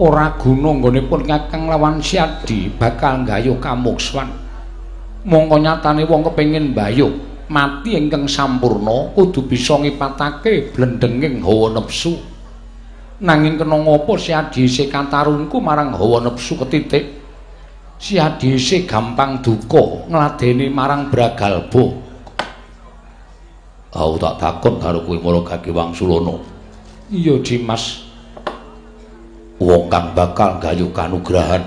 ora 0.00 0.34
guna 0.34 0.74
nggonipun 0.74 1.22
Kakang 1.26 1.70
lawan 1.70 2.02
Siadi 2.02 2.72
bakal 2.74 3.22
nggayuh 3.22 3.58
kamukswan. 3.62 4.30
Mongko 5.24 5.56
nyatane 5.56 6.04
wong 6.04 6.26
kepengin 6.30 6.76
mbayuh 6.76 7.12
mati 7.48 7.96
ingkang 7.96 8.28
sampurna 8.28 9.14
kudu 9.14 9.46
bisa 9.48 9.78
ngipatake 9.80 10.74
blendenging 10.74 11.40
hawa 11.40 11.80
nepsu. 11.80 12.16
Nanging 13.24 13.56
kena 13.56 13.78
ngopo 13.78 14.18
Siadi 14.18 14.66
isih 14.66 14.90
katarunku 14.90 15.62
marang 15.62 15.94
hawa 15.94 16.20
nepsu 16.24 16.58
ketitik. 16.60 17.24
Siadi 17.94 18.58
isih 18.58 18.84
gampang 18.84 19.40
duka 19.40 20.10
ngladeni 20.10 20.68
marang 20.68 21.08
Bragalbo. 21.08 22.04
Aku 23.94 24.18
tak 24.18 24.42
takon 24.42 24.82
karo 24.82 25.06
kowe 25.06 25.14
Maragagi 25.22 25.70
Wangsulana. 25.70 26.34
Iya, 27.14 27.38
Dimas. 27.38 28.02
Wong 29.58 29.86
kang 29.86 30.14
bakal 30.14 30.58
gayuh 30.58 30.90
kanugrahan 30.90 31.62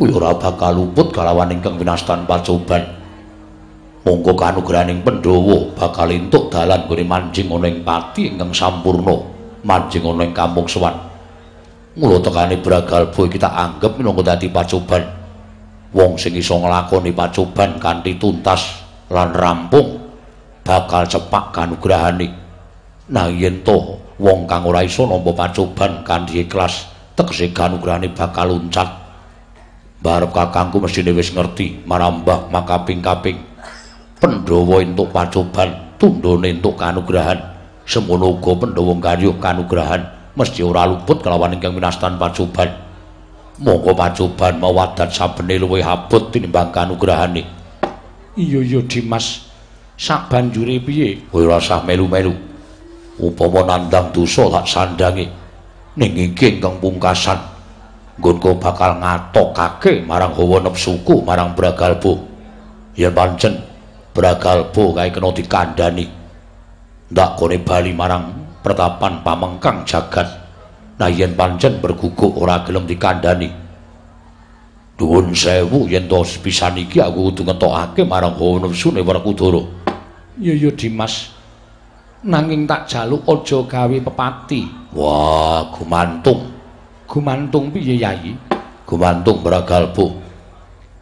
kuwi 0.00 0.16
ora 0.16 0.32
bakal 0.32 0.72
luput 0.72 1.12
kalawan 1.12 1.52
ingkang 1.52 1.76
winastan 1.76 2.24
pacoban. 2.24 2.80
Monggo 4.00 4.32
kanugrahaning 4.32 5.04
Pandhawa 5.04 5.76
bakal 5.76 6.08
entuk 6.08 6.48
dalan 6.48 6.88
gone 6.88 7.04
manjing 7.04 7.52
ana 7.52 7.68
ing 7.68 7.84
pati 7.84 8.32
ingkang 8.32 8.48
sampurna 8.56 9.12
manjing 9.60 10.08
ana 10.08 10.24
ing 10.24 10.32
kamuksuwan 10.32 11.10
mula 12.00 12.16
tekane 12.24 12.56
Bragalbo 12.64 13.28
tak 13.28 13.52
anggap 13.52 13.92
minangka 14.00 14.34
dadi 14.34 14.48
pacoban. 14.48 15.04
Wong 15.90 16.16
sing 16.16 16.38
iso 16.38 16.54
nglakoni 16.56 17.10
pacoban 17.10 17.82
kanthi 17.82 18.14
tuntas 18.16 18.80
lan 19.10 19.34
rampung 19.34 19.98
bakal 20.62 21.04
cepak 21.04 21.50
kanugrahane. 21.50 22.30
Nah 23.10 23.26
yen 23.28 23.60
wong 24.20 24.44
kang 24.44 24.68
ora 24.68 24.84
iso 24.84 25.08
nampa 25.08 25.32
pacoban 25.32 26.04
kanthi 26.04 26.44
ikhlas 26.44 26.92
tegese 27.16 27.56
kanugrahane 27.56 28.12
bakal 28.12 28.52
luncat 28.52 29.00
barep 30.04 30.28
kakangku 30.36 30.76
mestine 30.76 31.16
wis 31.16 31.32
ngerti 31.32 31.84
marambah 31.88 32.52
makaping-kaping. 32.52 33.40
Pandhawa 34.20 34.84
entuk 34.84 35.08
pacoban 35.12 35.96
tundhone 35.96 36.52
entuk 36.52 36.76
kanugrahan. 36.76 37.40
Semono 37.88 38.36
uga 38.36 38.52
Pandhawa 38.60 38.94
gayuh 39.00 39.40
kanugrahan 39.40 40.04
mesti 40.36 40.60
ora 40.60 40.84
luput 40.84 41.24
kelawan 41.24 41.56
ingkang 41.56 41.72
minastan 41.72 42.20
pacoban. 42.20 42.68
Monggo 43.60 43.92
pacoban 43.96 44.60
mawadat 44.60 45.12
sabene 45.12 45.56
luwih 45.56 45.84
abot 45.84 46.28
tinimbang 46.32 46.72
kanugrahane. 46.72 47.44
Iya 48.36 48.60
iya 48.60 48.80
Dimas. 48.84 49.48
Sak 50.00 50.32
banjure 50.32 50.80
piye? 50.80 51.28
Ora 51.28 51.60
usah 51.60 51.84
melu-melu 51.84 52.49
upama 53.20 53.60
nandang 53.68 54.08
dosa 54.10 54.48
tak 54.48 54.64
sandange. 54.64 55.28
Ning 56.00 56.12
iki 56.16 56.56
ingkang 56.56 56.80
pungkasan 56.80 57.36
nggonku 58.16 58.56
bakal 58.56 58.96
ngatokake 59.00 60.04
marang 60.08 60.32
hawa 60.32 60.64
nepsuku 60.64 61.20
marang 61.20 61.52
Bragalbo. 61.52 62.20
Yen 62.96 63.12
pancen 63.12 63.60
Bragalbo 64.16 64.96
kae 64.96 65.12
kena 65.12 65.28
dikandhani. 65.30 66.06
Ndak 67.10 67.30
kone 67.36 67.56
bali 67.60 67.92
marang 67.92 68.24
pertapan 68.64 69.20
pamengkang 69.20 69.84
jagat. 69.84 70.28
Nah 70.96 71.08
yen 71.08 71.36
pancen 71.36 71.80
berguguk 71.80 72.36
ora 72.40 72.64
gelem 72.64 72.88
dikandhani. 72.88 73.48
Duhun 75.00 75.32
sewu 75.32 75.88
yen 75.88 76.08
to 76.08 76.20
pisan 76.44 76.76
iki 76.76 77.00
aku 77.00 77.32
kudu 77.32 77.48
ngetokake 77.48 78.04
marang 78.04 78.36
hawa 78.36 78.68
nepsune 78.68 79.00
Werkudara. 79.00 79.64
Iya 80.40 80.54
iya 80.56 80.70
Dimas 80.72 81.39
nanging 82.26 82.68
tak 82.68 82.84
jaluk 82.84 83.24
aja 83.24 83.64
gawe 83.64 83.96
pepati. 84.04 84.92
Wah, 84.92 85.72
gumantung. 85.72 86.40
Gumantung 87.08 87.72
piye, 87.72 87.96
Yayi? 87.96 88.36
Gumantung 88.84 89.40
Bragalbo. 89.40 90.12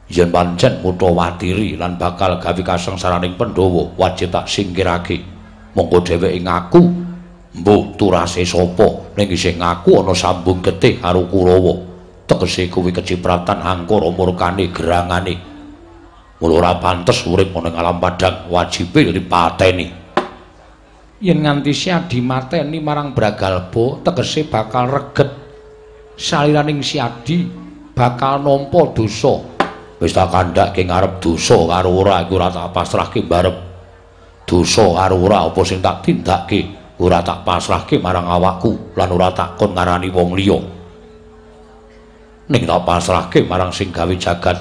Yen 0.09 0.33
pancen 0.33 0.81
mutawatiri 0.81 1.77
lan 1.77 2.01
bakal 2.01 2.41
gawe 2.41 2.63
kasengsaraning 2.65 3.37
Pandhawa, 3.37 3.93
wajib 3.99 4.33
tak 4.33 4.49
singkirake. 4.49 5.21
Monggo 5.77 6.01
dheweke 6.01 6.41
ngaku 6.41 6.81
mbuh 7.61 7.97
turase 8.01 8.45
sapa 8.45 9.13
ning 9.21 9.29
isih 9.29 9.61
ngaku 9.61 10.01
ana 10.01 10.17
sambung 10.17 10.65
getih 10.65 10.97
karo 10.97 11.29
Kurawa. 11.29 11.75
Tegese 12.29 12.73
kuwi 12.73 12.93
kecipratan 12.93 13.61
angkara 13.61 14.09
murkane 14.09 14.73
gerangane. 14.73 15.35
Mula 16.41 16.55
ora 16.57 16.73
pantes 16.81 17.25
urip 17.29 17.53
ana 17.53 17.69
ing 17.69 17.77
alam 17.77 17.97
padang, 18.01 18.49
wajibe 18.49 19.13
dipateni. 19.13 19.98
Yen 21.19 21.43
nganti 21.43 21.75
Siadi 21.75 22.23
mateni 22.23 22.79
marang 22.79 23.11
Bragalba 23.15 24.03
tegese 24.07 24.47
bakal 24.47 24.87
reget. 24.91 25.31
Saliraning 26.19 26.83
Siadi 26.83 27.47
bakal 27.95 28.43
nampa 28.43 28.95
dosa. 28.95 29.39
Wis 29.99 30.15
tak 30.15 30.31
kandhake 30.31 30.87
ngarep 30.87 31.19
dosa 31.19 31.59
karo 31.67 31.91
ora 31.91 32.23
iku 32.23 32.39
ora 32.39 32.55
tak 32.55 32.71
pasrahke 32.71 33.27
barep 33.27 33.57
dosa 34.47 34.95
karo 34.95 35.19
ora 35.19 35.43
apa 35.43 35.61
sing 35.67 35.83
tak 35.83 36.07
tindake 36.07 36.71
ora 37.03 37.19
tak 37.19 37.43
pasrahke 37.43 37.99
marang 37.99 38.31
awakku 38.31 38.95
lan 38.95 39.11
ora 39.11 39.35
tak 39.35 39.59
kon 39.59 39.75
ngarani 39.75 40.11
wong 40.15 40.39
liya. 40.39 40.59
Ning 42.49 42.63
tak 42.63 42.83
pasrahke 42.87 43.43
marang 43.43 43.75
sing 43.75 43.91
gawe 43.91 44.15
jagat. 44.15 44.59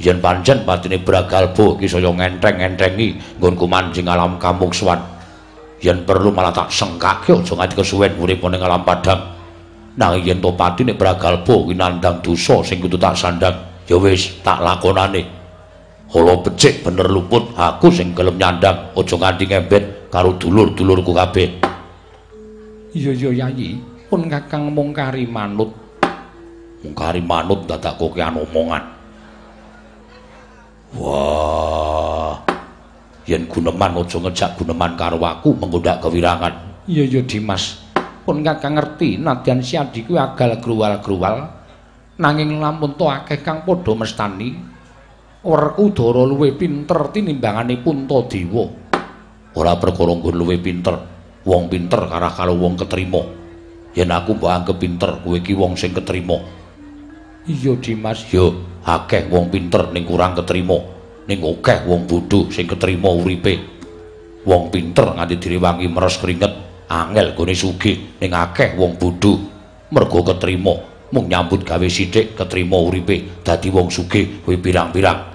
Yen 0.00 0.16
pancen 0.16 0.64
patine 0.64 0.96
Bragalba 0.96 1.76
iki 1.76 1.84
saya 1.84 2.08
ngentreng-entrengi 2.08 3.36
nggonku 3.36 3.68
manjing 3.68 4.08
alam 4.08 4.40
kamuksuwan 4.40 5.19
yen 5.80 6.04
perlu 6.04 6.28
malah 6.30 6.52
tak 6.52 6.68
sengkake 6.68 7.32
aja 7.32 7.52
nganti 7.56 7.74
kesuwen 7.74 8.12
urip 8.20 8.44
ning 8.44 8.60
alam 8.60 8.84
padang. 8.84 9.20
Nang 9.96 10.20
yen 10.20 10.38
to 10.38 10.52
pati 10.54 10.84
nek 10.84 11.00
bragalba 11.00 11.44
kuwi 11.44 11.74
nandang 11.74 12.20
dosa 12.20 12.60
sing 12.62 12.78
kudu 12.78 13.00
tak 13.00 13.16
sandang. 13.16 13.56
Ya 13.88 13.96
wis 13.96 14.38
tak 14.44 14.60
lakonane. 14.60 15.26
Kala 16.10 16.42
becik 16.42 16.82
bener 16.84 17.06
luput 17.08 17.54
aku 17.56 17.88
sing 17.90 18.12
gelem 18.12 18.36
nyandang 18.36 18.92
aja 18.94 19.14
nganti 19.16 19.44
ngembet 19.48 19.84
karo 20.12 20.36
dulur-dulurku 20.36 21.10
kabeh. 21.16 21.48
Iya 22.94 23.10
iya 23.14 23.30
yayi 23.46 23.80
pun 24.10 24.26
kakang 24.28 24.70
mungkari 24.74 25.24
manut. 25.26 25.70
Mungkari 26.82 27.22
manut 27.22 27.66
dadak 27.66 27.94
kok 27.96 28.18
omongan. 28.18 28.84
Wah 30.90 32.49
yen 33.28 33.48
guneman 33.48 33.96
aja 33.98 34.16
ngejak 34.20 34.50
guneman 34.56 34.96
karo 34.96 35.20
aku 35.20 35.56
menggodak 35.56 36.00
kewirangan. 36.04 36.84
Iya 36.88 37.04
iya 37.04 37.20
Dimas. 37.24 37.80
Pun 38.24 38.44
kakang 38.44 38.76
ngerti 38.78 39.16
nadyan 39.18 39.64
si 39.64 39.80
adi 39.80 40.04
kuwi 40.06 40.20
agal 40.20 40.60
gruwal-gruwal 40.60 41.48
nanging 42.20 42.60
lamun 42.60 42.94
to 42.94 43.08
akeh 43.08 43.40
kang 43.40 43.64
padha 43.64 43.96
mestani 43.96 44.70
Werkudara 45.40 46.28
luwih 46.28 46.52
pinter 46.52 47.08
tinimbangane 47.16 47.80
Puntadewa. 47.80 48.68
Ora 49.56 49.72
perkara 49.80 50.12
nggon 50.12 50.36
luwih 50.36 50.60
pinter, 50.60 50.92
wong 51.48 51.72
pinter 51.72 51.96
karah 51.96 52.28
karo 52.28 52.52
wong 52.60 52.76
ketrima. 52.76 53.24
Yen 53.96 54.12
aku 54.12 54.36
mbok 54.36 54.52
anggap 54.52 54.76
pinter, 54.76 55.16
kowe 55.24 55.40
iki 55.40 55.56
wong 55.56 55.80
sing 55.80 55.96
ketrima. 55.96 56.36
Iya 57.48 57.72
Dimas, 57.80 58.20
yo 58.28 58.52
akeh 58.84 59.32
wong 59.32 59.48
pinter 59.48 59.88
ning 59.96 60.04
kurang 60.04 60.36
ketrima. 60.36 60.99
Ning 61.30 61.46
akeh 61.46 61.86
wong 61.86 62.10
bodho 62.10 62.50
sing 62.50 62.66
ketrima 62.66 63.06
uripe. 63.14 63.54
Wong 64.42 64.66
pinter 64.74 65.14
nganti 65.14 65.38
direwangi 65.38 65.86
meres 65.86 66.18
keringet, 66.18 66.50
angel 66.90 67.38
gone 67.38 67.54
sugih 67.54 68.18
ning 68.18 68.34
akeh 68.34 68.74
wong 68.74 68.98
bodho 68.98 69.38
mergo 69.94 70.26
ketrima 70.26 70.74
mung 71.14 71.30
nyambut 71.30 71.62
gawe 71.62 71.86
sithik 71.86 72.34
ketrima 72.34 72.82
uripe 72.82 73.46
dadi 73.46 73.70
wong 73.70 73.86
sugih 73.94 74.42
kuwi 74.42 74.58
pirang-pirang. 74.58 75.30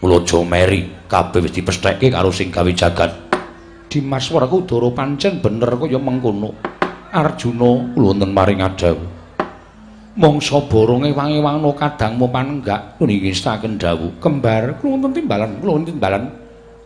Mula 0.00 0.22
aja 0.24 0.38
meri, 0.46 1.04
kabeh 1.10 1.44
wis 1.44 1.52
dipesthekke 1.52 2.08
karo 2.08 2.32
sing 2.32 2.48
gawe 2.48 2.70
jagat. 2.72 3.12
Dimas 3.92 4.32
Werkudara 4.32 4.88
pancen 4.94 5.44
bener 5.44 5.76
kaya 5.76 6.00
mengkono. 6.00 6.56
Arjuna 7.12 7.96
wonten 7.96 8.30
maring 8.32 8.64
adawu. 8.64 9.17
Mongso 10.18 10.66
boronge 10.66 11.14
wangi-wangno 11.14 11.70
kadang 11.78 12.18
panenggak. 12.18 12.98
Niki 12.98 13.30
staken 13.30 13.78
dawuh. 13.78 14.18
Kembar 14.18 14.82
kula 14.82 14.98
wonten 14.98 15.14
timbalan 15.14 15.62
kula 15.62 15.70
wonten 15.78 15.94
timbalan. 15.94 16.22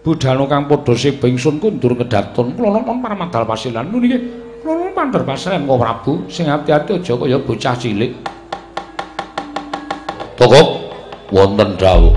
Budhalno 0.05 0.45
kang 0.45 0.69
padha 0.69 0.93
sebingsun 0.93 1.57
kundur 1.57 1.97
kedaton 1.97 2.53
kula 2.53 2.77
nonton 2.77 3.01
paramadal 3.01 3.49
pasilan. 3.49 3.89
Niki 3.89 4.21
kula 4.61 4.73
nonton 4.77 4.93
pandher 4.93 5.23
pasilan 5.25 5.65
kok 5.65 5.81
Prabu 5.81 6.13
sing 6.29 6.47
ati-ati 6.53 7.01
aja 7.01 7.13
kaya 7.17 7.41
bocah 7.41 7.75
cilik. 7.81 8.13
Tokok 10.37 10.69
wonten 11.33 11.81
dawuh. 11.81 12.13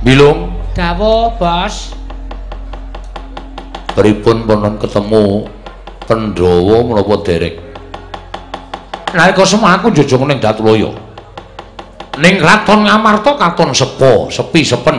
Bilung 0.00 0.56
dawuh 0.72 1.36
bos. 1.36 1.92
Pripun 3.92 4.46
ponon 4.46 4.78
ketemu 4.78 5.42
Pandhawa 6.08 6.86
menapa 6.86 7.20
derek 7.20 7.67
nalika 9.14 9.44
semua 9.44 9.78
aku 9.78 9.92
njujung 9.92 10.28
ning 10.28 10.40
Datuloyo. 10.40 10.92
Ning 12.18 12.42
Kraton 12.42 12.82
Ngamarta 12.82 13.38
katon 13.38 13.70
sepo, 13.70 14.26
sepi 14.26 14.66
sepen. 14.66 14.98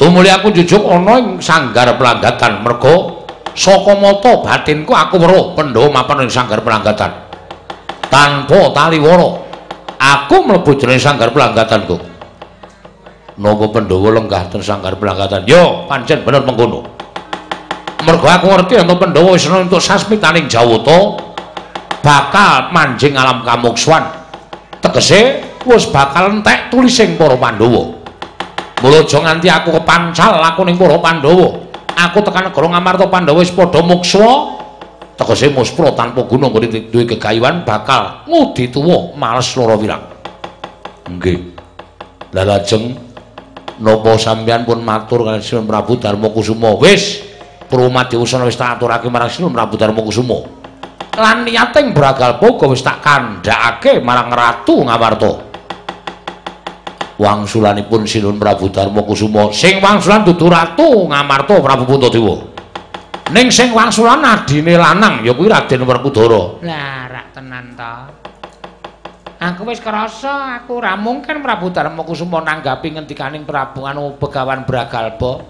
Tumuli 0.00 0.32
aku 0.32 0.48
njujung 0.54 0.88
ana 0.88 1.20
ing 1.20 1.42
sanggar 1.42 1.92
pelanggatan 2.00 2.64
merga 2.64 3.20
saka 3.52 3.92
mata 3.98 4.40
batinku 4.40 4.94
aku 4.94 5.20
weruh 5.20 5.52
Pandhawa 5.52 5.92
mapan 5.92 6.24
ing 6.24 6.30
sanggar 6.32 6.64
pelanggatan. 6.64 7.30
tanpa 8.10 8.74
taliwara 8.74 9.38
aku 9.96 10.36
mlebu 10.44 10.70
jroning 10.76 11.00
sanggar 11.00 11.30
pelanggatanku 11.30 11.96
napa 13.40 13.66
pandhawa 13.70 14.20
lenggah 14.20 14.50
ten 14.50 14.60
sanggar 14.60 14.98
pelangatan 14.98 15.46
yo 15.46 15.86
pancen 15.86 16.26
bener 16.26 16.42
mengkono 16.42 16.84
mergo 18.04 18.26
aku 18.26 18.50
ngerti 18.50 18.82
yen 18.82 18.90
pandhawa 18.90 19.38
wis 19.38 19.46
untuk 19.46 19.80
sasmitaning 19.80 20.50
jawata 20.50 21.29
bakal 22.00 22.72
manjing 22.72 23.16
alam 23.16 23.44
kamukswan 23.44 24.20
tegese 24.80 25.44
wis 25.68 25.84
bakal 25.92 26.32
entek 26.32 26.72
tulising 26.72 27.14
para 27.20 27.36
pandhawa. 27.36 28.00
Mula 28.80 29.04
aja 29.04 29.18
nganti 29.20 29.48
aku 29.52 29.76
kepancal 29.76 30.40
aku 30.40 30.64
ning 30.64 30.80
para 30.80 30.96
pandhawa. 30.96 31.68
Aku 32.00 32.24
tekan 32.24 32.48
negara 32.48 32.66
ngamarta 32.76 33.04
pandhawa 33.12 33.44
wis 33.44 33.52
padha 33.52 33.84
muksa 33.84 34.56
tegese 35.20 35.52
muspra 35.52 35.92
tanpa 35.92 36.24
guna 36.24 36.48
nggone 36.48 36.88
duwe 36.88 37.04
gegayuhan 37.04 37.68
bakal 37.68 38.24
ngudi 38.24 38.72
tuwa 38.72 39.12
males 39.20 39.52
lara 39.52 39.76
wirang. 39.76 40.04
Nggih. 41.12 41.38
La 42.32 42.46
lajeng 42.46 42.96
napa 43.82 44.16
sampeyan 44.16 44.64
pun 44.64 44.80
matur 44.80 45.26
kaliyan 45.26 45.42
Sinun 45.44 45.66
Prabu 45.68 45.98
Darma 46.00 46.30
Kusuma? 46.32 46.78
Wis 46.78 47.26
Purwomadi 47.66 48.14
usana 48.14 48.46
wis 48.46 48.54
tak 48.54 48.78
aturake 48.78 49.10
marang 49.10 49.28
Sinun 49.28 49.50
Prabu 49.50 49.74
Darma 49.74 49.98
Kusuma 50.00 50.59
lan 51.18 51.42
niyating 51.42 51.90
bragal 51.90 52.38
poga 52.38 52.70
wis 52.70 52.84
tak 52.84 53.02
kandhakake 53.02 53.98
marang 53.98 54.30
Ratu 54.30 54.86
Ngamarta 54.86 55.32
wangsulanipun 57.18 58.06
Sinun 58.06 58.38
Prabu 58.38 58.70
Darma 58.70 59.02
Kusuma 59.02 59.50
sing 59.50 59.82
wangsulan 59.82 60.22
dudu 60.22 60.46
Ratu 60.46 61.10
Ngamarta 61.10 61.58
Prabu 61.58 61.84
Puntadewa 61.88 62.50
Ning 63.30 63.46
sing 63.54 63.70
wangsulan 63.70 64.26
adine 64.26 64.74
lanang 64.74 65.22
ya 65.22 65.30
kuwi 65.30 65.46
Raden 65.46 65.86
Werkudara. 65.86 66.58
Lah 66.66 67.06
rak 67.06 67.26
tenan 67.30 67.78
ta. 67.78 68.10
Aku 69.38 69.62
wis 69.70 69.78
krasa 69.78 70.58
aku 70.58 70.82
ora 70.82 70.98
mungkin 70.98 71.38
Prabu 71.38 71.70
Darma 71.70 72.02
Kusuma 72.02 72.42
nanggapi 72.42 72.90
ngendikaning 72.98 73.46
Prabu 73.46 73.86
anu 73.86 74.18
Begawan 74.18 74.66
Bragalba. 74.66 75.46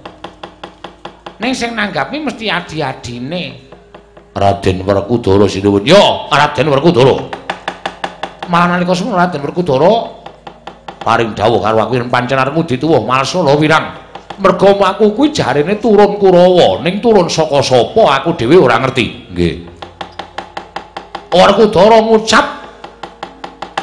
Ning 1.41 1.57
sing 1.57 1.73
nanggapi 1.73 2.21
mesti 2.21 2.53
adi-adine. 2.53 3.70
Raden 4.41 4.81
Werkudara 4.89 5.45
sinuwun. 5.45 5.85
Yo, 5.85 6.01
Raden 6.33 6.73
Werkudara. 6.73 7.21
Malah 8.49 8.67
nalika 8.81 8.97
semono 8.97 9.21
Raden 9.21 9.45
Werkudara 9.45 10.17
paring 11.01 11.37
dawuh 11.37 11.61
karo 11.61 11.77
aku 11.85 12.01
yen 12.01 12.09
pancen 12.09 12.41
arepmu 12.41 12.65
dituwuh 12.65 13.05
malsala 13.05 13.53
wirang. 13.57 14.01
merga 14.41 14.73
aku 14.73 15.13
kuwi 15.13 15.37
jarene 15.37 15.77
turun 15.77 16.17
Kurawa 16.17 16.81
ning 16.81 16.99
turun 17.05 17.29
saka 17.29 17.61
sapa 17.61 18.03
aku 18.21 18.33
dhewe 18.41 18.57
ora 18.57 18.81
ngerti 18.81 19.29
nggih 19.31 19.55
Werkudara 21.31 22.01
ngucap 22.01 22.47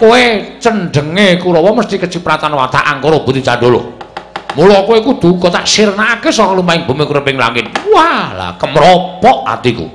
kowe 0.01 0.21
cendenge 0.57 1.37
Kurawa 1.39 1.69
mesti 1.77 2.01
kecipratan 2.01 2.57
watak 2.57 2.83
angkara 2.83 3.21
Buti 3.21 3.45
Candala 3.45 3.81
mula 4.57 4.81
kowe 4.89 4.97
kudu 4.97 5.37
kok 5.37 5.53
tak 5.53 5.69
sirnakake 5.69 6.33
saka 6.33 6.57
lumahing 6.57 6.89
bumi 6.89 7.05
kreping 7.05 7.37
langit 7.37 7.69
wah 7.93 8.33
lah 8.33 8.51
kemropok 8.57 9.45
atiku 9.45 9.85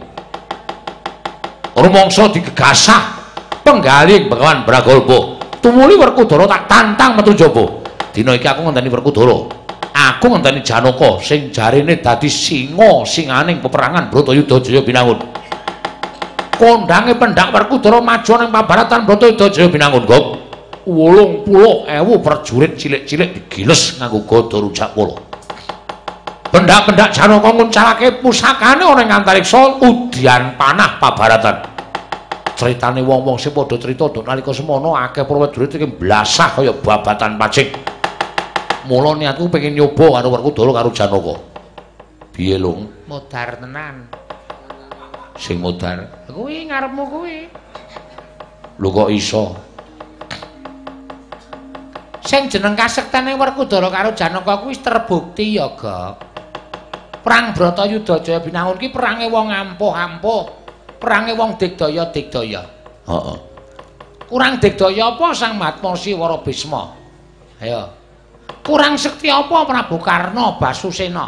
rumangsa 1.82 2.30
digegasah 2.30 3.02
penggaling 3.66 4.30
Begawan 4.30 4.62
Bragolba 4.62 5.42
tumuli 5.58 5.98
Werkudara 5.98 6.46
tak 6.46 6.70
tantang 6.70 7.18
metu 7.18 7.34
jaba 7.34 7.82
dina 8.14 8.38
iki 8.38 8.46
aku 8.46 8.62
ngenteni 8.70 8.86
Werkudara 8.86 9.62
aku 9.92 10.26
ngenteni 10.32 10.60
Janaka 10.62 11.18
sing 11.22 11.50
jarine 11.50 11.98
dadi 11.98 12.30
singa 12.30 13.02
singaning 13.02 13.58
peperangan 13.58 14.08
Bratayuda 14.10 14.58
Jaya 14.62 14.80
Binangun. 14.82 15.18
Kondange 16.56 17.18
pendak 17.18 17.50
Werkudara 17.50 17.98
maju 17.98 18.32
ning 18.38 18.50
pabaratan 18.50 19.00
Bratayuda 19.02 19.46
Jaya 19.50 19.68
Binangun, 19.70 20.06
Gop. 20.06 20.24
80.000 20.82 21.86
prajurit 22.26 22.74
cilik-cilik 22.74 23.30
digiles 23.38 24.02
nganggo 24.02 24.26
gada 24.26 24.58
rujak 24.58 24.90
kala. 24.98 25.14
Pendak-pendak 26.50 27.14
Janaka 27.14 27.48
nguncalake 27.54 28.18
pusakane 28.18 28.82
ana 28.82 29.00
ing 29.06 29.10
antariksa 29.14 29.78
udyan 29.78 30.58
panah 30.58 30.98
pabaratan. 30.98 31.71
Critane 32.62 33.02
wong-wong 33.02 33.42
sing 33.42 33.50
padha 33.50 33.74
crita 33.74 34.06
dok 34.06 34.22
nalika 34.22 34.54
semono 34.54 34.94
akeh 34.94 35.26
prajurit 35.26 35.74
iki 35.74 35.82
blasah 35.82 36.54
kaya 36.54 36.70
babatan 36.70 37.34
pacing. 37.34 37.74
Mula 38.86 39.18
niatku 39.18 39.50
pengen 39.50 39.74
nyoba 39.74 40.22
karo 40.22 40.30
Werkudara 40.30 40.70
karo 40.70 40.94
Janaka. 40.94 41.34
Piye, 42.30 42.62
Lung? 42.62 42.86
Modar 43.10 43.58
tenan. 43.58 44.06
Sing 45.34 45.58
modar? 45.58 46.06
Kuwi 46.30 46.70
ngarepmu 46.70 47.02
kuwi. 47.10 47.50
Lho 48.78 48.88
kok 48.94 49.10
iso? 49.10 49.58
Sing 52.22 52.46
jeneng 52.46 52.78
kasektene 52.78 53.34
Werkudara 53.34 53.90
karo 53.90 54.14
Janaka 54.14 54.62
kuwi 54.62 54.78
terbukti 54.78 55.58
ya, 55.58 55.66
Gok. 55.74 56.30
Perang 57.26 57.58
Bratayuda 57.58 58.22
Jaya 58.22 58.38
Binangun 58.38 58.78
ki 58.78 58.94
perange 58.94 59.26
wong 59.26 59.50
ampuh-ampuh. 59.50 60.61
Perange 61.02 61.34
wong 61.34 61.58
digdaya-digdaya. 61.58 62.62
Heeh. 63.10 63.38
Kurang 64.30 64.62
digdaya 64.62 65.18
apa 65.18 65.34
Sang 65.34 65.58
Matmasi 65.58 66.14
Wara 66.14 66.38
Bisma? 66.38 66.94
Ayo. 67.58 67.90
Kurang 68.62 68.94
sekti 68.94 69.26
apa 69.26 69.66
Prabu 69.66 69.98
Karna 69.98 70.54
Basusena? 70.62 71.26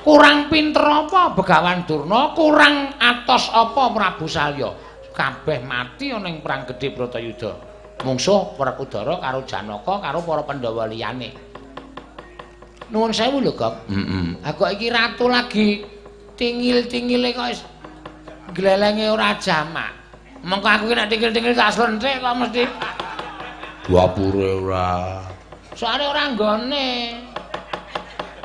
Kurang 0.00 0.48
pinter 0.48 0.80
apa 0.80 1.36
Begawan 1.36 1.84
Durna? 1.84 2.32
Kurang 2.32 2.96
atos 2.96 3.52
apa 3.52 3.92
Prabu 3.92 4.24
Salya? 4.24 4.72
Kabeh 5.12 5.60
mati 5.60 6.08
ana 6.08 6.32
ing 6.32 6.40
perang 6.40 6.64
gedhe 6.64 6.88
Bratayuda. 6.96 7.52
Mungsuh 8.02 8.56
Werkudara 8.56 9.20
karo 9.20 9.44
Janaka 9.44 10.00
karo 10.00 10.24
para 10.24 10.42
Pandhawa 10.42 10.88
liyane. 10.88 11.30
Nuwun 12.88 13.12
sewu 13.12 13.44
lho, 13.44 13.52
Gok. 13.52 13.92
Heeh. 13.92 14.40
Ha 14.40 14.50
kok 14.56 14.72
iki 14.72 14.88
ratu 14.88 15.28
lagi 15.28 15.84
tingil-tingile 16.36 17.32
kok 17.36 17.48
glelenge 18.52 19.06
ora 19.08 19.36
jamak. 19.36 19.90
Mengko 20.42 20.66
aku 20.66 20.84
ki 20.90 20.94
nek 20.98 21.08
tingil-tingil 21.08 21.54
tak 21.54 21.70
slenthik 21.74 22.18
kok 22.18 22.34
mesti 22.34 22.64
Dapure 23.82 24.62
ora. 24.62 25.18
Soale 25.74 26.06
ora 26.06 26.30
nggone. 26.30 26.90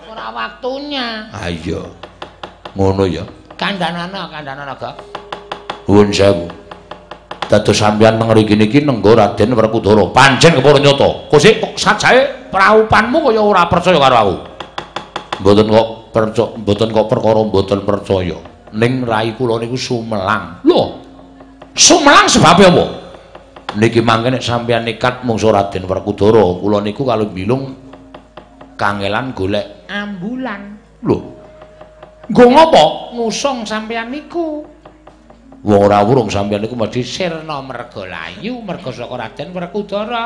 Ora 0.10 0.25
waktunya. 0.34 1.30
Ah 1.30 1.45
iya. 1.45 1.86
Ngono 2.74 3.06
ya. 3.06 3.22
Kandhanana, 3.57 4.30
kandhanana, 4.30 4.74
Gak. 4.78 4.98
Nuwun 5.89 6.10
sewu. 6.13 6.45
Dados 7.48 7.80
sampeyan 7.80 8.19
mriki 8.19 8.60
niki 8.60 8.84
nenggo 8.84 9.13
Raden 9.15 9.56
Werkudara. 9.56 10.10
Pancen 10.13 10.58
kepara 10.58 10.77
nyata. 10.82 11.29
Kosik 11.32 11.62
kok 11.63 11.74
sajae 11.79 12.50
praupanmu 12.51 13.29
kaya 13.29 13.41
ora 13.41 13.65
percaya 13.70 13.98
karo 13.98 14.15
aku. 14.17 14.36
Mboten 15.41 15.70
kok 15.70 15.88
percaya, 16.17 16.57
mboten 16.57 16.89
kok 16.89 17.05
perkara 17.05 17.39
mboten 17.45 17.79
percaya. 17.86 18.38
Ning 18.74 19.05
rai 19.05 19.38
kula 19.38 19.62
niku 19.62 19.77
sumelang. 19.77 20.65
Lho. 20.65 20.81
Sumelang 21.77 22.25
sebab 22.25 22.57
apa? 22.57 22.86
niki 23.77 24.01
mangke 24.01 24.33
nek 24.33 24.41
sampeyan 24.41 24.81
nekat 24.81 25.21
mungsu 25.21 25.53
Raden 25.53 25.86
Werkudara, 25.86 26.41
kula 26.57 26.81
niku 26.81 27.05
kalau 27.05 27.29
bilung 27.29 27.77
kangelan 28.74 29.38
golek 29.38 29.86
Ambulan. 29.86 30.81
lho. 31.05 31.17
Nggo 32.27 32.43
ngopo? 32.43 32.83
Ngusung 33.15 33.63
sampeyan 33.63 34.09
niku. 34.09 34.65
Wong 35.63 35.79
ora 35.83 36.01
wurung 36.01 36.27
sampeyan 36.27 36.65
niku 36.65 36.75
mesti 36.75 37.05
Sirna 37.05 37.62
Mergalayu 37.62 38.59
merga 38.65 38.89
saka 38.91 39.15
Raden 39.15 39.50
Werkudara. 39.53 40.25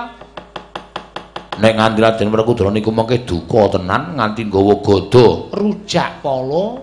Nek 1.59 1.73
nganti 1.75 1.99
Raden 1.99 2.31
Werkudara 2.31 2.71
niku 2.71 2.95
mengke 2.95 3.27
duka 3.27 3.75
tenan 3.75 4.15
nganti 4.15 4.47
nggawa 4.47 4.79
gada. 4.79 5.51
Rujak 5.51 6.23
polo. 6.23 6.79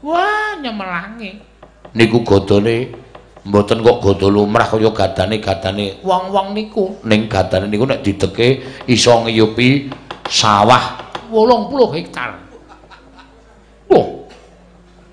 Wah, 0.00 0.56
nyemelangi. 0.62 1.36
Niku 1.92 2.24
gadane 2.24 2.94
mboten 3.44 3.84
kok 3.84 4.00
gada 4.00 4.26
lumrah 4.26 4.66
kaya 4.66 4.90
gadane-gadane 4.90 6.02
Wong-wong 6.02 6.52
niku 6.52 6.98
ning 7.06 7.30
gadane 7.30 7.66
niku 7.68 7.86
nek 7.86 8.02
dideke 8.02 8.62
iso 8.90 9.24
ngiyupi 9.24 9.90
sawah 10.30 11.02
80 11.28 11.96
hektar. 12.00 12.38
Loh. 13.92 14.24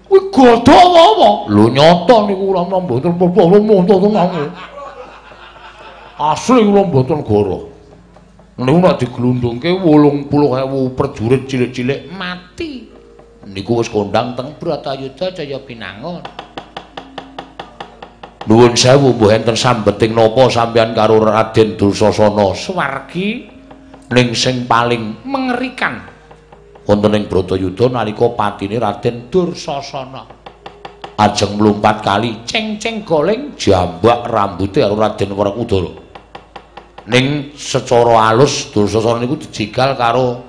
Kuwi 0.07 0.29
gada 0.29 0.77
apa? 0.77 1.29
Lho 1.49 1.65
nyata 1.73 2.15
niku 2.29 2.43
ora 2.53 2.61
mboten 2.69 3.11
apa-apa 3.17 3.57
monto 3.59 3.95
tenan. 3.97 4.29
Asli 6.21 6.61
kula 6.63 6.81
mboten 6.85 7.25
goro. 7.25 7.72
Niku 8.53 8.77
nek 8.77 9.01
diglundungke 9.01 9.73
80.000 9.73 10.93
prajurit 10.93 11.49
cilik-cilik 11.49 12.13
Mati. 12.13 12.85
niku 13.49 13.81
wis 13.81 13.89
kondang 13.89 14.37
teng 14.37 14.55
Bratayuda 14.55 15.33
Jaya 15.33 15.59
Binangun. 15.59 16.21
Nuwun 18.43 18.75
sewu 18.75 19.15
mbuh 19.15 19.31
enten 19.33 19.55
sambeting 19.55 20.13
napa 20.13 20.51
sampeyan 20.51 20.91
karo 20.91 21.17
Raden 21.23 21.79
Dursasana 21.79 22.51
Swargi 22.53 23.47
ning 24.11 24.35
sing 24.35 24.69
paling 24.69 25.23
mengerikan. 25.25 26.05
wonten 26.83 27.15
ing 27.15 27.25
Bratayuda 27.31 27.89
nalika 27.89 28.37
patine 28.37 28.77
Raden 28.77 29.31
Dursasana. 29.33 30.29
ajeng 31.13 31.57
mlumpat 31.57 32.05
kali 32.05 32.45
ceng-ceng 32.45 33.01
goleng 33.01 33.55
jambak 33.57 34.27
rambuté 34.27 34.85
karo 34.85 34.99
Raden 34.99 35.31
Werkudara. 35.33 36.02
Ning 37.03 37.51
secara 37.59 38.31
alus 38.31 38.71
Dursasana 38.71 39.19
niku 39.19 39.35
dijegal 39.35 39.99
karo 39.99 40.39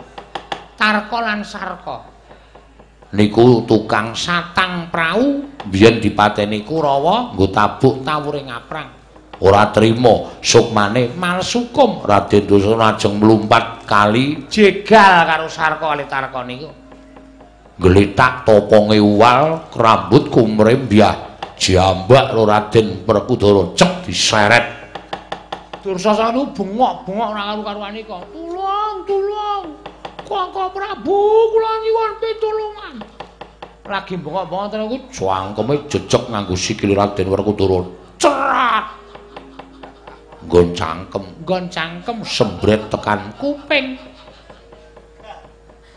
Tarka 0.79 1.19
lan 1.19 1.43
Sarka. 1.43 2.15
Niku 3.15 3.67
tukang 3.67 4.15
satang 4.15 4.91
prau 4.91 5.43
biyen 5.67 5.99
dipateni 5.99 6.63
Kurawa 6.63 7.35
nggo 7.35 7.47
tabuk 7.51 8.07
tawuring 8.07 8.51
aprang. 8.51 8.91
Ora 9.43 9.75
trima 9.75 10.39
sukmane 10.39 11.11
malsukum 11.19 12.07
Raden 12.07 12.47
Dursasana 12.47 12.95
ajeng 12.95 13.19
mlumpat 13.19 13.83
kali 13.83 14.47
jegal 14.47 15.27
karo 15.27 15.51
Sarka 15.51 15.91
kali 15.91 16.07
Tarka 16.07 16.47
niku. 16.47 16.71
Gletak 17.75 18.47
toponge 18.47 19.03
uwal, 19.03 19.75
rambut 19.75 20.31
kumrembyah, 20.31 21.43
jambak 21.59 22.31
lo 22.31 22.47
Raden 22.47 23.03
Werkudara 23.03 23.75
cek 23.75 24.07
diseret. 24.07 24.84
Dursasana 25.85 26.49
bengok-bengok 26.57 27.29
ora 27.29 27.43
karo-karuan 27.53 27.93
iki. 27.93 28.09
Tulung, 28.33 28.97
tulung. 29.05 29.65
Kakang 30.25 30.73
Prabu 30.73 31.21
kula 31.53 31.73
nyuwun 31.85 32.13
pitulungan. 32.25 32.95
Lagi 33.85 34.17
bengok-bengok 34.17 34.67
tenan 34.73 34.89
iku 34.89 34.99
Cangkeme 35.13 35.75
jejeg 35.93 36.23
nganggo 36.33 36.57
sikil 36.57 36.97
Raden 36.97 37.29
Werkudara. 37.29 37.85
cerat 38.17 38.87
Nggon 40.45 40.73
cangkem 40.73 41.25
nggon 41.45 41.65
cangkem 41.69 42.17
sembret 42.25 42.89
tekan 42.89 43.33
kuping 43.41 43.97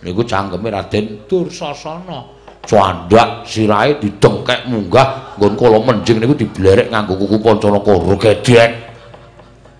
niku 0.04 0.24
cangkeme 0.28 0.68
Raden 0.68 1.24
Dursasana. 1.32 2.36
Candhak 2.68 3.48
sirahe 3.48 3.96
didengkek 4.04 4.68
munggah 4.68 5.40
nggon 5.40 5.56
kala 5.56 5.80
menjing 5.80 6.20
niku 6.20 6.36
diblerek 6.36 6.92
nganggo 6.92 7.16
kuku 7.16 7.40
Pancanaka 7.40 7.96
gedhek. 8.20 8.87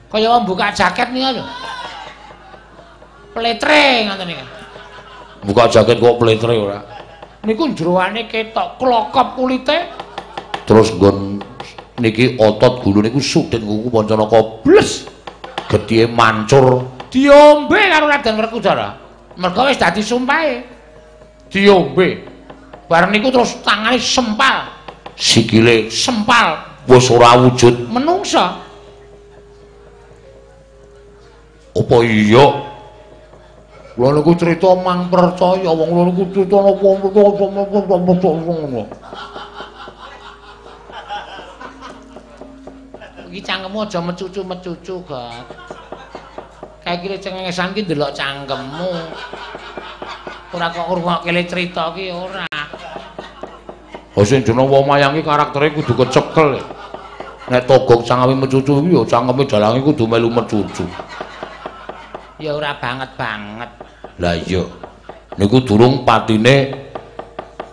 Kaya 0.08 0.28
wong 0.32 0.44
buka 0.48 0.72
jaket 0.72 1.12
nika 1.12 1.36
lho. 1.36 1.44
Pletre 3.36 4.08
ngoten 4.08 4.26
niku. 4.32 4.46
Buka 5.44 5.64
jaket 5.68 6.00
kok 6.00 6.16
pletre 6.16 6.54
ora. 6.56 6.80
Niku 7.44 7.76
jeroane 7.76 8.28
ketok 8.28 8.80
klokop 8.80 9.36
kulite. 9.36 9.78
Terus 10.68 10.92
nggon 10.96 11.40
niki 12.00 12.40
otot 12.40 12.84
gulu 12.84 13.04
niku 13.04 13.20
sudhen 13.20 13.64
kuku 13.68 13.88
Pancanaka 13.92 14.64
bles. 14.64 15.08
Gedhe 15.68 16.08
mancur 16.08 16.98
Diombe 17.12 17.80
karo 17.88 18.08
Raden 18.08 18.36
Werkudara. 18.36 18.90
Mergo 19.40 19.68
wis 19.68 19.80
dadi 19.80 20.04
sumpahe. 20.04 20.64
Diombe. 21.52 22.24
Bareng 22.88 23.12
niku 23.12 23.28
terus 23.28 23.60
tangane 23.68 24.00
sempal, 24.00 24.72
sikile 25.12 25.92
sempal 25.92 26.56
wis 26.88 27.12
ora 27.12 27.36
wujud. 27.36 27.92
menungsa. 27.92 28.67
Apa 31.78 31.98
iya? 32.02 32.46
Kula 33.94 34.14
niku 34.14 34.34
crita 34.38 34.78
mang 34.78 35.10
percaya 35.10 35.70
wong 35.74 35.90
kula 35.90 36.04
niku 36.10 36.24
crita 36.34 36.58
napa 36.62 36.90
ngono. 38.22 38.84
Iki 43.28 43.42
cangkemmu 43.46 43.80
aja 43.86 44.00
mecucu-mecucu, 44.02 44.96
Gak. 45.06 45.46
Kayak 46.82 47.00
kira 47.04 47.18
cengengesan 47.22 47.74
ki 47.78 47.86
ndelok 47.86 48.16
cangkemmu. 48.18 48.92
Ora 50.58 50.74
kok 50.74 50.86
ngrungokke 50.90 51.30
le 51.30 51.44
crita 51.46 51.94
ki 51.94 52.06
ora. 52.10 52.50
Oh 54.18 54.26
sing 54.26 54.42
jeneng 54.42 54.66
wong 54.66 54.90
mayang 54.90 55.14
iki 55.14 55.26
karaktere 55.26 55.70
kudu 55.74 55.94
kecekel. 55.94 56.58
Nek 57.54 57.66
togok 57.70 58.02
cangkeme 58.06 58.46
mecucu 58.46 58.82
iki 58.82 58.94
ya 58.94 59.02
cangkeme 59.06 59.46
dalange 59.46 59.86
kudu 59.86 60.10
melu 60.10 60.30
mecucu. 60.34 60.86
Ya 62.38 62.54
ora 62.54 62.78
banget-banget. 62.78 63.70
Lah 64.22 64.38
iya. 64.38 64.62
Niku 65.42 65.62
durung 65.66 66.06
patine 66.06 66.70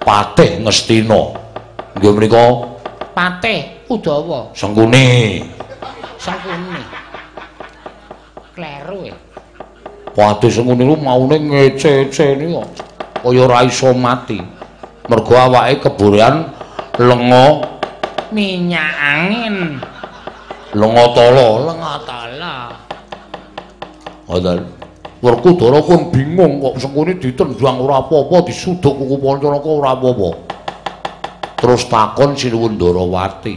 Patih 0.00 0.64
Ngestina. 0.64 1.36
Nggih 1.96 2.12
menika 2.16 2.44
Patih 3.12 3.84
Udawa, 3.92 4.48
Sengkuni. 4.56 5.44
Sangkuni. 6.16 6.80
Kleru 8.56 9.12
e. 9.12 9.14
Patih 10.16 10.50
Sengkuni 10.50 10.82
ku 10.88 10.96
maune 10.96 11.36
ngece-ece 11.36 12.36
niku. 12.40 12.64
Kaya 13.20 13.40
ora 13.44 13.64
iso 13.68 13.92
mati. 13.92 14.40
Mergo 15.08 15.36
awake 15.36 15.84
keborean 15.84 16.48
lenga 16.96 17.60
Minyak 18.32 18.92
angin. 18.96 19.56
lenga 20.74 21.04
tala. 21.14 21.48
Lengatala. 21.70 22.83
Ngoten. 24.28 24.58
Werkudara 25.24 25.80
pun 25.80 26.12
bingung 26.12 26.60
kok 26.60 26.84
Sengkuni 26.84 27.16
ditendang 27.16 27.80
ora 27.80 28.04
apa-apa, 28.04 28.44
disuduk 28.44 28.92
kuku 28.92 29.16
Pancanaka 29.16 29.70
ora 29.72 29.90
apa-apa. 29.96 30.30
Terus 31.56 31.88
takon 31.88 32.36
Sinuwun 32.36 32.76
Ndarawati. 32.76 33.56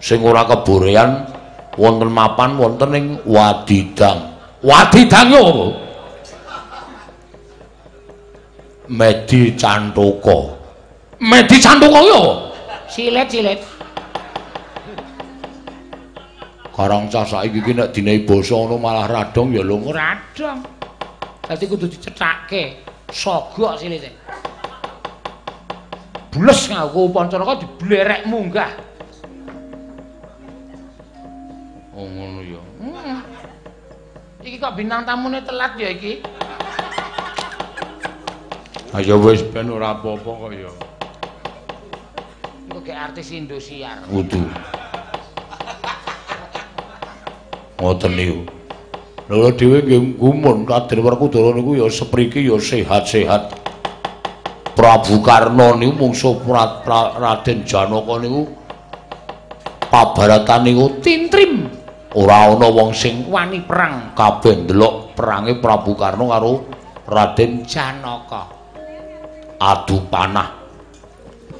Sing 0.00 0.24
ora 0.24 0.48
keborean 0.48 1.28
wonten 1.76 2.08
mapan 2.08 2.56
wonten 2.56 2.90
ing 2.96 3.06
Wadidang. 3.28 4.32
Wadidang 4.64 5.28
yo? 5.28 5.44
Medi 8.88 9.52
Cantaka. 9.52 10.38
Medi 11.20 11.56
Cantaka 11.60 12.00
yo? 12.08 12.22
Silet-silet. 12.88 13.71
Karang 16.72 17.12
saiki 17.12 17.60
iki 17.60 17.76
nek 17.76 17.92
dinehi 17.92 18.24
basa 18.24 18.56
ngono 18.56 18.80
malah 18.80 19.04
radong 19.04 19.52
ya 19.52 19.60
lho. 19.60 19.92
Radong. 19.92 20.64
Dadi 21.44 21.64
kudu 21.68 21.84
dicethake. 21.84 22.80
Sogok 23.12 23.76
silite. 23.76 24.08
Bles 26.32 26.72
nganggo 26.72 27.12
Pancanaka 27.12 27.60
diblerek 27.60 28.24
munggah. 28.24 28.72
Oh 31.92 32.08
ngono 32.08 32.40
ya. 32.40 32.60
Hmm. 32.80 33.20
Iki 34.40 34.56
kok 34.56 34.72
bintang 34.72 35.04
tamune 35.04 35.44
telat 35.44 35.76
ya 35.76 35.92
iki. 35.92 36.24
Ayo 38.96 39.20
wis 39.20 39.44
ben 39.52 39.68
ora 39.68 39.92
apa-apa 39.92 40.24
kok 40.24 40.50
ya. 40.56 40.72
Iku 42.72 42.80
kayak 42.80 43.12
artis 43.12 43.28
Indosiar. 43.28 44.00
Wudu. 44.08 44.40
Ngoten 47.82 48.14
niku. 48.14 48.46
Lha 49.26 49.50
dhewe 49.58 49.82
nggih 49.82 50.14
gumun 50.14 50.62
Raden 50.70 51.02
Werkudara 51.02 51.50
niku 51.50 51.74
ya 51.74 51.90
sepriki 51.90 52.46
ya 52.46 52.54
sehat-sehat. 52.62 53.58
Prabu 54.78 55.18
Karna 55.18 55.74
niku 55.74 56.14
pra, 56.46 57.18
Raden 57.18 57.66
Janaka 57.66 58.14
niku 58.22 58.46
pabaratan 59.90 60.60
niku 60.64 61.02
Tintrim 61.02 61.66
ora 62.14 62.54
ana 62.54 62.70
wong 62.70 62.94
sing 62.94 63.28
wani 63.28 63.60
perang 63.66 64.14
kabeh 64.14 64.64
ndelok 64.64 65.18
perange 65.18 65.58
Prabu 65.58 65.98
Karna 65.98 66.24
karo 66.38 66.52
Raden 67.10 67.66
Janaka. 67.66 68.62
adu 69.62 70.02
panah. 70.10 70.58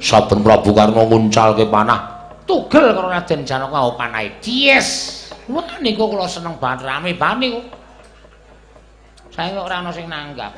Saben 0.03 0.43
Prabu 0.43 0.75
Karna 0.75 1.07
nguncalke 1.07 1.63
panah, 1.71 2.27
Tugel 2.43 2.91
karo 2.91 3.07
Raden 3.07 3.47
Janaka 3.47 3.87
opanae. 3.87 4.35
Yes. 4.43 5.22
Wah 5.51 5.75
niku 5.83 6.07
kula 6.07 6.27
seneng 6.29 6.55
banget 6.55 6.87
rame 6.87 7.11
banget 7.15 7.39
niku. 7.51 7.61
Saya 9.33 9.57
kok 9.57 9.65
ora 9.65 9.81
ana 9.81 9.91
sing 9.91 10.05
nanggap. 10.07 10.53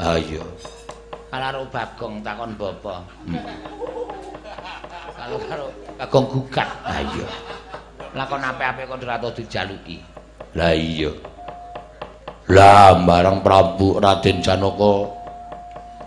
ayo. 0.00 0.42
Kalau 1.28 1.50
karo 1.50 1.62
Bagong 1.70 2.14
takon 2.24 2.50
bapa. 2.56 3.04
Kalau 5.14 5.38
karo 5.46 5.66
Bagong 6.00 6.26
gugat. 6.32 6.68
Ayo. 6.88 7.26
Lakon 8.14 8.42
apik-apik 8.42 8.88
kok 8.88 9.02
ora 9.04 9.30
dijaluki. 9.30 9.98
Lah 10.54 10.72
iya. 10.74 11.10
Lah 12.50 12.94
barang 12.98 13.40
Prabu 13.40 13.98
Raden 13.98 14.44
Janaka 14.44 15.24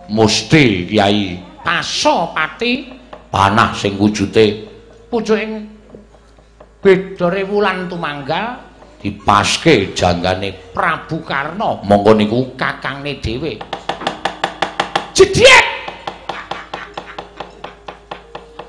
musti 0.08 0.88
Kyai 0.88 1.36
Paso 1.66 2.32
pati 2.32 2.88
panah 3.28 3.76
sing 3.76 4.00
wujude 4.00 4.64
pucuking 5.12 5.77
bedore 6.78 7.42
wulan 7.48 7.90
tumanggal 7.90 8.62
dipaske 9.02 9.94
janggane 9.94 10.74
Prabu 10.74 11.22
Karna 11.26 11.82
monggo 11.86 12.14
niku 12.18 12.54
kakangne 12.58 13.22
dhewe. 13.22 13.58
Jedhek. 15.14 15.66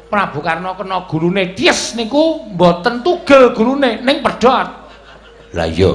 Prabu 0.08 0.40
Karna 0.40 0.72
kena 0.72 1.04
gurune 1.04 1.52
Tyes 1.52 1.92
niku 1.92 2.48
mboten 2.56 3.04
tugel 3.04 3.52
gurune 3.52 4.00
ning 4.00 4.24
pedhot. 4.24 4.68
lah 5.56 5.64
iya 5.64 5.92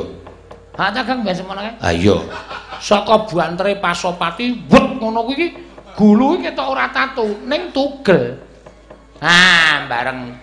Ha 0.74 0.89
ta 0.89 1.05
Kang 1.05 1.22
biasa 1.22 1.46
ngono 1.46 1.62
kae. 1.62 1.74
ayo 1.93 2.25
Saka 2.82 3.29
buantere 3.29 3.77
Pasopati 3.77 4.65
wet 4.65 4.98
ngono 4.98 5.29
kuwi 5.29 5.34
iki 5.38 5.48
gulu 5.93 6.41
ketok 6.41 6.67
ora 6.74 6.89
tatu 6.89 7.46
ning 7.46 7.70
tugel 7.70 8.34
ah 9.22 9.86
bareng 9.86 10.34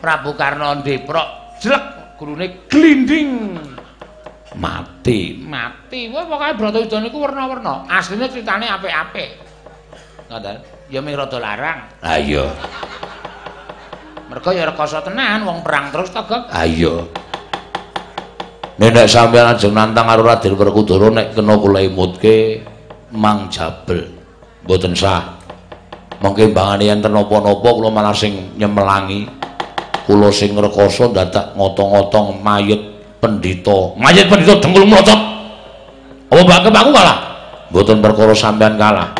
Prabu 0.00 0.32
Karno 0.32 0.80
ndeprok 0.80 1.60
jlek 1.60 2.16
gulune 2.16 2.64
glinding. 2.66 3.60
Mati. 4.56 5.38
Mati. 5.46 6.10
Wah 6.10 6.26
pokoke 6.26 6.56
Bratayuda 6.58 6.98
niku 7.04 7.22
werna-werna. 7.22 7.86
Asline 7.86 8.26
critane 8.32 8.66
apik-apik. 8.66 9.30
Ngoten 10.26 10.56
ya 10.90 10.98
ming 10.98 11.14
rada 11.14 11.38
larang. 11.38 11.78
Ha 12.02 12.18
iya. 12.18 12.50
Mergo 14.26 14.50
ya 14.50 14.66
rekoso 14.66 15.02
tenan 15.02 15.42
wong 15.46 15.62
perang 15.62 15.90
terus 15.94 16.10
to 16.10 16.22
Gek? 16.26 16.50
Ha 16.50 16.62
iya. 16.66 16.94
Nek 18.80 19.04
sampeyan 19.04 19.52
ajeng 19.52 19.76
nantang 19.76 20.08
karo 20.08 20.24
Raden 20.24 20.56
Werkudara 20.56 21.12
nek 21.12 21.36
kena 21.36 21.60
kula 21.60 21.84
imutke 21.84 22.64
Mang 23.12 23.52
Jabel. 23.52 24.08
Mboten 24.64 24.96
sah. 24.96 25.36
Mengke 26.24 26.48
mbangane 26.48 26.88
enten 26.88 27.12
napa-napa 27.12 27.68
kula 27.70 27.92
malah 27.92 28.16
sing 28.16 28.56
nyemelangi. 28.56 29.28
Kula 30.10 30.26
sing 30.34 30.58
rekoso 30.58 31.14
dadak 31.14 31.54
ngotong-ngotong 31.54 32.42
mayit 32.42 32.82
pendhita. 33.22 33.94
Mayit 33.94 34.26
pendhita 34.26 34.58
dengkul 34.58 34.82
mlocot. 34.82 35.20
Apa 36.34 36.40
mbak 36.42 36.66
aku 36.66 36.90
kalah? 36.90 37.18
Mboten 37.70 38.02
perkara 38.02 38.34
sampeyan 38.34 38.74
kalah. 38.74 39.14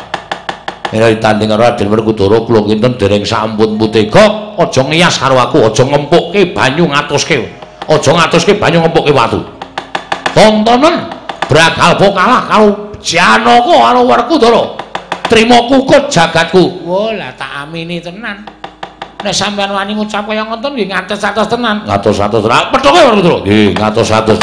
Nek 0.91 1.15
ditanding 1.15 1.47
karo 1.47 1.63
Raden 1.63 1.87
Werkudara 1.87 2.43
kula 2.43 2.67
kinten 2.67 2.99
dereng 2.99 3.23
sampun 3.23 3.79
putega, 3.79 4.51
aja 4.59 4.83
ngiyas 4.83 5.15
karo 5.15 5.39
aku, 5.39 5.63
aja 5.63 5.87
ngempukke 5.87 6.51
banyu 6.51 6.83
ngatuske. 6.91 7.39
aja 7.87 8.11
ngatuske 8.11 8.59
banyu 8.59 8.83
ngempuke 8.83 9.15
watu. 9.15 9.39
Tontonen 10.35 11.07
Bragal 11.47 11.95
kalah 11.95 12.51
karo 12.51 12.99
Janaka 12.99 13.75
karo 13.79 14.01
Werkudara. 14.11 14.63
Trima 15.31 15.63
kukut 15.71 16.11
jagatku. 16.11 16.83
Wah, 16.83 17.15
lah 17.15 17.31
tak 17.39 17.63
amini 17.63 18.03
tenan. 18.03 18.43
Nek 19.21 19.35
sampean 19.37 19.69
wani 19.69 19.93
ngucap 19.93 20.25
kaya 20.25 20.43
ngoten 20.45 20.73
nggih 20.73 20.89
ngatos-atos 20.89 21.47
tenan. 21.47 21.85
Ngatos-atos. 21.85 22.43
Pedhoke 22.45 22.99
Werkudara. 23.05 23.37
Nggih, 23.45 23.77
ngatos-atos 23.77 24.37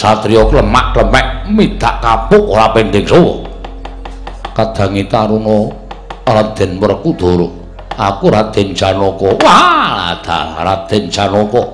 Satrio 0.00 0.48
klemak-klemek 0.48 1.52
midak 1.52 2.00
kapuk 2.00 2.56
ora 2.56 2.72
pendek 2.72 3.04
sawa. 3.04 3.44
Kadangi 4.56 5.04
taruna 5.04 5.68
Raden 6.24 6.80
Werkudara. 6.80 7.44
Aku 8.00 8.32
Raden 8.32 8.72
Janaka. 8.72 9.36
Wah, 9.44 10.16
ada 10.16 10.56
Raden 10.56 11.12
Janaka. 11.12 11.68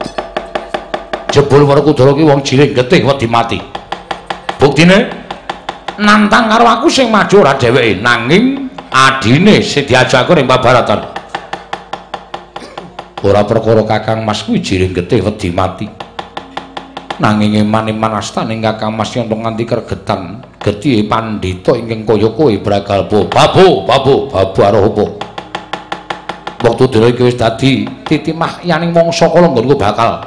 Jebul 1.31 1.71
Werkudara 1.71 2.19
ki 2.19 2.27
wong 2.27 2.43
jiring 2.43 2.75
getih 2.75 3.07
wedi 3.07 3.31
mati. 3.31 3.63
Buktine 4.59 5.07
nantang 6.03 6.51
karo 6.51 6.67
aku 6.67 6.91
sing 6.91 7.15
maju 7.15 7.47
ora 7.47 7.55
dheweke, 7.55 8.03
nanging 8.03 8.67
adine 8.91 9.63
sing 9.63 9.87
diajak 9.87 10.27
ning 10.35 10.51
babaratan. 10.51 11.15
Ora 13.23 13.47
perkara 13.47 13.87
Kakang 13.87 14.27
Mas 14.27 14.43
kuwi 14.43 14.59
jiring 14.59 14.91
getih 14.91 15.23
wedi 15.23 15.55
mati. 15.55 15.87
Nanging 17.17 17.65
iman-iman 17.65 18.21
astan 18.21 18.53
ing 18.53 18.61
Kakang 18.61 18.93
Mas 18.93 19.13
Yonto 19.17 19.33
nganti 19.37 19.65
kergetan 19.65 20.45
gedhi 20.61 21.05
pandhita 21.09 21.73
ingkang 21.73 22.05
kaya 22.05 22.29
kowe 22.33 22.53
bragal 22.61 23.09
babu 23.09 23.85
babu 23.89 24.29
babu 24.29 24.59
arep 24.61 24.85
apa? 24.93 25.05
Wektu 26.57 26.85
dhewe 26.89 27.13
iki 27.13 27.23
wis 27.25 27.37
dadi 27.37 27.85
titimah 28.05 28.65
yaning 28.65 28.93
mangsa 28.93 29.29
kala 29.29 29.49
nggonku 29.49 29.77
bakal. 29.77 30.25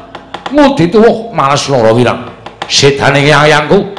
Ngudi 0.49 0.89
tuwuh 0.89 1.29
males 1.29 1.61
lara 1.69 1.93
wirang. 1.93 2.25
Sedane 2.65 3.21
ayangku. 3.21 3.97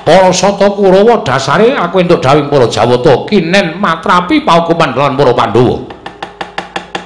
Para 0.00 0.32
sata 0.32 0.66
kurawa 0.72 1.22
dasare 1.22 1.76
aku 1.76 2.00
entuk 2.00 2.24
dawing 2.24 2.48
para 2.48 2.66
jawata 2.66 3.28
kinen 3.28 3.78
matrapi 3.78 4.42
paukuman 4.42 4.96
lan 4.96 5.14
para 5.14 5.30
pandhawa. 5.36 5.76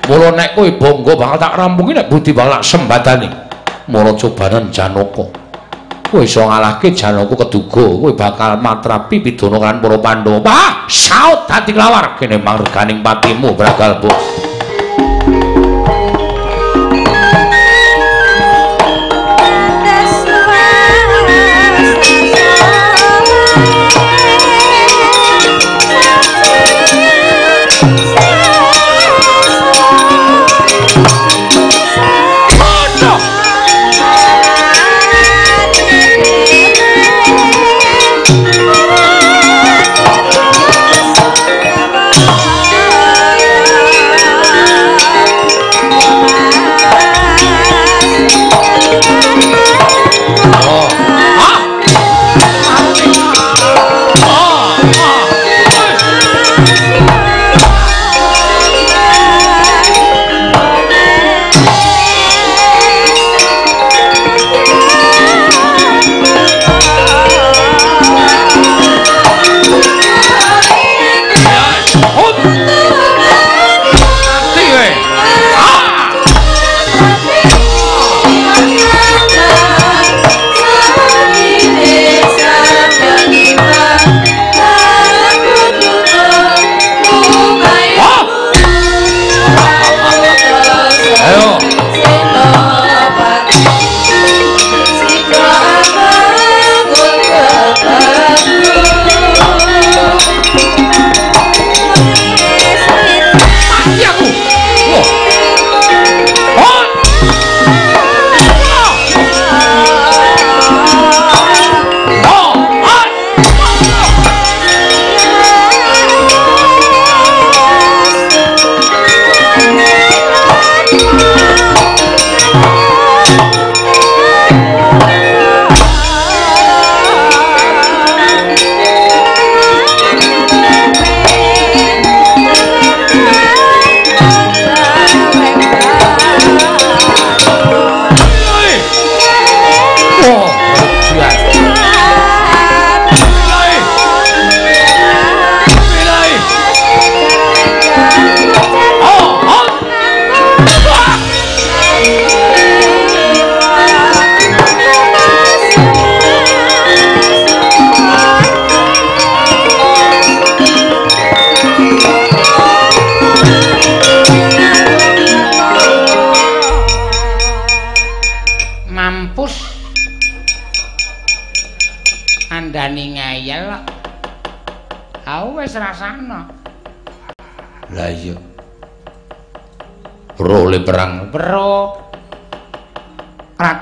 Mula 0.04 0.28
nek 0.36 0.52
kowe 0.54 0.68
bangga 0.68 1.12
bakal 1.16 1.36
tak 1.40 1.52
rampungi 1.58 1.92
nek 1.96 2.08
budi 2.12 2.30
bakal 2.30 2.60
sembadani 2.60 3.43
mara 3.88 4.12
cobanan 4.16 4.72
Janaka. 4.72 5.26
Kowe 6.10 6.22
iso 6.22 6.46
ngalahke 6.46 6.94
Janaka 6.94 7.34
keduga, 7.34 7.84
kowe 8.00 8.10
bakal 8.14 8.60
matrapi 8.62 9.20
pidana 9.20 9.58
kan 9.58 9.76
para 9.82 9.98
Pandhawa. 9.98 10.86
Saut 10.86 11.48
dadi 11.48 11.72
lawar 11.74 12.14
kene 12.20 12.38
mangreganing 12.38 13.02
patimu 13.02 13.56
Bragalbu. 13.56 14.12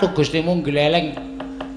Ratu 0.02 0.18
Gustimu 0.18 0.66
gleleng 0.66 1.14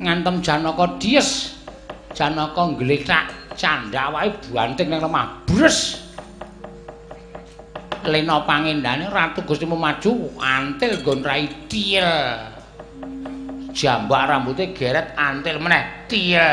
ngantem 0.01 0.41
Janaka 0.41 0.97
dies. 0.97 1.61
Janaka 2.09 2.73
ngletak 2.73 3.53
candha 3.53 4.09
wae 4.09 4.33
banting 4.49 4.89
ning 4.89 4.97
lemah. 4.97 5.45
Bres. 5.45 6.01
Lena 8.01 8.41
pangendane 8.41 9.13
Ratu 9.13 9.45
Gustimu 9.45 9.77
maju 9.77 10.33
antil 10.41 11.05
nggon 11.05 11.21
rai 11.21 11.45
tiel. 11.69 12.09
Jambak 13.77 14.25
rambutnya 14.25 14.73
geret 14.73 15.13
antil 15.13 15.61
meneh 15.61 16.09
tiel. 16.09 16.49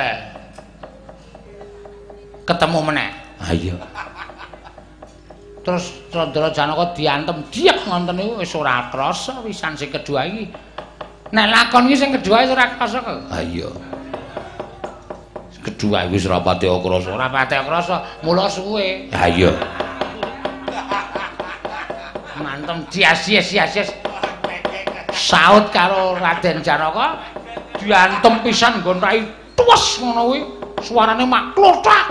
Ketemu 2.45 2.81
meneh. 2.85 3.11
Ayo. 3.49 3.81
terus 5.65 6.05
Candra 6.13 6.53
Janaka 6.53 6.93
diantem 6.93 7.49
diak 7.49 7.89
ngonten 7.89 8.21
niku 8.21 8.45
wis 8.45 8.53
ora 8.53 8.93
krasa 8.93 9.41
wisan 9.41 9.73
sing 9.73 9.89
kedua 9.89 10.29
iki. 10.29 10.72
Nek 11.33 11.47
lakon 11.49 11.88
iki 11.88 11.97
sing 11.97 12.11
kedua 12.12 12.45
wis 12.45 12.53
ora 12.53 12.77
krasa 12.77 13.01
kok. 13.01 13.16
Ha 13.33 13.40
iya. 13.40 13.68
Kedua 15.64 16.05
iki 16.05 16.21
wis 16.21 16.29
ora 16.29 16.45
pati 16.45 16.68
krasa. 16.68 17.09
Ora 17.11 17.29
pati 17.33 17.57
krasa, 17.57 17.97
mula 18.21 18.47
suwe. 18.47 19.09
Ha 19.16 19.27
iya. 19.33 19.53
Mantem 22.37 22.85
dias-dias-dias. 22.92 23.88
Saut 25.12 25.73
karo 25.73 26.16
Raden 26.21 26.61
Janaka 26.61 27.21
diantem 27.81 28.35
pisan 28.45 28.85
nggon 28.85 29.01
rai 29.01 29.25
tuwes 29.57 30.01
ngono 30.05 30.23
kuwi. 30.29 30.40
Suarane 30.83 31.25
mak 31.25 31.57
klothak. 31.57 32.07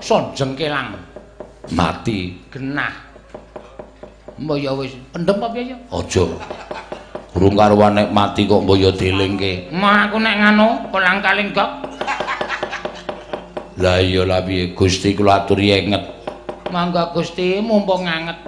Son 0.00 0.30
jengkelang. 0.32 1.06
mati 1.74 2.38
genah 2.54 2.94
mbaya 4.38 4.70
wis 4.78 4.94
pendem 5.10 5.42
apa 5.42 5.58
ya 5.58 5.76
aja 5.90 6.24
urung 7.36 7.54
karuan 7.54 8.00
nek 8.00 8.08
mati 8.10 8.48
kok 8.48 8.64
mbaya 8.64 8.90
delingke 8.96 9.68
mah 9.76 10.08
aku 10.08 10.16
nek 10.16 10.34
ngono 10.40 10.88
kolang 10.88 11.20
kaling 11.20 11.52
gok 11.52 11.86
lah 13.76 14.00
iya 14.00 14.24
lah 14.24 14.40
piye 14.40 14.72
Gusti 14.72 15.12
kula 15.12 15.44
aturi 15.44 15.68
enget. 15.68 16.00
Mangga 16.72 17.12
Gusti 17.12 17.60
mumpung 17.60 18.08
nganget. 18.08 18.40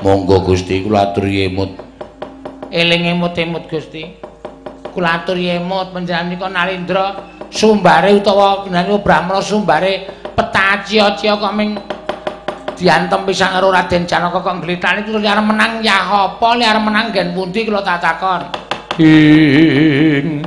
Monggo 0.00 0.40
Gusti 0.40 0.80
kula 0.80 1.12
aturi 1.12 1.52
emut. 1.52 1.76
Eling 2.72 3.12
emut-emut 3.12 3.68
Gusti. 3.68 4.16
Kula 4.88 5.20
aturi 5.20 5.52
emut 5.52 5.92
panjenengan 5.92 6.48
Narendra 6.48 7.12
sumbare 7.52 8.16
utawa 8.16 8.64
panjenengan 8.64 9.04
Brahmana 9.04 9.44
sumbare 9.44 10.08
petaci-cia 10.32 11.36
kok 11.36 11.52
ming 11.52 11.76
diantem 12.76 13.20
pisan 13.28 13.52
karo 13.54 13.68
Raden 13.72 14.04
Janaka 14.08 14.40
kok 14.40 14.60
glitane 14.64 15.04
terus 15.04 15.22
arep 15.22 15.44
menang 15.44 15.84
ya 15.84 16.02
apa? 16.04 16.48
Li 16.56 16.64
arep 16.64 16.82
menang 16.82 17.12
gen 17.12 17.36
pundi 17.36 17.64
kula 17.68 17.84
tak 17.84 18.00
takon? 18.00 18.42
Ing 19.00 20.44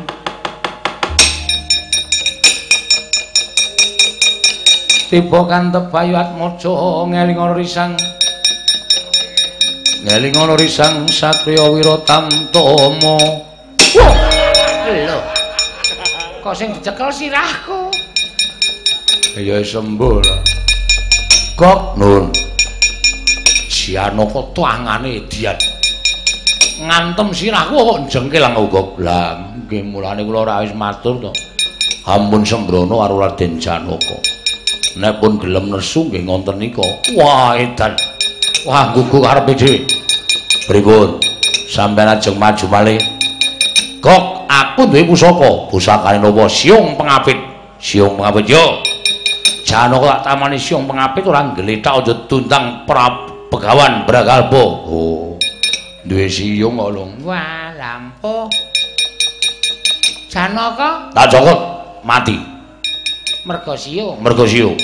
tiba 5.09 5.39
kantep 5.45 5.89
bayu 5.93 6.17
atmaja 6.17 6.73
ngeling 7.07 7.37
ana 7.37 7.53
risang. 7.53 7.91
Ngeling 10.05 10.33
ana 10.37 10.53
risang 10.57 11.05
satriya 11.09 11.65
wiratamtama 11.69 13.17
lho 14.85 15.19
kok 16.45 16.53
sing 16.53 16.69
dicekel 16.77 17.09
sirahku? 17.09 17.89
Ya 19.35 19.59
sembuh 19.65 20.21
lah 20.21 20.64
Gok 21.55 21.95
nun. 21.95 22.35
Janaka 23.71 24.43
tangane 24.51 25.23
dian. 25.31 25.55
Ngantem 26.83 27.31
sirahku 27.31 27.79
kok 27.79 27.99
jengkel 28.11 28.43
uga. 28.43 28.83
Lah 28.99 29.39
nggih 29.63 29.87
mulane 29.87 30.27
kula 30.27 30.43
ora 30.43 30.59
wis 30.67 30.75
matur 30.75 31.15
to. 31.23 31.31
Ampun 32.11 32.43
sembrono 32.43 32.99
karo 32.99 33.23
Raden 33.23 33.55
Janaka. 33.55 34.19
Nek 34.99 35.23
pun 35.23 35.39
gelem 35.39 35.71
nesu 35.71 36.11
nggih 36.11 36.27
ngonten 36.27 36.59
nika. 36.59 36.83
Wah 37.15 37.55
edan. 37.55 37.95
Wah 38.67 38.91
gugu 38.91 39.23
karepe 39.23 39.55
dhewe. 39.55 39.87
Pripun? 40.67 41.23
Sampeyan 41.71 42.19
ajeng 42.19 42.35
maju 42.35 42.65
malih. 42.67 42.99
Gok, 44.03 44.43
aku 44.51 44.91
duwe 44.91 45.07
pusaka. 45.07 45.71
Pusakane 45.71 46.19
napa? 46.19 46.51
Siung 46.51 46.99
pengapit. 46.99 47.39
Siung 47.79 48.19
pengapit 48.19 48.51
yo. 48.51 48.83
Janaka 49.75 50.23
tak 50.23 50.39
tamani 50.39 50.55
siung 50.55 50.87
pengapit 50.87 51.27
ora 51.27 51.51
nggletak 51.51 51.99
aja 51.99 52.13
tuntang 52.31 52.87
prabegawan 52.87 54.07
bragalbo. 54.07 54.63
Oh. 54.87 55.35
Duwe 56.07 56.31
siung 56.31 56.79
kok 56.79 56.89
lho. 56.95 57.03
Wah, 57.27 57.75
lampu. 57.75 58.47
Janaka 60.31 61.11
Tak 61.11 61.27
cokot 61.27 61.59
mati. 62.07 62.39
mergo 63.43 63.75
siung. 63.75 64.23
Mergo 64.23 64.47
siung. 64.47 64.79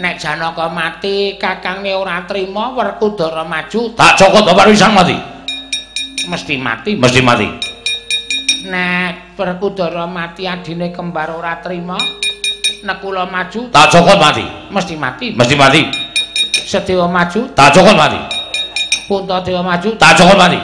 Nek 0.00 0.16
Janaka 0.16 0.72
mati, 0.72 1.36
kakange 1.36 1.92
ora 1.92 2.24
trima 2.24 2.72
Werkudara 2.72 3.44
maju, 3.44 3.92
Tak 3.92 4.16
cokot 4.16 4.48
bapak 4.48 4.72
wisan 4.72 4.96
mati. 4.96 5.20
mesti 6.32 6.56
mati. 6.56 6.96
Mesti 6.96 7.20
mati. 7.20 7.48
Nek 8.72 9.36
Werkudara 9.36 10.08
mati 10.08 10.48
adine 10.48 10.88
kembar 10.88 11.28
ora 11.36 11.60
trima, 11.60 12.00
nek 12.82 12.96
kula 12.98 13.24
maju, 13.26 13.70
Tak 13.70 13.86
cokot 13.88 14.18
mati. 14.18 14.44
mesti 14.70 14.94
mati. 14.98 15.26
Mesti 15.34 15.54
mati. 15.54 15.82
Sedewa 16.66 17.06
maju, 17.06 17.46
Tak 17.54 17.68
cokot 17.72 17.94
mati. 17.94 18.18
Puntadewa 19.06 19.62
maju, 19.62 19.90
Tak 19.98 20.12
cokot 20.18 20.38
mati. 20.38 20.58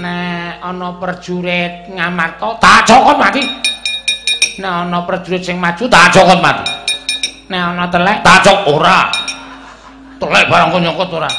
nek 0.00 0.62
ana 0.62 0.94
prajurit 0.96 1.90
ngamarta, 1.90 2.48
tak 2.62 2.86
cokot 2.86 3.16
mati. 3.18 3.42
Nek 4.62 4.72
ana 4.86 4.98
prajurit 5.02 5.42
sing 5.42 5.58
maju, 5.58 5.84
tak 5.90 6.14
cokot 6.14 6.38
mati. 6.38 6.64
nek 7.50 7.60
ana 7.74 7.84
telek, 7.90 8.22
Tak 8.22 8.38
cok 8.46 8.58
ora. 8.70 9.10
Telek 10.20 10.46
barang 10.46 10.68
kok 10.70 10.82
nyokot 10.84 11.10
ora. 11.16 11.30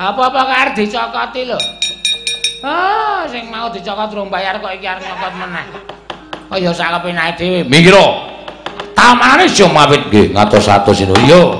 apa-apa 0.00 0.40
kok 0.48 0.56
arep 0.64 0.74
dicokoti 0.76 1.42
lho. 1.44 1.58
Ah, 2.64 3.24
sing 3.28 3.48
mau 3.52 3.68
dicokot 3.68 4.08
durung 4.08 4.28
bayar 4.28 4.56
kok 4.60 4.72
iki 4.72 4.86
arep 4.86 5.02
nyokot 5.02 5.32
meneh. 5.36 5.66
Kaya 6.50 6.70
sak 6.72 6.88
kepenake 6.98 7.36
dhewe. 7.36 7.60
Minggiro. 7.68 8.06
Tamane 9.00 9.48
siung 9.48 9.72
mawit 9.72 10.12
nggih 10.12 10.36
ngatos-atos 10.36 11.00
ino. 11.08 11.16
Yo. 11.24 11.56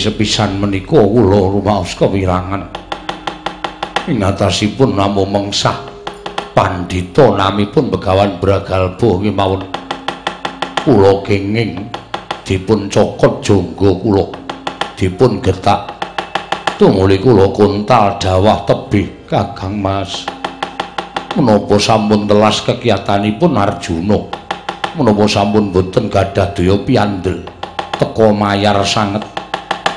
Sepisan 0.00 0.56
menika 0.56 0.96
kula 0.96 1.52
rumaos 1.52 1.92
kewirangan. 1.92 2.72
Ing 4.08 4.24
atasipun 4.24 4.96
namung 4.96 5.28
mengsah 5.28 5.76
pandhita 6.56 7.36
namipun 7.36 7.92
Begawan 7.92 8.40
Bragalba 8.40 9.20
kemawon. 9.20 9.60
Kula 10.80 11.20
kenging 11.20 11.92
dipun 12.48 12.88
cokot 12.88 13.44
jangga 13.44 13.90
kula 14.00 14.24
dipun 14.96 15.44
getak 15.44 15.92
tumuli 16.80 17.20
kula 17.20 17.52
kuntal 17.52 18.16
dawah 18.16 18.64
tebih 18.64 19.28
Kakang 19.28 19.76
Mas. 19.76 20.24
Menapa 21.36 21.76
sampun 21.76 22.24
telas 22.24 22.64
kegiatanipun 22.64 23.52
Arjuna? 23.54 24.18
Menapa 24.96 25.28
sampun 25.28 25.70
boten 25.70 26.08
gadah 26.08 26.56
daya 26.56 26.74
piandel 26.80 27.44
teka 28.00 28.32
mayar 28.32 28.80
sanget 28.82 29.39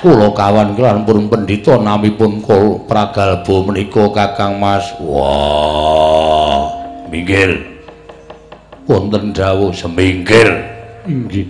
kula 0.03 0.35
kawan 0.35 0.75
kelan 0.75 1.07
pun 1.07 1.31
pendhita 1.31 1.79
namipun 1.79 2.43
Kul 2.43 2.83
Pragalba 2.91 3.55
menika 3.71 4.11
Kakang 4.11 4.59
Mas. 4.59 4.83
Wah, 4.99 6.67
minggir. 7.07 7.63
Wonten 8.83 9.31
dawuh 9.31 9.71
semingkir. 9.71 10.59
Inggih. 11.07 11.47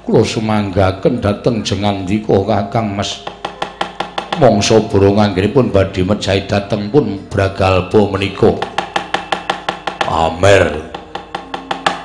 Kula 0.00 0.24
sumanggaken 0.24 1.20
dhateng 1.20 1.60
jengandika 1.60 2.40
Kakang 2.48 2.96
Mas. 2.96 3.20
mongso 4.38 4.86
burung 4.86 5.18
anggenipun 5.18 5.74
badhe 5.74 6.06
mejahi 6.06 6.46
dhateng 6.46 6.88
pun 6.88 7.20
Bragalba 7.28 8.00
menika. 8.16 8.54
Amer 10.08 10.88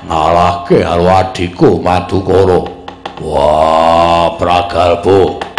ngalahke 0.04 0.84
karo 0.84 1.08
adhiku 1.08 1.80
Madukara. 1.80 2.68
Wah, 3.22 4.34
Bragalba 4.36 5.53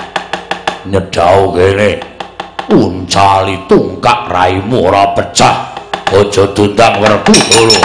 nyedhau 0.87 1.53
kene. 1.57 2.01
Uncali 2.69 3.57
tungkak 3.69 4.29
raimu 4.29 4.89
ora 4.89 5.13
pecah. 5.17 5.75
Aja 6.15 6.45
dundang 6.55 7.01
werku 7.03 7.35
lho. 7.65 7.81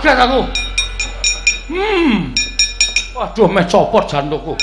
Kaget 0.00 0.16
aku. 0.16 0.40
Hmm. 1.68 2.32
Waduh 3.12 3.52
meh 3.52 3.68
copot 3.68 4.00
jantungku. 4.08 4.56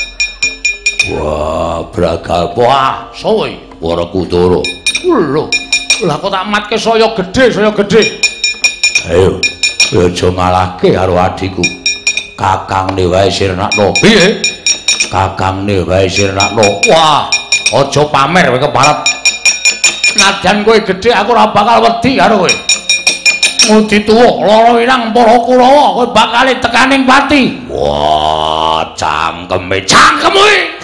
Wah, 1.13 1.85
Bragalba 1.93 2.65
ah, 2.65 2.93
sowe 3.13 3.45
Warakudara. 3.77 4.57
Lho. 5.05 5.45
Lah 6.09 6.17
kok 6.17 6.33
tak 6.33 6.41
matke 6.49 6.73
saya 6.81 7.13
gedhe, 7.13 7.53
saya 7.53 7.69
gedhe. 7.69 8.01
Ayo, 9.13 9.37
aja 9.93 10.27
ngalahke 10.33 10.97
karo 10.97 11.13
adhiku. 11.21 11.61
Kakangne 12.33 13.05
wae 13.05 13.29
sirnakno. 13.29 13.93
Piye? 14.01 14.41
Kakangne 15.13 15.85
wae 15.85 16.09
sirnakno. 16.09 16.81
Wah, 16.89 17.29
aja 17.77 18.01
pamer 18.09 18.57
kowe 18.57 18.57
keparep. 18.57 18.97
Nadyan 20.17 20.65
kowe 20.65 20.81
gedhe 20.81 21.13
aku 21.13 21.29
ora 21.29 21.53
bakal 21.53 21.85
wedi 21.85 22.17
karo 22.17 22.41
kowe. 22.41 22.53
Ngudi 23.67 23.99
tuwa, 24.07 24.47
lara 24.47 24.79
irang 24.79 25.11
para 25.11 25.35
Kurawa, 25.43 25.99
kowe 25.99 26.05
bakal 26.15 26.47
tekaning 26.55 27.03
pati. 27.03 27.67
Wah, 27.67 28.95
cangkeme 28.95 29.83
cangkeme. 29.83 30.79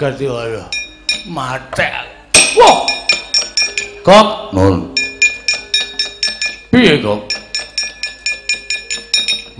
Aduh 0.00 0.08
jagat 0.08 0.16
iki 0.16 0.32
aduh. 0.32 0.68
Matek. 1.28 1.92
Wah. 2.56 2.88
Kok 4.00 4.28
Nun, 4.56 4.96
piye 6.72 6.96
kok? 7.04 7.20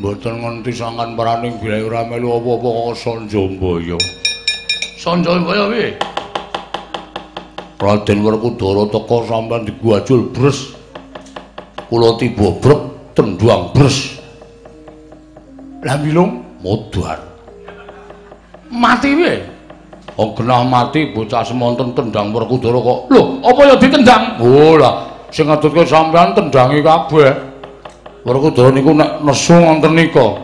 mboten 0.00 0.40
ngerti 0.40 0.72
sangan 0.80 1.12
paraning 1.12 1.60
bilai 1.60 1.84
ora 1.84 2.08
melu 2.08 2.40
apa-apa 2.40 2.68
kok 2.72 2.96
Sanjambaya. 2.96 4.00
Sanjaya 4.96 5.68
piye? 5.68 5.92
Raden 7.76 8.24
Werkudara 8.24 8.88
teka 8.88 9.18
sampean 9.28 9.68
diguajul 9.68 10.32
bres. 10.32 10.72
Kula 11.92 12.16
tiba 12.16 12.48
brek 12.64 13.12
tendhuang 13.12 13.76
bres. 13.76 14.16
Lah 15.84 16.00
bilung 16.00 16.40
Modar. 16.64 17.28
mati 18.72 19.12
piye? 19.12 19.59
Wong 20.20 20.36
genah 20.36 20.60
mati 20.68 21.16
bocah 21.16 21.40
semonten 21.40 21.96
tendang 21.96 22.28
Werkudara 22.36 22.76
kok. 22.76 23.08
Lho, 23.08 23.40
apa 23.40 23.60
ya 23.64 23.74
ditendang? 23.80 24.36
Oh 24.36 24.76
lah, 24.76 25.24
sing 25.32 25.48
ngadutke 25.48 25.80
sampean 25.88 26.36
tendangi 26.36 26.84
kabeh. 26.84 27.32
Werkudara 28.28 28.68
niku 28.68 28.92
nek 28.92 29.24
nesu 29.24 29.56
wonten 29.56 29.96
nika. 29.96 30.36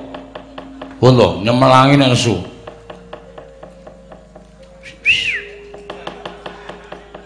Oh 0.96 1.12
lho, 1.12 1.44
nyemelangi 1.44 2.00
nek 2.00 2.16
nesu. 2.16 2.40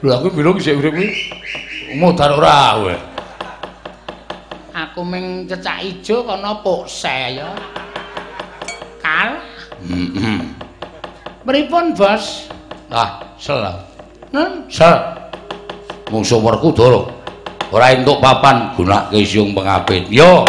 Lho 0.02 0.10
aku 0.10 0.34
bilung 0.34 0.58
isih 0.58 0.74
urip 0.74 0.90
iki. 0.90 1.06
Modar 2.02 2.34
ora 2.34 2.74
kowe. 2.82 2.96
Aku 4.74 5.06
ming 5.06 5.46
cecak 5.46 5.86
ijo 5.86 6.26
kono 6.26 6.66
pokse 6.66 7.38
ya. 7.38 7.54
Kal. 8.98 9.38
Heeh. 9.86 10.69
Pripun, 11.50 11.98
Bos? 11.98 12.46
Ah, 12.94 13.34
salah. 13.34 13.82
Sa. 14.70 15.18
Mungsu 16.06 16.38
Werkudara. 16.38 17.02
Ora 17.74 17.90
entuk 17.90 18.22
papan 18.22 18.70
gunake 18.78 19.26
siung 19.26 19.50
pengapit. 19.50 20.06
Yo. 20.14 20.46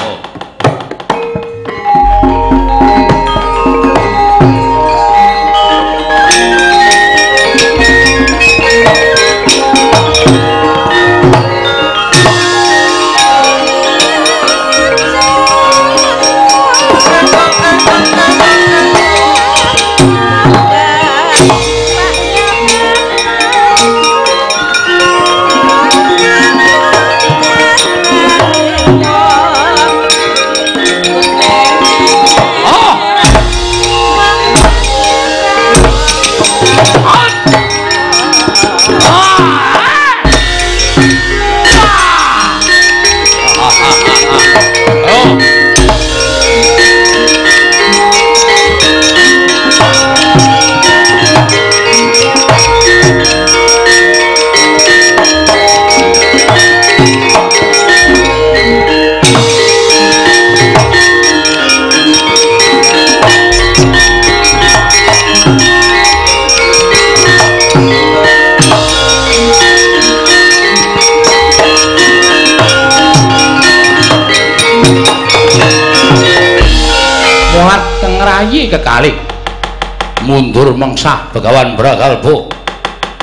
Mundur 80.31 80.71
mengsah 80.71 81.27
begawan 81.35 81.75
bragalbo 81.75 82.47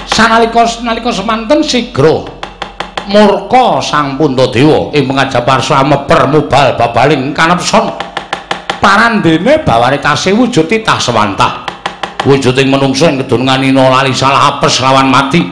sanalika 0.04 0.68
nalika 0.84 1.08
semanten 1.08 1.64
sigra 1.64 2.28
murka 3.08 3.80
sang 3.80 4.20
puntadewa 4.20 4.92
ing 4.92 5.08
mengajab 5.08 5.48
parsa 5.48 5.80
meper 5.80 6.28
mubal 6.28 6.76
babaling 6.76 7.32
kanepson 7.32 7.88
parandene 8.78 9.64
bawane 9.64 9.98
tasih 10.00 10.32
wujud 10.36 10.64
titah 10.70 10.96
sewantah. 10.96 11.66
Wujuding 12.26 12.68
menungsa 12.72 13.08
ing 13.08 13.22
kedununganina 13.22 13.88
lali 13.88 14.10
salah 14.12 14.58
apes 14.58 14.82
lawan 14.82 15.06
mati. 15.08 15.46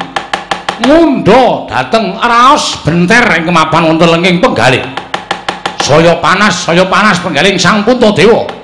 Ngundha 0.82 1.70
dhateng 1.70 2.20
raos 2.20 2.84
benter 2.84 3.24
ing 3.38 3.48
kemapan 3.48 3.82
wonten 3.86 4.08
lenging 4.12 4.44
penggalih. 4.44 4.82
Saya 5.80 6.18
panas 6.18 6.66
saya 6.66 6.84
panas 6.84 7.22
penggaling 7.22 7.56
sang 7.56 7.86
puntadewa 7.86 8.55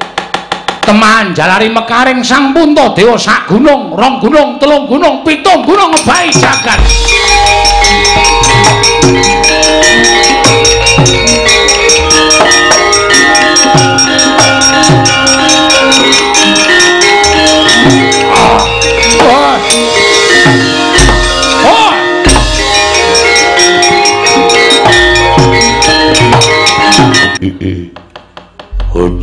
Teman 0.82 1.30
jalari 1.30 1.70
mekaring 1.70 2.26
sang 2.26 2.50
punta 2.50 2.90
dewa 2.90 3.14
sak 3.14 3.46
gunung, 3.46 3.94
rong 3.94 4.18
gunung, 4.18 4.58
telung 4.58 4.90
gunung, 4.90 5.22
pitung 5.22 5.62
gunung 5.62 5.94
ngebai 5.94 6.26
jagat. 6.34 6.82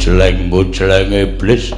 Hujleng-hujleng 0.10 1.14
iblis. 1.14 1.70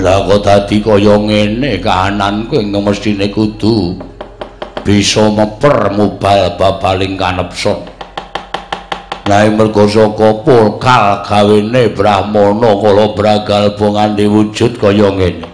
Lah 0.00 0.24
kok 0.24 0.40
dadi 0.40 0.80
kaya 0.80 1.20
ngene 1.20 1.76
kahananku 1.84 2.56
ing 2.56 2.72
mestine 2.72 3.28
kudu 3.28 4.00
bisa 4.80 5.28
meper 5.28 5.92
mubal 5.92 6.56
babaling 6.56 7.20
kanepson. 7.20 7.84
Lah 9.28 9.52
mergo 9.52 9.84
saka 9.84 10.40
pulkal 10.40 11.20
gawene 11.28 11.92
Brahmana 11.92 12.72
kala 12.72 13.12
bragal 13.12 13.76
nganti 13.76 14.24
wujud 14.24 14.80
kaya 14.80 15.12
ngene. 15.12 15.44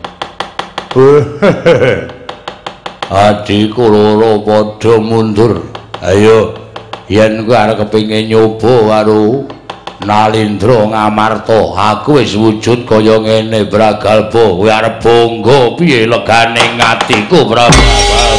Adikku 3.26 3.90
loro 3.90 4.38
padha 4.46 5.02
mundur. 5.02 5.66
Ayo 5.98 6.54
yen 7.10 7.42
kowe 7.42 7.58
arep 7.58 7.82
kepengin 7.82 8.30
nyoba 8.30 9.02
karo 9.02 9.55
Nalindra 10.04 10.84
ngamarta 10.92 11.72
aku 11.72 12.20
wis 12.20 12.36
wujud 12.36 12.84
kaya 12.84 13.16
ngene 13.16 13.64
Bragalba 13.64 14.52
kowe 14.52 14.68
arep 14.68 15.00
bangga 15.00 15.72
piye 15.72 16.04
legane 16.04 16.76
atiku 16.76 17.48
Bragalba 17.48 18.35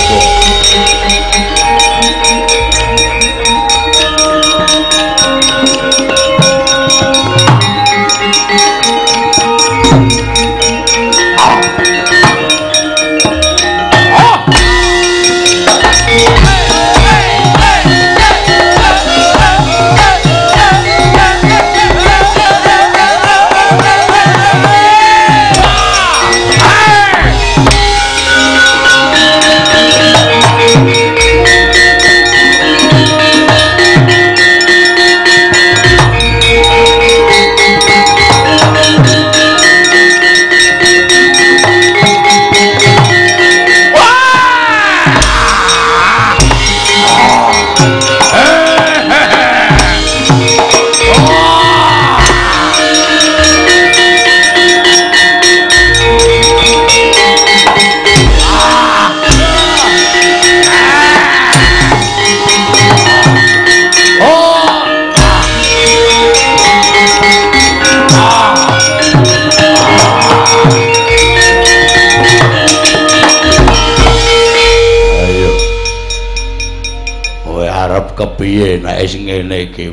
nek 78.88 79.04
sing 79.04 79.28
ngene 79.28 79.68
iki? 79.68 79.92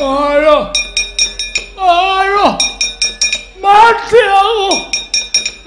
Ayo. 0.00 0.72
Ayo. 1.76 2.46
Mati 3.60 4.20
aku. 4.24 4.70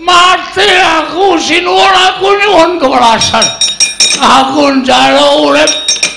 Mati 0.02 0.68
aku 0.74 1.38
sinuwun 1.38 1.94
aku 1.94 2.28
nyuwun 2.34 2.72
kewelasan. 2.82 3.46
Aku 4.18 4.82
njaluk 4.82 5.54
urip. 5.54 5.72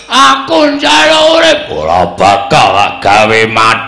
Aku 0.08 0.80
njaluk 0.80 1.24
urip. 1.36 1.58
Ora 1.68 2.08
bakal 2.16 2.96
gawe 3.04 3.40
mati. 3.52 3.85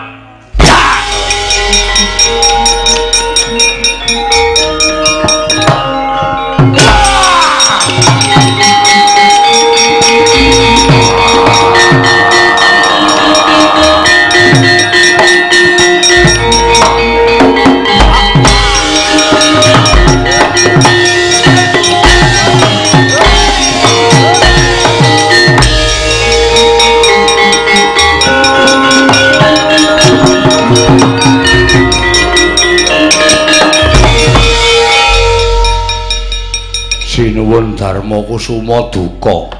Dharma 37.79 38.19
Kusuma 38.27 38.91
duka. 38.91 39.55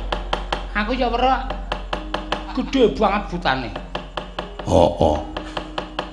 Aku 0.76 0.92
ya 0.92 1.08
weruh 1.08 1.40
gedhe 2.52 2.92
banget 2.92 3.32
butane. 3.32 3.72
Heeh. 4.68 5.18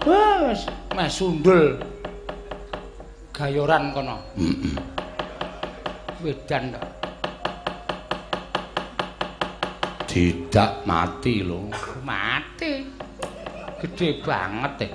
Wes, 0.07 0.71
meh 0.95 1.11
sundul. 1.11 1.83
Gayoran 3.35 3.91
kono. 3.91 4.23
Heeh. 4.39 4.79
Wedan 6.23 6.79
to. 6.79 6.81
Tidak 10.07 10.87
mati 10.87 11.43
lho. 11.43 11.75
Mati. 12.07 12.87
Gedhe 13.83 14.23
banget 14.23 14.87
e. 14.87 14.89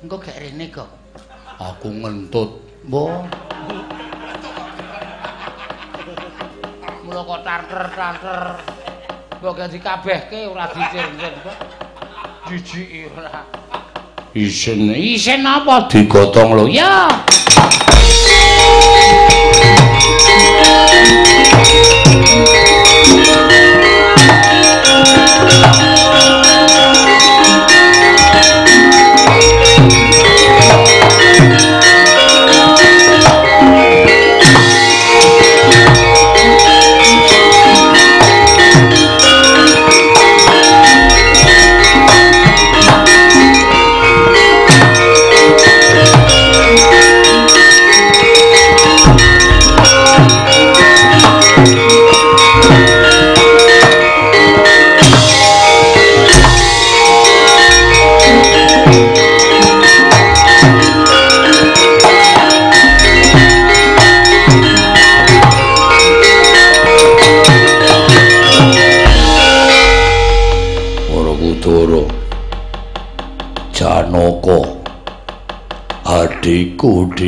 Engko 0.00 0.16
gek 0.16 0.32
rene 0.40 0.72
kok. 0.72 0.88
Aku 1.60 1.92
ngentut. 1.92 2.56
Mbah. 2.88 3.20
Mula 7.04 7.20
kok 7.20 7.40
tarter-tarter. 7.44 8.40
Mbok 9.44 9.52
ganti 9.60 9.76
kabehke 9.76 10.48
ora 10.48 10.72
dicir-cir 10.72 11.34
kok. 11.44 11.56
Jijiki 12.48 13.12
ora. 13.12 13.44
Isin 14.32 14.88
Isin 14.96 15.44
apa? 15.44 15.84
digotong 15.92 16.56
lho. 16.56 16.64
Ya. 16.64 17.12
Para 22.10 22.69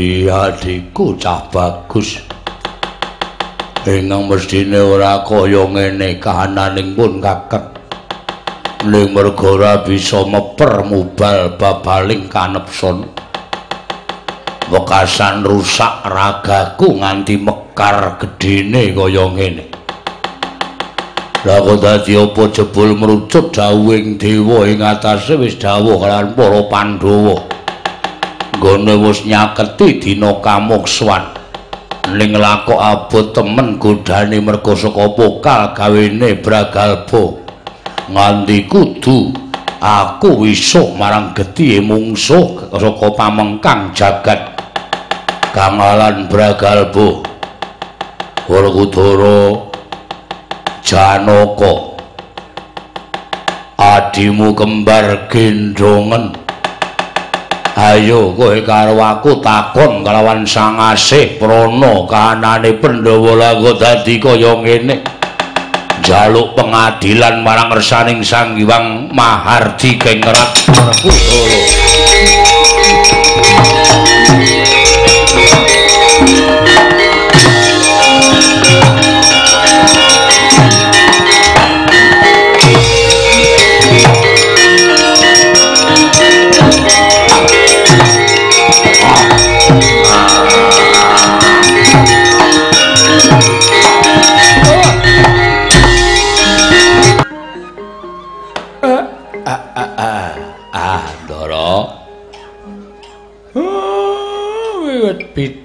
Adikku 0.03 0.27
di 0.27 0.27
adikku 0.27 1.15
cah 1.15 1.47
bagus. 1.47 2.19
Ingkang 3.87 4.27
mestine 4.27 4.83
ora 4.83 5.23
kaya 5.23 5.63
ngene 5.63 6.19
kahananing 6.19 6.99
pun 6.99 7.23
kakek. 7.23 7.71
Ning 8.91 9.15
merga 9.15 9.47
ora 9.47 9.73
bisa 9.87 10.27
meper 10.27 10.83
mubal 10.83 11.55
babaling 11.55 12.27
kanepson. 12.27 13.07
Wekasan 14.75 15.47
rusak 15.47 16.03
ragaku 16.03 16.99
nganti 16.99 17.39
mekar 17.39 18.19
gedene 18.19 18.91
kaya 18.91 19.25
ngene. 19.31 19.65
Lah 21.47 21.59
kok 21.63 21.79
dadi 21.79 22.19
apa 22.19 22.43
jebul 22.51 22.99
merucut 22.99 23.55
dawuhing 23.55 24.19
dewa 24.19 24.67
ing 24.67 24.83
atase 24.83 25.39
wis 25.39 25.55
dawuh 25.59 26.03
lan 26.03 26.35
para 26.35 26.63
Pandhawa. 26.67 27.52
Nggone 28.63 28.95
wis 28.95 29.27
nyaketi 29.27 29.99
dina 29.99 30.39
kamukswan. 30.39 31.35
Ning 32.15 32.31
lakok 32.31 32.79
abot 32.79 33.35
temen 33.35 33.75
godane 33.75 34.39
merga 34.39 34.79
saka 34.79 35.11
pokal 35.19 35.75
gawene 35.75 36.39
bragalba. 36.39 37.43
Nganti 38.07 38.71
kudu 38.71 39.35
aku 39.83 40.47
wisuk 40.47 40.95
marang 40.95 41.35
getihe 41.35 41.83
mungsuh 41.83 42.71
saka 42.71 43.07
pamengkang 43.19 43.91
jagat. 43.99 44.55
Kangalan 45.51 46.31
bragalba. 46.31 47.19
Werkudara 48.47 49.59
Janaka 50.87 51.99
Adimu 53.75 54.55
kembar 54.55 55.27
gendongen 55.27 56.42
Ayo 57.73 58.37
kowe 58.37 58.61
karo 58.69 59.01
aku 59.01 59.41
takon 59.41 60.05
kelawan 60.05 60.45
sang 60.45 60.77
asih 60.77 61.41
prana 61.41 62.05
kahanane 62.05 62.77
Pandhawa 62.77 63.33
laga 63.33 63.73
dadi 63.81 64.21
kaya 64.21 64.61
ngene. 64.61 65.01
Jaluk 66.05 66.53
pengadilan 66.53 67.41
marang 67.41 67.73
ngersaning 67.73 68.21
Sang 68.21 68.59
Hyang 68.59 69.09
Mahardi 69.15 69.97
Kengrat. 69.97 70.67
Werkudara 70.69 72.42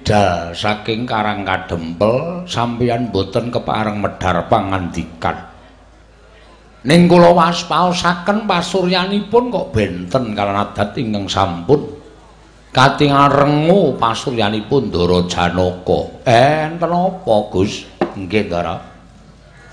Bidal 0.07 0.55
saking 0.55 1.03
Karang 1.03 1.43
Kadempel 1.43 2.47
sampeyan 2.47 3.11
boten 3.11 3.51
kepareng 3.51 3.99
medhar 3.99 4.39
pangandikan. 4.47 5.35
Ning 6.87 7.11
kula 7.11 7.35
waspaosaken 7.35 8.47
pasuryanipun 8.47 9.51
kok 9.51 9.75
benten 9.75 10.31
kalian 10.31 10.63
adat 10.63 10.95
ingkang 10.95 11.27
sampun 11.27 11.91
katingal 12.71 13.27
rengu 13.27 13.99
pasuryanipun 13.99 14.95
Ndara 14.95 15.27
Janaka. 15.27 15.99
Eh, 16.23 16.71
enten 16.71 16.87
apa, 16.87 17.35
Gus? 17.51 17.83
Nggih, 18.15 18.47
Ndara. 18.47 18.79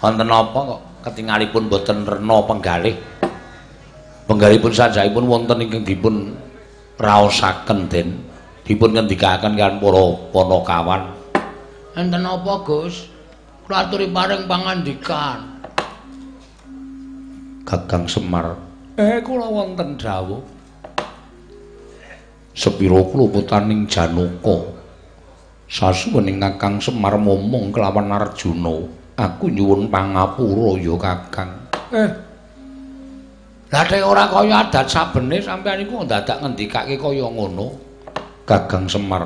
Wonten 0.02 0.34
apa 0.34 0.58
kok 0.66 0.80
ketingalipun 1.06 1.70
boten 1.70 2.02
rena 2.02 2.42
penggalih? 2.42 2.96
Penggalipun 4.26 4.72
sajaipun 4.74 5.30
wonten 5.30 5.62
ingkang 5.62 5.86
dipun 5.86 6.34
raosaken 6.98 7.86
den 7.86 8.33
dipun 8.64 8.96
ngendikaken 8.96 9.54
kan 9.54 9.72
para 9.78 10.04
panakawan. 10.32 11.02
Enten 11.94 12.24
apa, 12.26 12.52
Gus? 12.64 13.06
Kula 13.64 13.88
aturi 13.88 14.12
paring 14.12 14.44
pangandikan. 14.44 15.40
Gagang 17.64 18.04
Semar. 18.04 18.60
Eh 19.00 19.24
kula 19.24 19.48
wonten 19.48 19.96
dawuh. 19.96 20.42
Sepira 22.52 23.00
kluputaning 23.08 23.88
Janaka. 23.88 24.74
Sasuwening 25.64 26.38
Kakang 26.38 26.76
Semar 26.76 27.16
momong 27.16 27.72
kelawan 27.72 28.12
Arjuna, 28.12 28.84
aku 29.16 29.48
nyuwun 29.48 29.88
pangapura 29.88 30.76
ya 30.76 30.94
Kakang. 31.00 31.50
Eh. 31.90 32.10
Lah 33.72 33.84
nek 33.90 34.04
ora 34.06 34.28
kaya 34.30 34.68
adat 34.68 34.86
sabene 34.86 35.40
sampeyan 35.42 35.82
iku 35.82 36.04
dadak 36.06 36.38
ngendikake 36.44 36.94
kaya 36.94 37.26
ngono. 37.26 37.74
Gagang 38.44 38.84
Semar. 38.92 39.24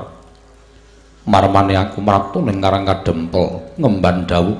Marmane 1.27 1.75
aku 1.75 1.99
mraptu 1.99 2.39
ning 2.39 2.62
Karang 2.62 2.87
Kadempel 2.87 3.75
ngemban 3.75 4.25
dawuh 4.31 4.55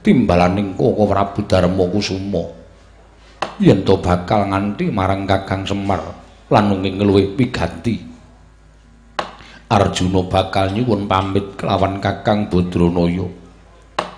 timbalaning 0.00 0.72
Koko 0.74 1.04
Prabu 1.04 1.44
Darma 1.44 1.84
Kusuma. 1.92 2.42
Yen 3.60 3.84
to 3.84 4.00
bakal 4.00 4.48
nganti 4.48 4.88
marang 4.88 5.28
Kakang 5.28 5.68
Semar 5.68 6.00
lan 6.48 6.64
nunging 6.72 7.04
luwih 7.04 7.36
piganti. 7.36 8.00
Arjuna 9.68 10.24
bakal 10.24 10.72
nyuwun 10.72 11.04
pamit 11.04 11.52
kelawan 11.60 12.00
Kakang 12.00 12.48
Badranaya. 12.48 13.28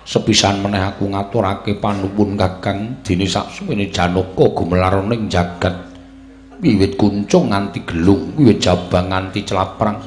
Sepisan 0.07 0.63
meneh 0.63 0.79
aku 0.87 1.11
ngaturake 1.11 1.83
panuwun 1.83 2.39
Kakang 2.39 3.03
dene 3.03 3.27
saksuwene 3.27 3.91
Janaka 3.91 4.45
gumelar 4.55 5.03
ning 5.03 5.27
jagat 5.27 5.94
wiwit 6.61 6.95
kuncung 6.95 7.51
nganti 7.51 7.83
gelung 7.83 8.35
wiwit 8.39 8.63
jabang 8.63 9.11
nganti 9.11 9.43
celaprang. 9.43 9.97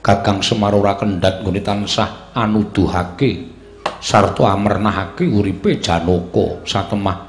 Kakang 0.00 0.40
Semar 0.40 0.72
ora 0.72 0.96
kendhat 0.96 1.44
nggone 1.44 1.60
tansah 1.60 2.32
anuduhake 2.32 3.52
sarta 4.00 4.48
amernahake 4.48 5.28
uripe 5.28 5.76
Janaka 5.76 6.64
satemah. 6.64 7.28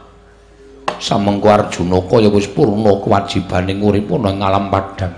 Samengko 1.02 1.50
Arjunaka 1.50 2.22
ya 2.22 2.30
wis 2.30 2.48
purna 2.48 3.02
kewajibane 3.02 3.74
ngurip 3.74 4.06
ana 4.14 4.30
ing 4.30 4.40
alam 4.46 4.70
padhang 4.70 5.18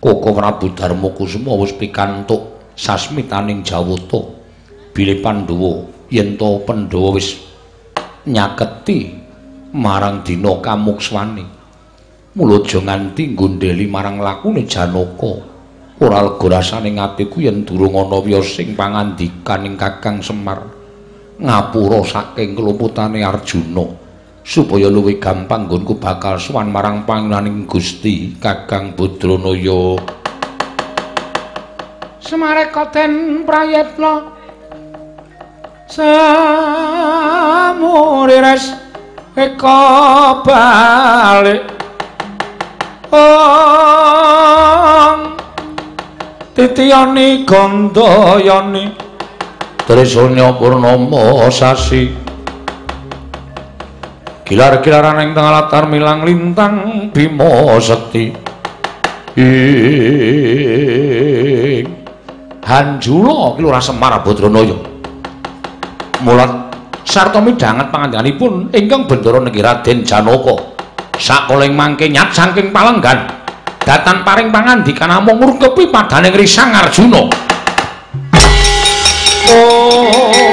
Koko 0.00 0.32
Prabu 0.32 0.72
Darma 0.72 1.12
Kusuma 1.12 1.54
wis 1.60 1.76
pikantuk 1.76 2.72
sasmitaning 2.74 3.62
Jawata. 3.62 4.40
Bilih 4.96 5.22
Pandhawa 5.22 5.86
yen 6.10 6.34
to 6.40 6.64
Pandhawa 6.66 7.14
wis 7.14 7.38
nyaketi 8.26 9.14
marang 9.76 10.26
dina 10.26 10.58
kamukswane 10.58 11.61
mulo 12.32 12.64
aja 12.64 12.80
nganti 12.80 13.36
nggondheli 13.36 13.84
marang 13.92 14.16
lakune 14.20 14.64
Janaka. 14.64 15.52
Ora 16.02 16.18
lega 16.24 16.48
rasane 16.48 16.90
atiku 16.96 17.44
yen 17.44 17.62
durung 17.68 17.94
ana 17.94 18.18
wiyosing 18.18 18.74
pangandikan 18.74 19.76
Kakang 19.76 20.24
Semar. 20.24 20.64
Ngapura 21.38 22.00
saking 22.02 22.56
kelumputane 22.56 23.22
Arjuna. 23.22 23.86
Supaya 24.42 24.90
luwih 24.90 25.22
gampang 25.22 25.70
nggonku 25.70 26.02
bakal 26.02 26.34
suwan 26.34 26.66
marang 26.74 27.06
pangenaning 27.06 27.62
Gusti 27.70 28.34
Kakang 28.42 28.98
Badranaya. 28.98 30.02
Semarekaten 32.18 33.44
prayetna. 33.46 34.34
Samuriras 35.92 36.24
eka 39.36 39.84
balik 40.42 41.81
Om 43.12 43.20
titiyani 46.56 47.44
gandayani 47.44 48.88
trisanya 49.84 50.56
purnama 50.56 51.44
sasi. 51.52 52.08
Gilar-gilaran 54.48 55.28
ing 55.28 55.36
tengah 55.36 55.52
latar 55.52 55.92
milang 55.92 56.24
lintang 56.24 57.12
bima 57.12 57.76
sekti 57.80 58.52
ing 59.36 61.84
hanjula 62.60 63.56
ki 63.56 63.60
lurah 63.64 63.80
semar 63.80 64.20
badranaya 64.20 64.76
mulat 66.20 66.52
sarta 67.04 67.40
midhanget 67.40 67.88
pangandikanipun 67.88 68.68
ingkang 68.76 69.08
bendara 69.08 69.40
negeri 69.40 69.64
Raden 69.64 70.04
Janaka 70.04 70.71
sakoling 71.22 71.70
mangke 71.78 72.10
nyat 72.10 72.34
saking 72.34 72.74
palenggan 72.74 73.30
datan 73.86 74.26
paring 74.26 74.50
pangandikan 74.50 75.06
namung 75.06 75.38
ngrukepi 75.38 75.94
padaning 75.94 76.34
Risang 76.34 76.74
Arjuna. 76.74 77.22
Oh. 79.52 80.51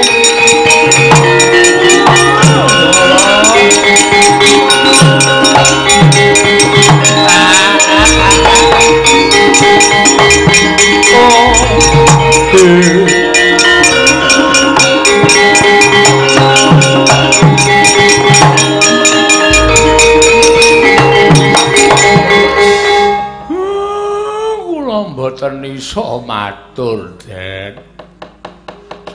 Mboten 25.39 25.63
iso 25.71 26.19
matur, 26.27 27.15
Den. 27.23 27.79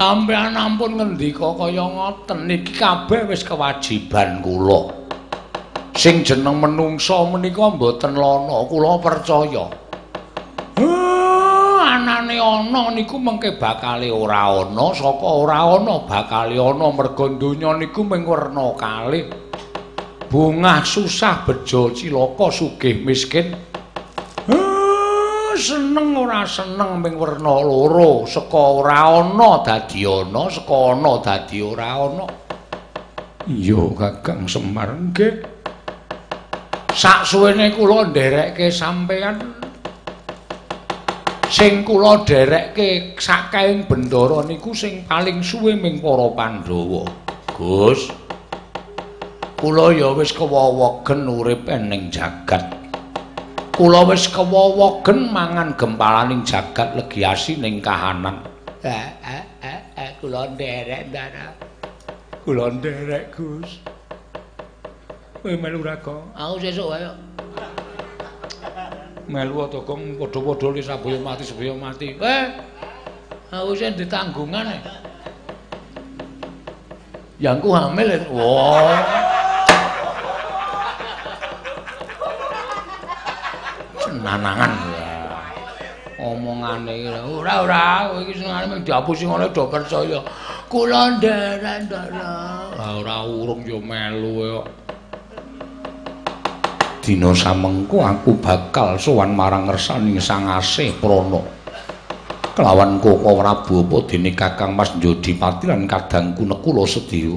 Sampeyan 0.00 0.56
ampun 0.56 0.96
ngendika 0.96 1.52
kaya 1.52 1.84
ngoten 1.84 2.48
iki 2.48 2.80
kabeh 2.80 3.28
wis 3.28 3.44
kewajiban 3.44 4.40
kula. 4.40 4.88
Sing 5.92 6.24
jeneng 6.24 6.64
menungsa 6.64 7.28
menika 7.28 7.68
mboten 7.68 8.16
lono, 8.16 8.64
kula 8.72 8.96
percaya. 9.04 9.68
anane 11.84 12.40
ana 12.40 12.90
niku 12.96 13.20
mengke 13.20 13.60
bakale 13.60 14.08
ora 14.08 14.64
ana, 14.64 14.96
saka 14.96 15.28
ora 15.28 15.60
ana 15.76 16.08
bakale 16.08 16.56
ana 16.56 16.88
merga 16.88 17.28
donya 17.36 17.76
niku 17.76 18.00
mung 18.00 18.24
werna 18.24 18.72
kalih. 18.80 19.28
Bungah 20.32 20.88
susah 20.88 21.44
bejo 21.44 21.92
cilaka 21.92 22.48
sugih 22.48 23.04
miskin. 23.04 23.73
Seneng 25.56 26.18
ora 26.18 26.42
seneng 26.44 27.00
ming 27.00 27.14
werna 27.16 27.62
loro. 27.62 28.26
Saka 28.26 28.84
ora 28.84 29.22
ana 29.22 29.62
dadi 29.64 30.04
ana 30.04 30.50
saka 30.50 30.76
ana 30.94 31.12
dadi 31.22 31.58
ora 31.64 31.88
ana. 32.04 32.26
Iya 33.48 33.82
kakang 33.96 34.46
semar. 34.50 34.92
Nggih. 34.92 35.34
Sak 36.94 37.26
suwene 37.26 37.74
kula 37.74 38.06
nderekke 38.10 38.70
sampean 38.70 39.42
sing 41.50 41.82
kula 41.82 42.22
nderekke 42.22 43.18
sakaing 43.18 43.90
bendara 43.90 44.46
niku 44.46 44.70
sing 44.70 45.02
paling 45.02 45.42
suwe 45.42 45.74
ming 45.74 45.98
para 45.98 46.30
pandhawa. 46.30 47.02
Gus 47.54 48.10
kula 49.58 49.90
ya 49.96 50.14
wis 50.14 50.30
kewewegen 50.36 51.24
urip 51.24 51.66
ning 51.66 52.12
jagat 52.12 52.83
kula 53.74 54.06
wis 54.06 54.30
kewowogen 54.30 55.34
mangan 55.34 55.74
gempalaning 55.74 56.46
jagat 56.46 56.94
legiasi 56.94 57.58
ning 57.58 57.82
kahanan. 57.82 58.46
Eh 58.86 59.06
eh 59.26 59.42
eh 59.66 59.78
eh 59.98 60.10
kula 60.22 60.54
nderek 60.54 61.10
ndara. 61.10 61.50
Kula 62.46 62.70
nderek 62.70 63.34
Gus. 63.34 63.82
Kowe 65.42 65.52
melu 65.58 65.82
ra 65.82 65.98
kok? 65.98 66.22
Aku 66.38 66.54
sesuk 66.62 66.86
wae. 66.86 67.10
Melu 69.26 69.66
to 69.66 69.82
kok 69.82 69.98
padha-padha 70.22 70.68
li 70.70 70.82
sabaya 70.84 71.18
mati 71.18 71.42
sabaya 71.42 71.74
mati. 71.74 72.14
Eh. 72.14 72.44
Aku 73.50 73.74
sing 73.74 73.98
ditanggungan. 73.98 74.70
Yang 77.42 77.58
ku 77.58 77.68
hamil. 77.74 78.22
Wah. 78.30 79.33
Nanangan. 84.24 84.72
Omongane 86.16 87.04
ora 87.28 87.60
ora 87.60 87.84
kowe 88.08 88.24
iki 88.24 88.40
senengane 88.40 88.64
mung 88.72 88.80
diapusi 88.80 89.28
ngene 89.28 89.52
do 89.52 89.68
percaya 89.68 90.24
kula 90.72 91.20
nderek 91.20 91.90
ndara 91.90 92.32
ora 92.72 93.16
urung 93.28 93.60
yo 93.68 93.82
melu 93.82 94.40
kok 94.40 94.66
dina 97.04 97.36
samengko 97.36 98.00
aku 98.00 98.40
bakal 98.40 98.96
sowan 98.96 99.36
marang 99.36 99.68
ngersaning 99.68 100.16
sang 100.16 100.48
asih 100.48 100.96
prana. 100.96 101.44
Kelawan 102.54 103.02
koko 103.02 103.34
prabu 103.34 103.84
apa 103.84 103.96
dene 104.08 104.30
kakang 104.32 104.72
mas 104.72 104.94
njodipati 104.96 105.68
lan 105.68 105.90
kadangku 105.90 106.46
nekula 106.46 106.86
sedya 106.86 107.34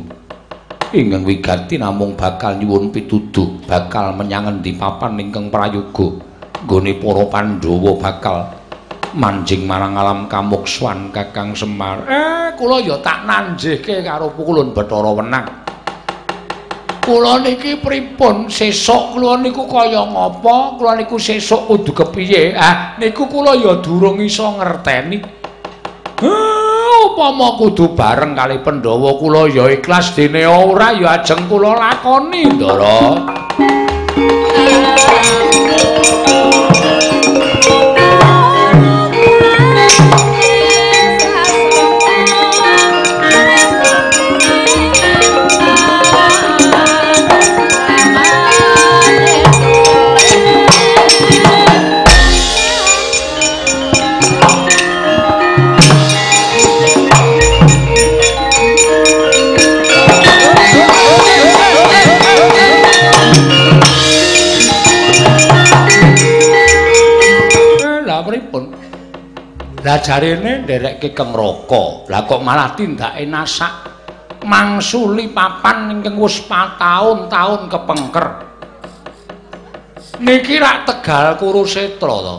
ingkang 0.93 1.27
wigati 1.27 1.75
namung 1.75 2.15
bakal 2.15 2.55
nyuwun 2.55 2.95
pituduh 2.95 3.59
bakal 3.67 4.15
menyang 4.15 4.47
endi 4.47 4.71
papan 4.71 5.19
ingkang 5.19 5.51
prayoga 5.51 6.15
nggone 6.65 6.97
para 6.97 7.23
Pandhawa 7.29 7.91
bakal 8.01 8.37
manjing 9.13 9.69
marang 9.69 9.93
alam 9.93 10.25
kamukswan 10.25 11.13
Kakang 11.13 11.53
Semar. 11.53 12.05
Eh, 12.09 12.47
kula 12.57 12.81
ya 12.81 12.97
tak 13.03 13.27
nanjihke 13.29 14.01
karo 14.01 14.33
pukulun 14.33 14.73
Bathara 14.73 15.11
Wenang. 15.13 15.47
Kula 17.03 17.39
niki 17.39 17.79
pripun 17.79 18.51
sesuk 18.51 19.15
kula 19.15 19.39
niku 19.39 19.63
kaya 19.69 20.03
ngapa? 20.03 20.75
Kula 20.75 20.99
niku 20.99 21.15
sesuk 21.15 21.71
kudu 21.71 21.91
kepiye? 21.95 22.51
Ah, 22.57 22.99
niku 22.99 23.29
kula 23.31 23.55
ya 23.55 23.79
durung 23.79 24.19
iso 24.19 24.57
ngerteni. 24.59 25.39
upama 26.97 27.57
kudu 27.57 27.97
bareng 27.97 28.37
kali 28.37 28.61
Pandhawa 28.61 29.17
kula 29.17 29.49
ya 29.49 29.65
ikhlas 29.73 30.13
dene 30.13 30.45
ora 30.45 30.93
ya 30.93 31.21
ajeng 31.21 31.49
kula 31.49 31.73
lakoni, 31.73 32.45
Ndara. 32.45 32.97
Thank 34.95 36.71
you. 36.71 36.76
Lah 69.87 70.03
jarene 70.03 70.67
nderekke 70.67 71.15
keng 71.15 71.31
raka. 71.31 72.11
Lah 72.11 72.27
kok 72.27 72.43
malah 72.43 72.75
tindake 72.75 73.23
nasak 73.23 73.87
mangsuli 74.43 75.31
papan 75.31 75.95
ingkang 75.95 76.19
wis 76.19 76.43
taun-taun 76.43 77.71
kepengker. 77.71 78.27
Niki 80.19 80.59
rak 80.59 80.91
Tegal 80.91 81.39
Kurusetra 81.39 82.15
to. 82.19 82.37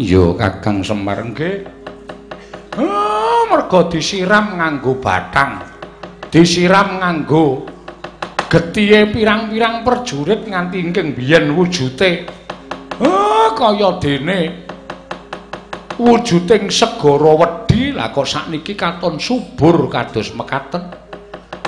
Iya 0.00 0.32
Kakang 0.40 0.80
Semar 0.80 1.20
nggih. 1.20 1.68
Oh, 2.80 3.44
mergo 3.52 3.84
disiram 3.92 4.56
nganggo 4.56 4.96
bathang. 4.96 5.68
Disiram 6.32 7.04
nganggo 7.04 7.68
getihe 8.48 9.12
pirang-pirang 9.12 9.84
perjurit 9.84 10.40
nganti 10.40 10.80
ingkang 10.80 11.12
biyen 11.12 11.52
wujute. 11.52 12.24
Oh, 13.04 13.52
kaya 13.52 14.00
dene 14.00 14.68
wujuding 15.98 16.70
segara 16.70 17.34
wedi 17.34 17.90
lah 17.90 18.14
kok 18.14 18.24
sakniki 18.24 18.78
katon 18.78 19.18
subur 19.18 19.90
kados 19.90 20.30
mekaten. 20.32 20.94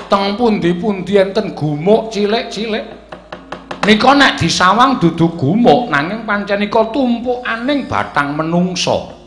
Teng 0.07 0.39
pundi-pundi 0.39 1.19
enten 1.19 1.55
gumuk 1.55 2.15
cilik-cilik. 2.15 2.87
Nika 3.81 4.11
nek 4.15 4.39
disawang 4.39 5.03
dudu 5.03 5.35
gumuk 5.35 5.91
nanging 5.91 6.23
pancen 6.27 6.63
nika 6.63 6.83
tumpukaning 6.95 7.91
bathang 7.91 8.39
menungsa. 8.39 9.19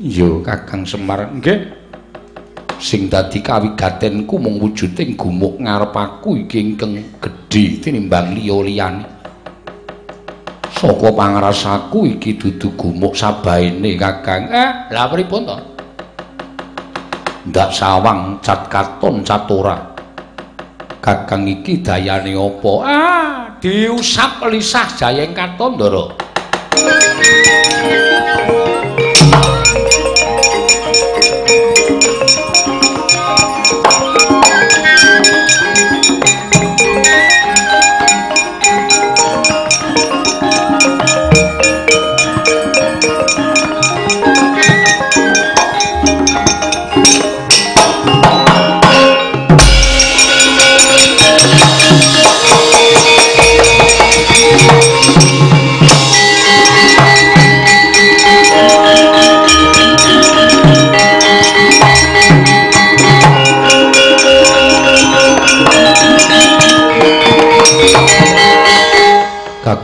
Iya 0.00 0.40
Kakang 0.44 0.88
Semar 0.88 1.28
nggih. 1.28 1.80
Sing 2.80 3.12
dadi 3.12 3.44
kawigatenku 3.44 4.40
mung 4.40 4.56
wujuding 4.56 5.12
gumuk 5.12 5.60
ngarep 5.60 5.92
aku 5.92 6.40
iki 6.48 6.56
ingkang 6.56 6.96
gedhe 7.20 7.76
tinimbang 7.84 8.32
liya-liyane. 8.32 9.19
Saka 10.70 11.08
pangrasaku 11.10 12.18
iki 12.18 12.38
dudu 12.38 12.72
gumuk 12.78 13.18
sabaene 13.18 13.98
Kakang. 13.98 14.46
Eh, 14.46 14.70
lha 14.94 15.04
pripun 15.10 15.42
to? 15.42 15.56
Ndak 17.50 17.70
sawang 17.74 18.38
cat 18.44 18.70
katon 18.70 19.26
cat 19.26 19.50
ora. 19.50 19.76
Kakang 21.00 21.48
iki 21.48 21.80
dayane 21.80 22.36
apa? 22.36 22.72
Ah, 22.84 23.36
diusap 23.58 24.44
lisah 24.46 24.86
jayeng 24.94 25.32
katon 25.34 25.74
ndara. 25.74 26.04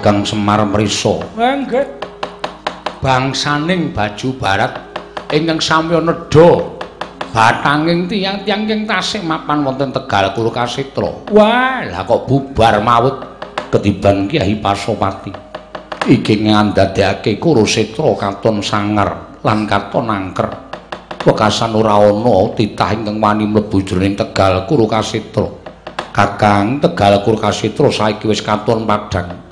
Gagang 0.07 0.23
Semar 0.23 0.63
mrisa. 0.63 1.19
Nggih. 1.35 1.83
Bangsaning 3.03 3.91
baju 3.91 4.29
barat 4.39 4.79
ingkang 5.35 5.59
samya 5.59 5.99
nedha 5.99 6.79
batanging 7.35 8.07
tiyang-tiyang 8.07 8.71
ing 8.71 8.87
tasih 8.87 9.27
mapan 9.27 9.67
wonten 9.67 9.91
Tegal 9.91 10.31
Kasitra. 10.31 11.27
Wah, 11.35 11.83
lah 11.91 12.07
kok 12.07 12.23
bubar 12.23 12.79
mawut 12.87 13.19
ketiban 13.75 14.31
Kyai 14.31 14.55
Pasopati. 14.63 15.35
Iki 16.07 16.55
ngandadekake 16.55 17.43
Kurusetra 17.43 18.07
katon 18.15 18.63
sangar 18.63 19.43
lan 19.43 19.67
katon 19.67 20.07
angker. 20.07 20.71
Wekasan 21.27 21.75
ora 21.75 21.99
ana 21.99 22.55
titah 22.55 22.95
ingkang 22.95 23.19
wani 23.19 23.51
mlebu 23.51 23.83
jroning 23.83 24.15
Tegal 24.15 24.71
Kasitra. 24.71 25.51
Kakang 26.15 26.79
Tegal 26.79 27.19
Kasitra 27.27 27.91
saiki 27.91 28.31
wis 28.31 28.39
katon 28.39 28.87
padhang. 28.87 29.46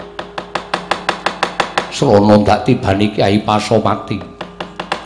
Srana 1.95 2.35
ndak 2.43 2.67
tibani 2.67 3.15
Kyai 3.15 3.47
Pasopati. 3.47 4.19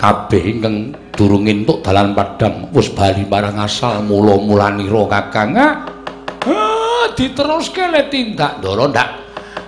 Kabeh 0.01 0.43
ingkang 0.57 0.97
durung 1.13 1.45
entuk 1.45 1.85
dalan 1.85 2.17
padhang 2.17 2.73
wis 2.73 2.89
bali 2.89 3.29
marang 3.29 3.61
asal 3.61 4.01
mula-mulanira 4.09 5.05
Kakang. 5.05 5.53
Ah, 5.59 7.05
diteruske 7.13 7.85
le 7.93 8.09
tindak 8.09 8.65
ndara 8.65 8.89
ndak 8.89 9.09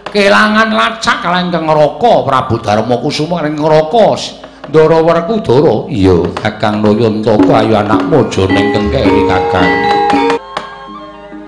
kelangan 0.08 0.70
lacak 0.72 1.20
kala 1.20 1.44
ingkang 1.44 1.68
ngraka 1.68 2.14
Prabu 2.24 2.56
Darma 2.64 2.96
Kusuma 3.04 3.44
ing 3.44 3.60
ngraka 3.60 4.40
Ndara 4.70 5.02
Werkudara. 5.02 5.90
Iya, 5.90 6.30
Kakang 6.38 6.78
Nayantaka 6.78 7.58
ayo 7.58 7.74
anak 7.74 8.06
mojo 8.06 8.46
ning 8.46 8.70
kengkeri 8.70 9.26
Kakang. 9.26 9.70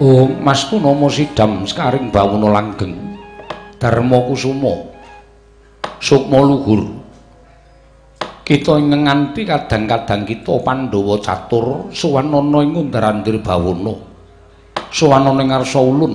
Oh, 0.02 0.26
Mas 0.42 0.66
Punama 0.66 1.06
Sidam 1.06 1.62
sekaring 1.62 2.10
bawuna 2.10 2.50
langgeng. 2.50 2.98
Darma 3.78 4.26
Kusuma. 4.26 4.91
Sukma 6.02 6.42
luhur. 6.42 6.82
Kita 8.42 8.74
ingkang 8.74 9.06
nganti 9.06 9.46
kadang-kadang 9.46 10.26
kita 10.26 10.58
Pandhawa 10.66 11.14
catur 11.22 11.94
suwanana 11.94 12.58
ing 12.66 12.74
Undarandir 12.74 13.38
Bawana. 13.38 13.94
Suwanana 14.90 15.38
ing 15.38 15.48
ngarsa 15.54 15.78
ulun. 15.78 16.14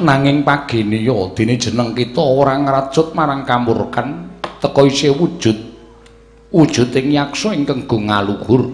Nanging 0.00 0.40
paginiya 0.40 1.36
dene 1.36 1.60
jeneng 1.60 1.92
kita 1.92 2.24
ora 2.24 2.56
ngracut 2.56 3.12
marang 3.12 3.44
kamurkan 3.44 4.32
teka 4.56 4.82
isih 4.88 5.12
wujud. 5.20 5.58
Wujuding 6.48 7.12
yaksa 7.12 7.52
ingkang 7.52 7.84
ngaluhur. 7.84 8.72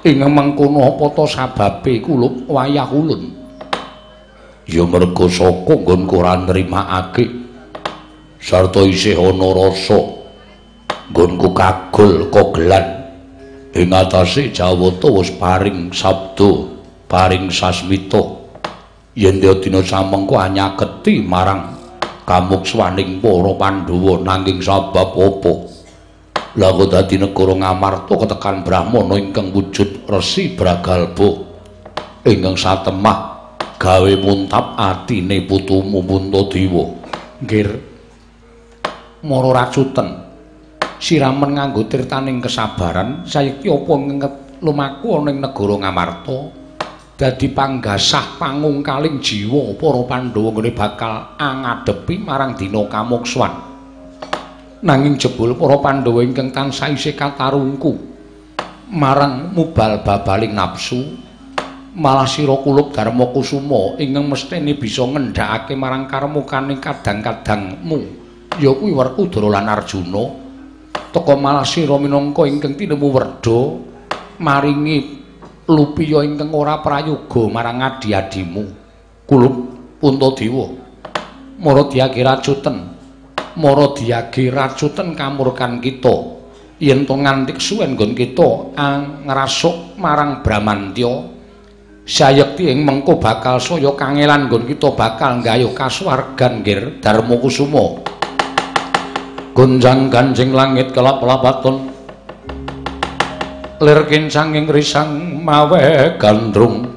Ing 0.00 0.24
mengkono 0.24 0.96
apa 0.96 1.12
ta 1.12 1.24
sababe 1.28 2.00
kulup 2.00 2.48
wayah 2.48 2.88
ulun. 2.88 3.36
Ya 4.64 4.82
merga 4.88 5.28
saka 5.28 5.76
nggonku 5.76 6.14
ora 6.18 6.40
nrimakake 6.40 7.45
sarta 8.46 8.86
isih 8.86 9.18
ana 9.18 9.50
rasa. 9.50 9.98
Nggonku 11.10 11.50
kagul 11.54 12.30
kogelan 12.30 13.10
ing 13.74 13.90
atase 13.90 14.54
Jawata 14.54 15.10
wis 15.10 15.34
paring 15.34 15.90
sabda 15.90 16.50
paring 17.10 17.50
sasmita. 17.50 18.22
Yen 19.18 19.42
dina 19.42 19.82
samengko 19.82 20.38
anyaketi 20.38 21.24
marang 21.24 21.74
kamukswaning 22.28 23.18
para 23.18 23.52
Pandhawa 23.58 24.22
nanging 24.22 24.62
sabab 24.62 25.14
apa? 25.14 25.52
Lha 26.56 26.68
kok 26.72 26.88
dadi 26.88 27.16
negara 27.20 27.52
Ngamarta 27.52 28.14
ketekan 28.16 28.64
Brahmana 28.64 29.14
ingkang 29.20 29.52
wujud 29.52 30.08
Resi 30.08 30.56
Bragalba. 30.56 31.44
Ingkang 32.26 32.58
satemah 32.58 33.18
gawe 33.78 34.12
muntap 34.20 34.74
atine 34.74 35.44
putumu 35.46 36.02
Puntadewa 36.02 37.06
nggih 37.36 37.95
mara 39.24 39.64
racuten. 39.64 40.26
Siramen 40.96 41.56
nganggo 41.56 41.84
tirtaning 41.88 42.40
kesabaran 42.40 43.24
sayekti 43.28 43.68
apa 43.68 43.92
nget 43.96 44.34
lumaku 44.64 45.06
ana 45.20 45.28
ing 45.32 45.38
negara 45.44 45.74
Ngamarta. 45.80 46.38
Dadi 47.16 47.48
panggasah 47.48 48.36
pangungkaling 48.36 49.24
jiwa 49.24 49.72
para 49.80 50.04
Pandhawa 50.04 50.52
ngene 50.52 50.70
bakal 50.76 51.12
angadepi 51.40 52.20
marang 52.20 52.52
dina 52.60 52.84
kamukswan 52.84 53.52
nanging 54.84 55.16
jebul 55.16 55.56
para 55.56 55.80
Pandhawa 55.80 56.20
ingkang 56.20 56.52
tansah 56.52 56.92
isih 56.92 57.16
katarungku. 57.16 57.96
Marang 58.86 59.50
mubal 59.50 60.04
babaling 60.04 60.52
nafsu 60.54 61.18
malah 61.96 62.28
sira 62.28 62.54
kulup 62.60 62.92
Darma 62.92 63.32
Kusuma 63.32 63.98
ingkang 63.98 64.30
mestine 64.30 64.76
bisa 64.76 65.02
ngendhakake 65.02 65.74
marang 65.74 66.06
karmukaning 66.06 66.78
kadang-kadangmu 66.78 68.25
ya 68.60 68.72
kuwi 68.72 68.92
Werkudara 68.92 69.60
lan 69.60 69.68
Arjuna. 69.68 70.24
Teka 71.12 71.34
malasira 71.36 71.96
minangka 71.96 72.44
ingkang 72.44 72.76
tinemu 72.76 73.08
werda 73.08 73.60
maringi 74.36 75.24
lupiya 75.64 76.20
ingkang 76.24 76.52
ora 76.52 76.80
prayoga 76.84 77.42
marang 77.48 77.80
adi-adimu. 77.80 78.64
Kulup 79.24 79.54
Puntadewa 79.96 80.68
mara 81.56 81.88
diage 81.88 82.20
racuten 82.20 82.76
mara 83.56 83.86
diage 83.96 84.52
racuten 84.52 85.16
kamurkan 85.16 85.80
kita. 85.80 86.36
Yen 86.76 87.08
to 87.08 87.16
nganti 87.16 87.56
suwen 87.56 87.96
nggon 87.96 88.12
kita 88.12 88.76
ngrasuk 89.24 89.96
marang 89.96 90.44
Bramantya. 90.44 91.32
Sayekti 92.06 92.70
ing 92.70 92.84
mengko 92.86 93.18
bakal 93.18 93.56
saya 93.58 93.90
kangelan 93.96 94.46
nggon 94.46 94.68
kita 94.68 94.92
bakal 94.92 95.40
nggayuh 95.40 95.72
kasuwargan 95.72 96.60
nggir 96.62 97.02
Darma 97.02 97.34
Kusuma 97.40 98.15
gunjang 99.56 100.12
ganjing 100.12 100.52
langit 100.52 100.92
kelap-lapaton 100.92 101.88
lir 103.80 104.04
kincang 104.04 104.52
ing 104.52 104.68
risang 104.68 105.40
mawe 105.40 106.12
gandrung. 106.20 106.92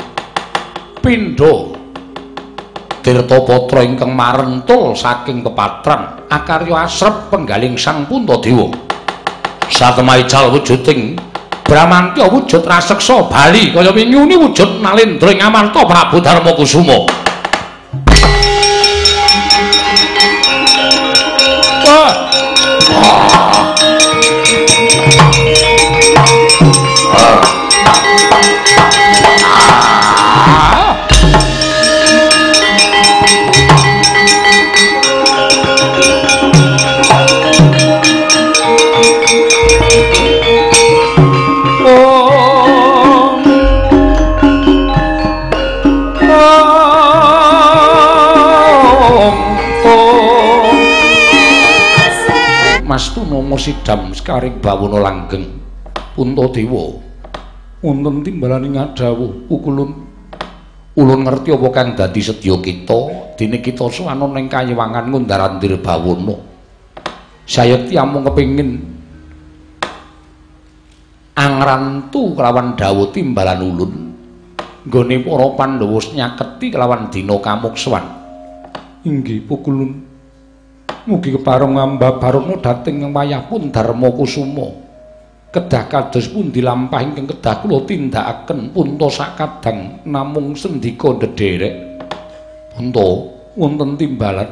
Pindho 1.00 1.72
Tirta 3.00 3.40
Patra 3.48 3.80
ingkang 3.80 4.12
marentul 4.12 4.92
saking 4.92 5.40
kepatran 5.40 6.28
akarya 6.28 6.84
asrep 6.84 7.32
penggaling 7.32 7.80
Sang 7.80 8.04
Puntadewa. 8.04 8.76
Satemaical 9.72 10.52
wujuding 10.52 11.16
Bramantya 11.64 12.28
wujud 12.28 12.68
raseksa 12.68 13.24
bali 13.32 13.72
kaya 13.72 13.96
minyuni 13.96 14.36
wujud 14.36 14.84
Nalendra 14.84 15.32
ing 15.32 15.40
Amarta 15.40 15.88
Prabu 15.88 16.20
Darma 16.20 16.52
Sidam 53.70 54.10
sekaring 54.18 54.58
bawana 54.66 54.98
langgeng. 54.98 55.46
Puntadewa 56.18 56.90
wonten 57.86 58.26
timbalan 58.26 58.66
ing 58.66 58.82
adawuh 58.82 59.46
ukulun. 59.46 60.10
Ulun 60.98 61.22
ngerti 61.22 61.54
apa 61.54 61.70
kang 61.70 61.94
dadi 61.94 62.18
sedya 62.18 62.58
kita 62.58 63.00
dene 63.38 63.62
kita 63.62 63.86
suwana 63.94 64.26
ning 64.26 64.50
kayiwangan 64.50 65.14
ngundarandir 65.14 65.78
bawana 65.86 66.34
sayekti 67.46 67.94
amung 67.94 68.26
kepengin 68.26 68.82
angrantu 71.38 72.34
kelawan 72.34 72.74
dawuh 72.74 73.14
timbalan 73.14 73.62
ulun. 73.62 73.94
Nggone 74.90 75.16
para 75.22 75.48
pandhawa 75.54 76.02
nyaketi 76.18 76.74
kelawan 76.74 77.14
dina 77.14 77.38
kamukswan 77.38 78.06
inggih 79.06 79.46
pukulun 79.46 80.09
Mugi 81.08 81.32
kepareng 81.40 81.80
ngambah 81.80 82.20
barana 82.20 82.60
dhateng 82.60 83.08
wayah 83.16 83.48
pun 83.48 83.72
Darma 83.72 84.12
Kusuma. 84.12 84.68
Kedah 85.50 85.90
kados 85.90 86.30
pundi 86.30 86.62
lampah 86.62 87.02
ingkang 87.02 87.26
kedah 87.26 87.64
kula 87.64 87.82
tindakaken 87.88 88.70
punta 88.70 89.08
sakadang 89.10 90.04
namung 90.06 90.54
sendika 90.54 91.16
ndederek. 91.16 92.04
Punta 92.76 93.08
wonten 93.58 93.98
timbalan. 93.98 94.50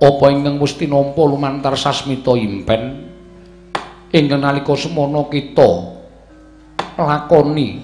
Apa 0.00 0.24
ingkang 0.32 0.56
wis 0.62 0.78
tinampa 0.78 1.22
lumantar 1.26 1.74
sasmita 1.76 2.32
impen 2.38 3.14
ingkang 4.14 4.46
nalika 4.46 4.78
semana 4.78 5.26
kita 5.26 5.70
lakoni 6.94 7.82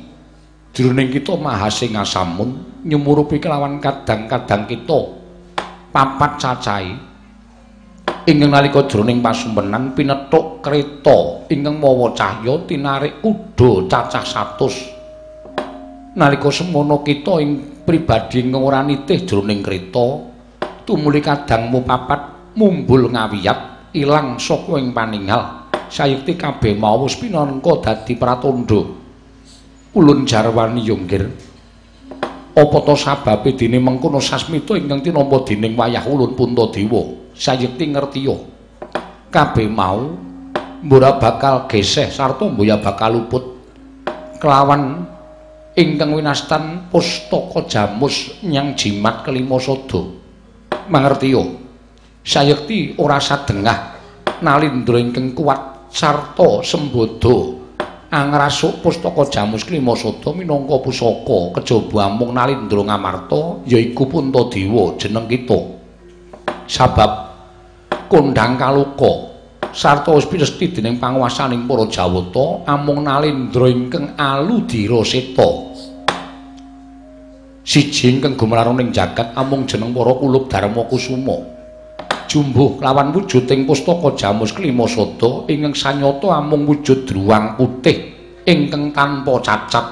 jroning 0.71 1.11
kita 1.11 1.35
mahasing 1.35 1.99
asamun 1.99 2.81
nyumurupi 2.87 3.43
kelawan 3.43 3.83
kadang-kadang 3.83 4.65
kita 4.71 5.20
papat 5.91 6.39
cacahe 6.39 6.95
ingkang 8.27 8.51
nalika 8.51 8.87
jroning 8.87 9.19
pasumpenan 9.21 9.93
pinethuk 9.95 10.63
kreta 10.63 11.47
ingkang 11.51 11.77
mawa 11.79 12.15
cahya 12.15 12.55
tinarik 12.65 13.19
kuda 13.21 13.91
cacah 13.91 14.25
100 14.57 16.17
nalika 16.17 16.49
semono 16.51 17.03
kita 17.03 17.43
ing 17.43 17.83
pribadi 17.83 18.47
ora 18.55 18.81
nitih 18.87 19.27
jroning 19.27 19.61
kreta 19.61 20.09
tumuli 20.87 21.23
kadangmu 21.23 21.87
papat 21.87 22.55
mumbul 22.59 23.11
ngawiyat 23.11 23.71
ilang 23.95 24.39
saka 24.39 24.79
ing 24.79 24.95
paninggal. 24.95 25.71
Sayekti 25.91 26.39
kabeh 26.39 26.79
mau 26.79 27.03
wis 27.03 27.19
pinangka 27.19 27.83
dadi 27.83 28.15
pratandha. 28.15 28.83
Ulun 29.91 30.23
jarwani 30.23 30.87
yunggir 30.87 31.50
apa 32.51 32.79
to 32.83 32.95
sababe 32.99 33.55
dene 33.55 33.79
mengkono 33.79 34.19
sasmita 34.19 34.75
ingkang 34.75 35.07
tinampa 35.07 35.47
dening 35.47 35.79
wayah 35.79 36.03
ulun 36.03 36.35
puntadewa? 36.35 37.31
Sayekti 37.31 37.85
ngertiya 37.95 38.37
kabeh 39.31 39.71
mau 39.71 40.19
mbura 40.83 41.17
bakal 41.17 41.71
geseh 41.71 42.11
sarta 42.11 42.51
mboya 42.51 42.83
bakal 42.83 43.15
luput. 43.23 43.45
Kelawan 44.43 45.07
ingkang 45.79 46.11
winastan 46.17 46.91
pustaka 46.91 47.71
jamus 47.71 48.43
nyang 48.43 48.75
jimat 48.75 49.23
kelima 49.23 49.63
sada. 49.63 50.03
Mangertiya 50.91 51.45
sayekti 52.27 52.99
ora 52.99 53.23
sadengah 53.23 53.95
nalindra 54.43 54.99
ingkang 54.99 55.39
kuat 55.39 55.87
sarta 55.95 56.67
sembodo 56.67 57.60
angrasuk 58.11 58.83
pustaka 58.83 59.23
jamus 59.31 59.63
kelima 59.63 59.95
sada 59.95 60.35
minangka 60.35 60.83
pusaka. 60.83 61.55
Kejaba 61.63 62.11
amung 62.11 62.35
nalindra 62.35 62.83
ngamarta 62.83 63.63
yaiku 63.71 64.11
puntadewa 64.11 64.99
jeneng 64.99 65.31
kita. 65.31 65.79
Sabab 66.67 67.11
kondang 68.11 68.59
kaluka. 68.59 69.31
Sarta 69.71 70.11
wis 70.11 70.27
pinesti 70.27 70.75
dening 70.75 70.99
panguwasaning 70.99 71.71
para 71.71 71.87
Jawata 71.87 72.67
amung 72.67 73.07
nalindra 73.07 73.71
ingkang 73.71 74.19
aludira 74.19 75.07
seta. 75.07 75.71
Siji 77.63 78.19
ingkang 78.19 78.35
gumraning 78.35 78.91
jagat 78.91 79.31
amung 79.39 79.71
jeneng 79.71 79.95
para 79.95 80.11
kulub 80.19 80.51
Darma 80.51 80.83
Kusuma 80.91 81.60
jumbuh 82.31 82.79
lawan 82.79 83.11
wujuding 83.11 83.67
pustaka 83.67 84.15
jamus 84.15 84.55
kelima 84.55 84.87
sada 84.87 85.51
ingkang 85.51 85.75
sanyata 85.75 86.31
amung 86.39 86.63
wujud 86.63 87.03
druwang 87.03 87.59
putih 87.59 88.15
ingkang 88.47 88.95
tanpa 88.95 89.43
cacat. 89.43 89.87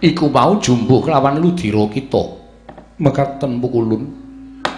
Iku 0.00 0.32
mau 0.32 0.56
jumbuh 0.56 1.04
lawan 1.04 1.44
ludira 1.44 1.84
kita. 1.92 2.40
Mekaten 2.98 3.60
pukulun 3.60 4.02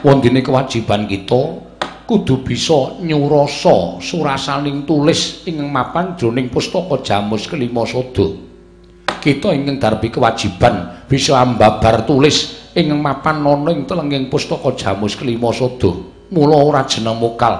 wondene 0.03 0.43
kewajiban 0.43 1.07
kita 1.07 1.63
kudu 2.05 2.43
bisa 2.43 2.99
nyurasa 3.01 4.03
surasaning 4.03 4.83
tulis 4.83 5.47
ing 5.47 5.63
mapan 5.71 6.19
jroning 6.19 6.51
pustaka 6.51 7.07
jamus 7.07 7.47
kelima 7.47 7.87
sada. 7.87 8.51
Kita 9.23 9.55
ingkang 9.55 9.79
darbi 9.79 10.11
kewajiban 10.11 11.07
bisa 11.07 11.39
ambabar 11.39 12.03
tulis 12.03 12.60
ing 12.75 12.95
mapan 12.95 13.43
ana 13.43 13.71
ing 13.75 13.83
telenging 13.83 14.31
pustaka 14.31 14.71
jamus 14.79 15.19
kelima 15.19 15.51
sada 15.51 15.91
mula 16.31 16.55
ora 16.55 16.87
jeneng 16.87 17.19
mokal 17.19 17.55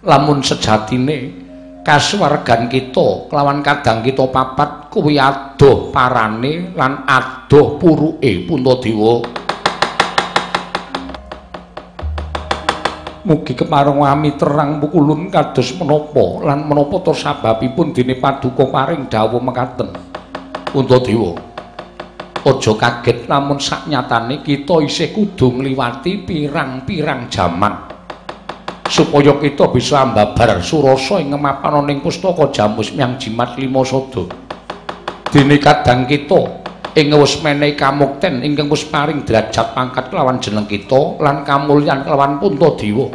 lamun 0.00 0.40
sejatine 0.40 1.16
kasuwargan 1.84 2.72
kita 2.72 3.28
kelawan 3.28 3.60
kadang 3.60 4.00
kita 4.00 4.24
papat 4.32 4.88
kuwi 4.88 5.20
adoh 5.20 5.92
parane 5.92 6.72
lan 6.72 7.04
adoh 7.04 7.76
puruke 7.76 8.48
puntadewa 8.48 9.40
Mugi 13.20 13.52
kemarang 13.52 14.00
wami 14.00 14.32
terang 14.40 14.80
pukulun 14.80 15.28
kados 15.28 15.76
menapa 15.76 16.40
lan 16.40 16.64
menapa 16.64 17.04
to 17.04 17.12
sababipun 17.12 17.92
dene 17.92 18.16
paduka 18.16 18.64
paring 18.64 19.12
dawuh 19.12 19.44
mekaten. 19.44 19.92
Untadewa. 20.72 21.49
Aja 22.40 22.72
kaget 22.72 23.28
namun 23.28 23.60
saknyatane 23.60 24.40
kita 24.40 24.80
isih 24.80 25.12
kudu 25.12 25.60
ngliwati 25.60 26.24
pirang-pirang 26.24 27.28
jaman 27.28 27.74
supaya 28.88 29.36
kita 29.36 29.68
bisa 29.68 30.02
ambabar 30.02 30.58
surasa 30.64 31.20
ing 31.20 31.36
mapan 31.36 31.84
ning 31.84 32.00
pustaka 32.00 32.48
jamus 32.48 32.96
miang 32.96 33.20
jimat 33.20 33.54
lima 33.60 33.84
sada. 33.84 34.24
Dene 35.30 35.60
kadang 35.62 36.08
kita 36.08 36.64
ing 36.98 37.14
wis 37.14 37.38
menehi 37.44 37.78
kamukten 37.78 38.42
ingkang 38.42 38.66
wis 38.66 38.82
paring 38.88 39.22
derajat 39.22 39.76
pangkat 39.76 40.10
kelawan 40.10 40.42
jeneng 40.42 40.66
kita 40.66 41.22
lan 41.22 41.46
kamulyan 41.46 42.02
kelawan 42.02 42.42
Puntadewa 42.42 43.06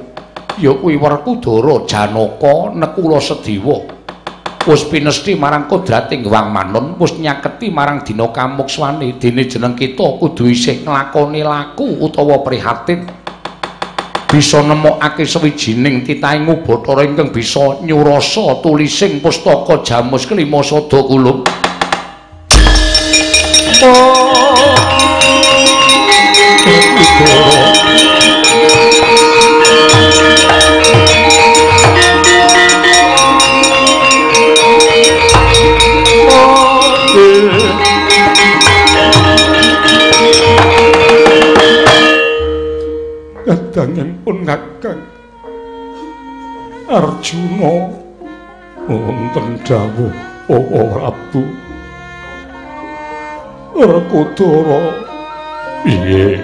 ya 0.56 0.72
kuwi 0.72 0.96
Werkudara 0.96 1.84
Janaka 1.84 2.72
Nekula 2.72 3.20
Sedewa 3.20 3.84
wis 4.66 4.82
pinesti 4.90 5.38
marang 5.38 5.70
kodrating 5.70 6.26
Wang 6.26 6.50
Manon 6.50 6.98
wis 6.98 7.14
nyaketi 7.22 7.70
marang 7.70 8.02
dina 8.02 8.34
kamukswane 8.34 9.22
dene 9.22 9.46
jeneng 9.46 9.78
kita 9.78 10.18
kudu 10.18 10.50
isih 10.50 10.82
nglakoni 10.82 11.46
laku 11.46 12.02
utawa 12.02 12.42
prihatin. 12.42 13.06
Bisa 14.26 14.66
nemokake 14.66 15.24
sawijining 15.24 16.02
titahing 16.02 16.50
ubatara 16.50 17.06
ingkang 17.06 17.30
bisa 17.30 17.80
nyurasa 17.86 18.60
tulising 18.60 19.22
pustaka 19.22 19.86
jamus 19.86 20.26
kelima 20.26 20.60
sada 20.66 20.98
kulub 21.06 21.46
kadangipun 43.76 44.48
Kakang 44.48 45.04
Arjuna 46.88 47.92
wonten 48.88 49.48
dawuh 49.68 50.16
para 50.48 51.12
Prabu 51.12 51.44
Rekudara 53.76 54.84
piye 55.84 56.40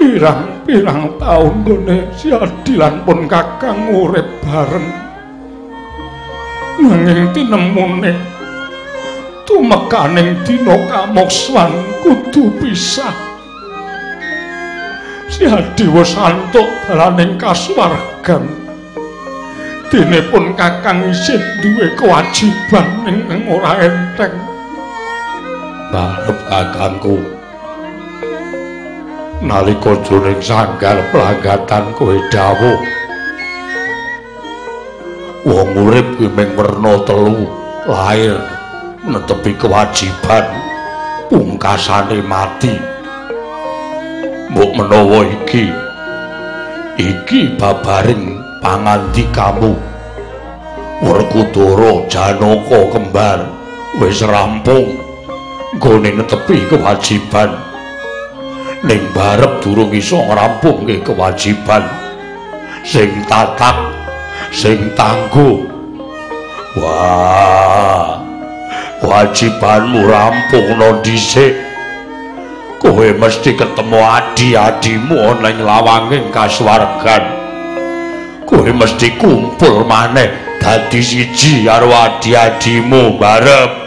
pirang-pirang 0.00 1.20
taun 1.20 1.60
gone 1.60 2.08
siadilan 2.16 3.04
pun 3.04 3.28
Kakang 3.28 3.92
urip 3.92 4.24
bareng. 4.40 4.88
Nanging 6.80 7.36
tinemune 7.36 8.16
tumekaning 9.44 10.40
dina 10.48 10.76
kamokswan 10.88 11.72
kudu 12.00 12.48
pisah 12.56 13.25
siadi 15.36 15.84
wis 15.92 16.16
antuk 16.16 16.64
dalaning 16.88 17.36
kasuwargan. 17.36 18.48
Dene 19.92 20.24
pun 20.32 20.56
Kakang 20.56 21.04
isih 21.12 21.38
duwe 21.60 21.92
kewajiban 21.94 23.04
ing 23.06 23.44
ora 23.46 23.84
enteng. 23.84 24.34
Barep 25.92 26.38
kakangku. 26.48 27.20
Nalika 29.44 29.92
jroning 30.02 30.40
sanggar 30.40 30.98
pelagatan 31.12 31.92
kowe 31.92 32.16
dawuh. 32.32 32.80
Wong 35.46 35.68
urip 35.78 36.18
kuwi 36.18 36.32
mung 36.32 36.50
werna 36.58 36.94
telu 37.06 37.46
lahir 37.86 38.40
netepi 39.06 39.54
kewajiban 39.54 40.42
pungkasane 41.30 42.18
mati 42.26 42.95
mbok 44.56 44.72
menawa 44.72 45.20
iki. 45.28 45.68
Iki 46.96 47.60
babaring 47.60 48.40
pangandikamu 48.64 49.76
Werkudara 51.04 52.08
Janaka 52.08 52.80
kembar. 52.88 53.44
Wis 54.00 54.24
rampung. 54.24 54.96
Gone 55.76 56.08
netepi 56.08 56.64
kewajiban. 56.72 57.52
Ning 58.80 59.04
barep 59.12 59.60
durung 59.60 59.92
iso 59.92 60.24
ngrampungke 60.24 61.04
kewajiban. 61.04 61.84
Sing 62.80 63.12
tatak 63.28 63.76
sing 64.56 64.96
tangguh. 64.96 65.68
Wah 66.80 68.24
kewajibanmu 69.04 70.00
rampung 70.08 70.80
no 70.80 71.04
dhisik 71.04 71.65
kowe 72.82 73.08
mesti 73.16 73.56
ketemu 73.56 74.00
adi-adimu 74.00 75.16
ana 75.16 75.48
ing 75.50 75.60
lawanging 75.64 76.26
kasuwargan. 76.34 77.24
Kowe 78.46 78.70
mesti 78.72 79.16
kumpul 79.18 79.86
maneh 79.88 80.30
dadi 80.60 81.00
siji 81.02 81.64
karo 81.66 81.90
adi-adimu 81.90 83.18
barep 83.18 83.85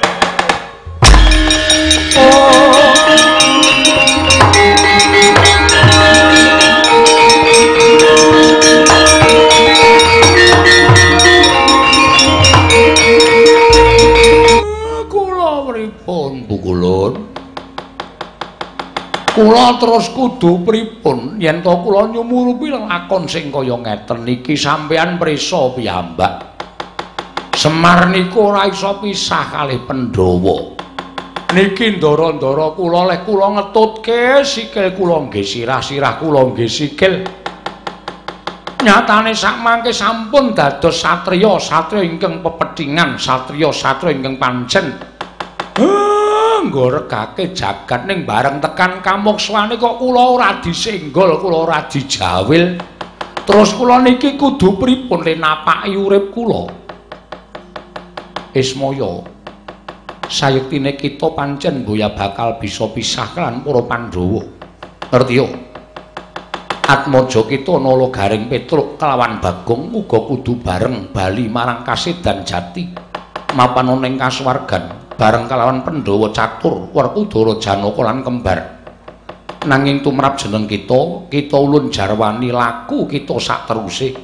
kula 19.39 19.79
terus 19.79 20.11
kudu 20.11 20.67
pripun? 20.67 21.39
Yen 21.39 21.63
to 21.63 21.71
kula 21.79 22.11
nyumurupi 22.11 22.75
lakon 22.75 23.23
sing 23.31 23.47
kaya 23.47 23.79
ngeten 23.79 24.27
iki 24.27 24.59
sampeyan 24.59 25.15
prisa 25.15 25.71
piyambak. 25.71 26.59
Semar 27.55 28.11
niku 28.11 28.51
ora 28.51 28.67
iso 28.67 28.99
pisah 28.99 29.47
kalih 29.47 29.79
Pandhawa. 29.87 30.75
Niki 31.55 31.97
ndara-ndara 31.97 32.75
kula 32.75 33.07
leh 33.09 33.19
kula 33.23 33.47
ngetutke 33.55 34.43
sikil 34.43 34.91
kula 34.99 35.31
nggih 35.31 35.47
sirah-sirah 35.47 36.19
kula 36.19 36.51
nggih 36.51 36.67
sikil. 36.67 37.13
Nyatane 38.79 39.35
sak 39.35 39.59
mangke 39.63 39.91
sampun 39.91 40.55
dados 40.55 40.99
satriya 40.99 41.59
satriya 41.59 42.07
ingkang 42.07 42.39
pepethingan 42.39 43.19
satriya 43.19 43.75
satriya 43.75 44.15
ingkang 44.15 44.39
pancen 44.39 45.18
nggoregake 46.69 47.57
jagat 47.57 48.05
ning 48.05 48.23
bareng 48.23 48.61
tekan 48.61 49.01
kamokswane 49.01 49.75
kok 49.75 49.97
kula 49.97 50.37
ora 50.37 50.49
disenggol 50.61 51.41
kula 51.41 51.57
ora 51.65 51.79
dijawil. 51.89 52.77
Terus 53.49 53.73
kula 53.73 54.05
niki 54.05 54.37
kudu 54.37 54.77
pripun 54.77 55.25
le 55.25 55.33
napaki 55.33 55.97
urip 55.97 56.29
kula? 56.29 56.69
Ismaya 58.53 59.25
sayektine 60.29 60.93
kita 60.93 61.33
pancen 61.33 61.81
boya 61.81 62.13
bakal 62.13 62.61
bisa 62.61 62.85
pisah 62.93 63.33
kan 63.33 63.65
para 63.65 63.81
Pandhawa. 63.81 64.45
Ngerti 65.09 65.33
yo? 65.33 65.49
Atmaja 66.85 67.45
kita 67.45 67.77
nala 67.81 68.09
garing 68.13 68.49
Petruk 68.49 68.97
kelawan 68.97 69.41
Bagong 69.41 69.93
uga 69.93 70.25
kudu 70.25 70.61
bareng 70.61 71.09
bali 71.09 71.49
marang 71.49 71.81
Kasedan 71.81 72.45
Jati. 72.45 72.85
Mapan 73.57 73.97
ning 73.97 74.13
kasuwargan 74.13 75.08
bareng 75.19 75.51
kalawan 75.51 75.83
Pandhawa 75.83 76.31
catur 76.31 76.95
Werkudara 76.95 77.59
Janaka 77.59 78.01
lan 78.07 78.23
kembar. 78.23 78.59
Nanging 79.67 79.99
tumrap 79.99 80.39
jeneng 80.39 80.63
kita, 80.63 81.27
kita 81.27 81.59
ulun 81.59 81.91
jarwani 81.91 82.55
laku 82.55 83.03
kita 83.03 83.35
sak 83.35 83.67
teruse. 83.67 84.15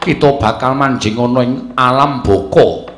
Kita 0.00 0.40
bakal 0.40 0.72
manjing 0.72 1.20
ana 1.20 1.44
ing 1.44 1.76
alam 1.76 2.24
baka 2.24 2.88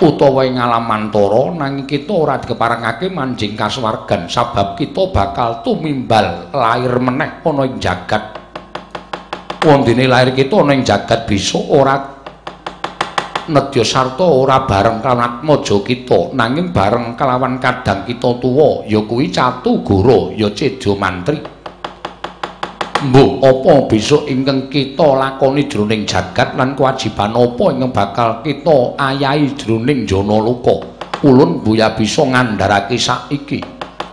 utawa 0.00 0.48
ing 0.48 0.56
alam 0.56 0.88
mantara 0.88 1.52
nanging 1.52 1.84
kita 1.84 2.14
ora 2.16 2.40
dikeparengake 2.40 3.12
manjing 3.12 3.52
kasuwargan 3.52 4.30
sabab 4.30 4.78
kita 4.78 5.10
bakal 5.12 5.60
tumimbal 5.60 6.48
lair 6.56 6.96
meneh 6.96 7.44
ana 7.44 7.62
ing 7.68 7.76
jagat. 7.76 8.32
Wondene 9.60 10.08
lair 10.08 10.32
kita 10.32 10.64
ana 10.64 10.72
ing 10.72 10.80
jagat 10.80 11.28
bisa 11.28 11.60
ora 11.60 12.15
nedya 13.46 13.84
sarta 13.86 14.26
ora 14.26 14.66
bareng 14.66 14.98
kalawan 14.98 15.42
atmaja 15.42 15.76
kita. 15.82 16.34
Nanging 16.34 16.74
bareng 16.74 17.14
kalawan 17.14 17.62
kadang 17.62 18.02
kita 18.02 18.38
tuwa 18.42 18.82
ya 18.86 19.02
kuwi 19.06 19.30
catu 19.30 19.82
goro 19.86 20.34
ya 20.34 20.50
cedya 20.50 20.92
mantri. 20.98 21.38
Mbuh 22.96 23.44
apa 23.44 23.72
besok 23.92 24.24
ingkang 24.26 24.72
kita 24.72 25.04
lakoni 25.14 25.68
jroning 25.68 26.08
jagat 26.08 26.56
lan 26.56 26.72
kewajiban 26.72 27.36
apa 27.36 27.64
ingkang 27.76 27.92
bakal 27.92 28.28
kita 28.40 28.96
ayahi 28.96 29.52
jroning 29.52 30.08
jana 30.08 30.40
luka 30.40 30.80
ulun 31.22 31.60
buya 31.60 31.92
bisa 31.92 32.24
ngandharake 32.24 32.96
saiki. 32.96 33.60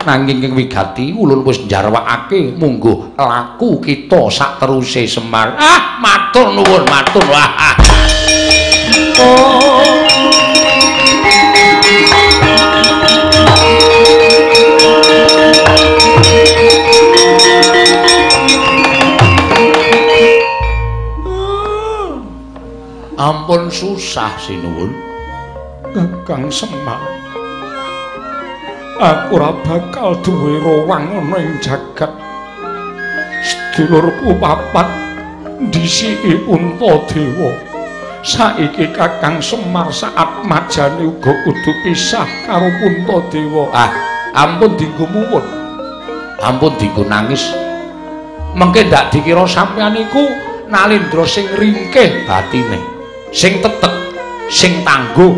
Nanging 0.03 0.43
ing 0.43 0.51
wigati 0.51 1.15
ulun 1.15 1.47
wis 1.47 1.63
njarwakake 1.63 2.59
mungguh 2.59 3.15
laku 3.15 3.79
kita 3.79 4.27
sak 4.27 4.59
teruse 4.59 5.07
semar. 5.07 5.55
Ah 5.55 5.95
matur 6.03 6.51
nuwun 6.51 6.83
matur. 6.91 7.23
wah 7.31 7.79
ampun 23.23 23.69
susah 23.71 24.33
sinuwun. 24.41 24.91
Kakang 25.93 26.49
Semar 26.49 27.23
aku 29.03 29.35
ora 29.35 29.51
bakal 29.61 30.15
duwe 30.23 30.57
rowang 30.63 31.05
ana 31.11 31.37
ing 31.37 31.59
jagat. 31.59 32.09
Sedulurku 33.43 34.31
papat 34.39 34.87
disiki 35.67 36.39
Untadewa 36.47 37.72
saiki 38.23 38.87
Kakang 38.95 39.43
Semar 39.43 39.91
saat 39.91 40.47
majane 40.47 41.11
uga 41.11 41.35
kudu 41.43 41.71
pisah 41.83 42.25
karo 42.47 42.71
Puntadewa. 42.79 43.67
Ah, 43.75 43.91
ampun 44.33 44.79
dinggo 44.79 45.05
muwun. 45.11 45.43
Ampun 46.39 46.73
dinggo 46.79 47.03
nangis. 47.03 47.51
Mengke 48.55 48.87
ndak 48.87 49.11
dikira 49.11 49.43
sampeyan 49.43 49.99
iku 49.99 50.23
nalindra 50.71 51.27
sing 51.27 51.49
ringkih 51.57 52.23
batine, 52.23 52.79
sing 53.35 53.59
tetek, 53.59 53.91
sing 54.47 54.81
tangguh. 54.87 55.33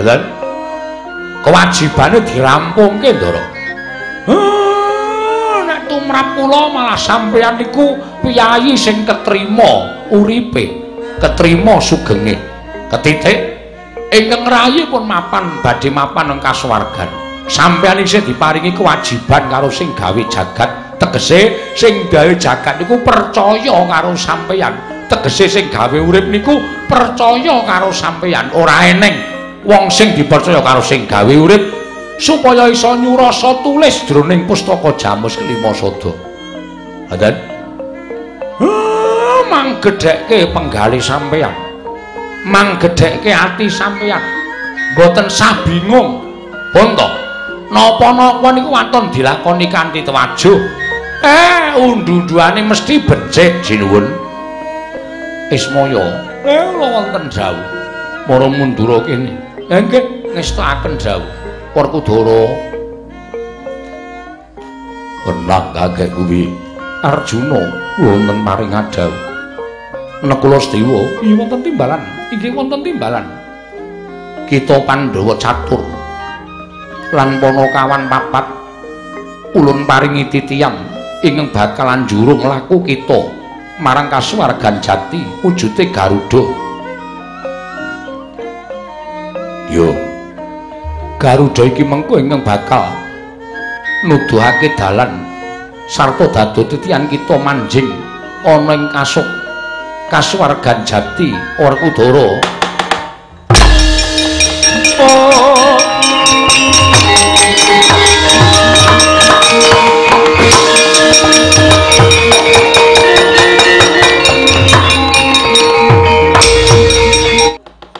Lha 0.00 0.16
kewajibane 1.42 2.22
dirampungke, 2.26 3.10
Ndara. 3.10 3.42
nek 5.66 5.90
tumrap 5.90 6.38
kula 6.38 6.70
malah 6.70 6.98
sampeyan 6.98 7.58
iku 7.58 7.98
piyayi 8.22 8.78
sing 8.78 9.02
ketrima 9.02 10.06
uripe. 10.14 10.85
Ketrima 11.18 11.80
sugenge. 11.80 12.36
Ketitik 12.86 13.36
ingkang 14.14 14.46
rayi 14.46 14.86
pun 14.86 15.02
mapan 15.04 15.58
badhe 15.60 15.90
mapan 15.90 16.36
ing 16.36 16.38
kasuwargan. 16.38 17.08
Sampeyan 17.46 18.02
isih 18.02 18.26
diparingi 18.26 18.74
kewajiban 18.74 19.46
karo 19.46 19.70
sing 19.70 19.94
gawe 19.94 20.18
jagat 20.26 20.98
tegese 20.98 21.74
sing 21.78 22.10
gawe 22.10 22.32
jagat 22.34 22.82
niku 22.82 22.98
percaya 23.06 23.76
karo 23.86 24.14
sampeyan. 24.18 24.74
Tegese 25.06 25.46
sing 25.46 25.70
gawe 25.70 25.94
urip 25.94 26.26
niku 26.26 26.58
percaya 26.90 27.62
karo 27.62 27.94
sampeyan. 27.94 28.50
Ora 28.54 28.86
eneng 28.86 29.14
wong 29.62 29.90
sing 29.90 30.14
dipercaya 30.14 30.62
karo 30.62 30.82
sing 30.82 31.06
gawe 31.06 31.34
urip 31.34 31.62
supaya 32.16 32.66
iso 32.70 32.96
nyurasa 32.96 33.60
tulis 33.60 34.06
jroning 34.08 34.48
pustaka 34.48 34.96
jamus 34.96 35.36
kelima 35.36 35.70
sada 35.76 36.12
Adan 37.12 37.55
mang 39.56 39.80
gedhekke 39.80 40.52
penggali 40.52 41.00
sampeyan. 41.00 41.48
Mang 42.44 42.76
gedhekke 42.76 43.32
ati 43.32 43.72
sampeyan. 43.72 44.20
Mboten 44.92 45.32
sah 45.32 45.56
bingung. 45.64 46.20
Bonto 46.76 47.08
napa-napa 47.72 48.52
niku 48.52 48.68
waton 48.68 49.08
dilakoni 49.08 49.64
kanthi 49.72 50.04
tewajuh. 50.04 50.60
Eh 51.24 51.72
undu-unduane 51.72 52.60
mesti 52.68 53.00
becik 53.00 53.64
jinuwun. 53.64 54.04
Ismaya 55.48 56.04
eh 56.44 56.60
kula 56.76 56.86
wonten 57.00 57.24
dawuh. 57.32 57.64
Para 58.28 58.46
mundura 58.52 59.00
kene. 59.08 59.32
Eh 59.72 59.80
nggih 59.80 60.36
ngestakaken 60.36 61.00
dawuh. 61.00 61.32
Werkudara 61.72 62.44
Benang 65.28 65.76
kagek 65.76 66.08
kuwi 66.16 66.48
Arjuna 67.04 67.68
wonten 68.00 68.38
maring 68.40 68.72
dawuh 68.72 69.35
Nekula 70.24 70.56
Sedewa 70.56 71.04
iya 71.20 71.36
wonten 71.36 71.60
timbalan 71.60 72.00
inggih 72.32 72.56
wonten 72.56 72.80
timbalan 72.80 73.26
kita 74.48 74.80
Pandhawa 74.88 75.36
catur 75.36 75.82
lan 77.12 77.36
Panakawan 77.36 78.08
papat 78.08 78.46
ulun 79.52 79.84
paringi 79.84 80.24
titiyang 80.32 80.76
ingkang 81.20 81.52
bakalan 81.52 82.08
jurung 82.08 82.40
laku 82.40 82.80
kita 82.80 83.28
marang 83.76 84.08
kasuwargan 84.08 84.80
jati 84.80 85.20
wujude 85.44 85.92
Garuda. 85.92 86.42
Yo. 89.68 89.92
Garuda 91.20 91.62
iki 91.64 91.84
mengko 91.84 92.16
ingkang 92.20 92.40
bakal 92.44 92.88
nuduhake 94.04 94.72
dalan 94.76 95.24
sarta 95.88 96.28
dadu 96.28 96.64
titian 96.68 97.08
kita 97.08 97.36
manjing 97.40 97.88
ana 98.44 98.76
ing 98.76 98.88
kasuk 98.92 99.24
kasuwargan 100.10 100.86
jati 100.86 101.34
Werkudara. 101.58 102.28
Oh. 104.96 105.36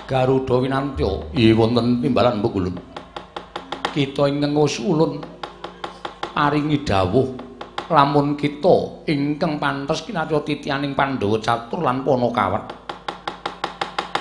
Garuda 0.07 0.63
Winantya 0.63 1.11
iya 1.35 1.51
wonten 1.59 1.99
timbalan 1.99 2.39
mbok 2.39 2.63
kita 3.91 4.31
ingkang 4.31 4.55
usulun 4.55 5.19
paringi 6.31 6.87
dawuh 6.87 7.46
lamun 7.87 8.35
kita 8.35 9.07
ingkang 9.07 9.63
pantes 9.63 10.03
kinarya 10.03 10.43
titianing 10.43 10.99
Pandhawa 10.99 11.39
catur 11.39 11.87
lan 11.87 12.03
Panakawan 12.03 12.65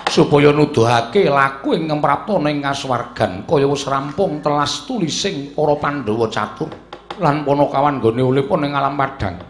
supaya 0.05 0.53
nuduhake 0.53 1.27
laku 1.27 1.73
ingkang 1.73 1.99
prapta 1.99 2.37
ing 2.45 2.61
kasuwargan 2.61 3.43
kaya 3.49 3.65
wis 3.65 3.83
rampung 3.89 4.39
telas 4.39 4.85
tulising 4.85 5.51
para 5.57 5.73
Pandhawa 5.81 6.29
catur 6.29 6.69
lan 7.17 7.41
Panakawan 7.41 7.97
gone 7.97 8.21
ulipun 8.21 8.69
ing 8.69 8.77
alam 8.77 8.93
padhang 8.93 9.41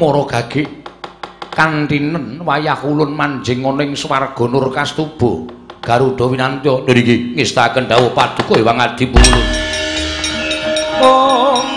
mara 0.00 0.22
gagik 0.24 0.86
kantinen 1.52 2.40
wayah 2.44 2.80
ulun 2.84 3.16
manjing 3.16 3.64
ana 3.64 3.80
ing 3.80 3.96
swarga 3.96 4.44
nur 4.44 4.68
kastuba. 4.68 5.56
Garuda 5.86 6.26
winantya 6.26 6.82
niki 6.82 7.38
ngestaken 7.38 7.86
dawuh 7.86 8.10
paduka 8.10 8.58
ewang 8.58 8.82
adi 8.82 9.06
pulun 9.06 9.38
oh 10.98 11.75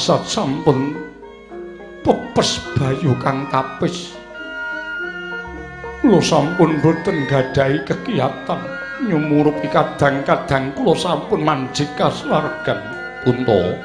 prasat 0.00 0.24
sampun 0.32 0.96
pepes 2.00 2.56
bayu 2.72 3.12
kang 3.20 3.44
tapis. 3.52 4.16
Kula 6.00 6.16
sampun 6.24 6.80
boten 6.80 7.28
gadhahi 7.28 7.84
kegiatan 7.84 8.64
nyumurupi 9.04 9.68
kadang-kadang 9.68 10.72
kula 10.72 10.96
sampun 10.96 11.44
manjing 11.44 11.84
kaswargan 12.00 12.80
punta 13.28 13.76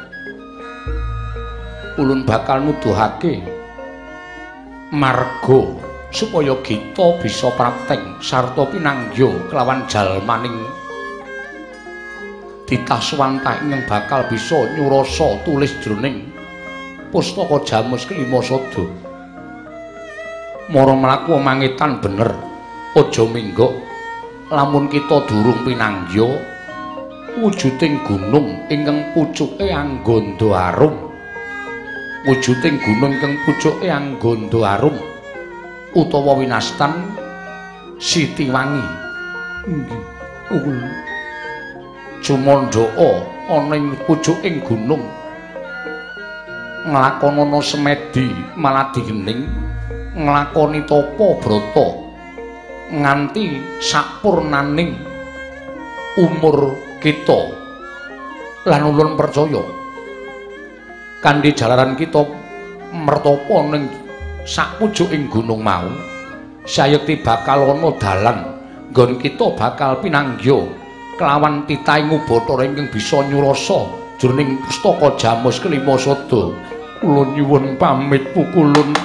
ulun 1.99 2.23
bakal 2.23 2.63
nuduhake 2.63 3.43
marga 4.95 5.59
supaya 6.15 6.55
kita 6.63 7.19
bisa 7.19 7.51
praktek 7.59 7.99
sarta 8.23 8.63
pinanggya 8.71 9.35
kelawan 9.51 9.83
jalmaning 9.91 10.63
ditaswanta 12.65 13.61
ingkang 13.61 13.85
bakal 13.85 14.25
bisa 14.25 14.57
nyurasa 14.73 15.37
tulis 15.45 15.69
jroning 15.85 16.33
pustaka 17.13 17.61
jamus 17.61 18.09
kelima 18.09 18.41
sada. 18.41 18.83
Mara 20.73 20.97
mlaku 20.97 21.37
mangitan 21.37 22.01
bener 22.01 22.33
aja 22.97 23.23
minggok 23.29 23.69
lamun 24.49 24.89
kita 24.89 25.29
durung 25.29 25.61
pinanggya 25.61 26.25
wujuding 27.37 28.01
gunung 28.01 28.65
ingkang 28.73 29.13
pucuke 29.13 29.69
anggondo 29.69 30.57
arum. 30.57 31.13
Wujuding 32.25 32.81
gunung 32.81 33.13
ingkang 33.13 33.37
pucuke 33.45 33.85
anggondo 33.85 34.65
arum 34.65 34.97
utawa 35.93 36.41
winastan 36.41 37.13
sitiwangi. 38.01 39.05
Nggih 39.69 40.01
Jumandaka 42.25 43.21
ana 43.53 43.77
ing 43.77 43.93
pucuking 44.09 44.57
gunung. 44.65 45.05
Nglakonana 46.89 47.61
semedi 47.61 48.33
maladi 48.57 49.05
gening 49.05 49.45
nglakoni 50.17 50.81
tapa 50.89 51.37
brata 51.37 51.87
nganti 52.89 53.61
sapurnaning 53.77 54.97
umur 56.17 56.73
kita. 56.97 57.53
Lan 58.73 58.89
ulun 58.89 59.13
percaya 59.13 59.61
kanthi 61.21 61.53
jalaran 61.53 61.93
kita 61.93 62.25
mertapa 62.89 63.69
ning 63.69 63.85
sapucuking 64.49 65.29
gunung 65.29 65.61
mau 65.61 65.93
sayekti 66.65 67.21
bakal 67.21 67.69
ana 67.69 67.93
dalan 68.01 68.37
nggon 68.89 69.21
kita 69.21 69.53
bakal 69.53 70.01
pinanggya 70.01 70.84
kelawan 71.15 71.63
titahe 71.63 72.03
ngubatara 72.03 72.67
ingkang 72.67 72.91
bisa 72.91 73.23
nyurasa 73.23 73.87
jroning 74.19 74.59
pustaka 74.63 75.15
jamus 75.19 75.59
kelima 75.59 75.95
sada. 75.95 76.51
Kula 76.99 77.35
nyuwun 77.35 77.75
pamit 77.75 78.31
pukulun. 78.31 78.95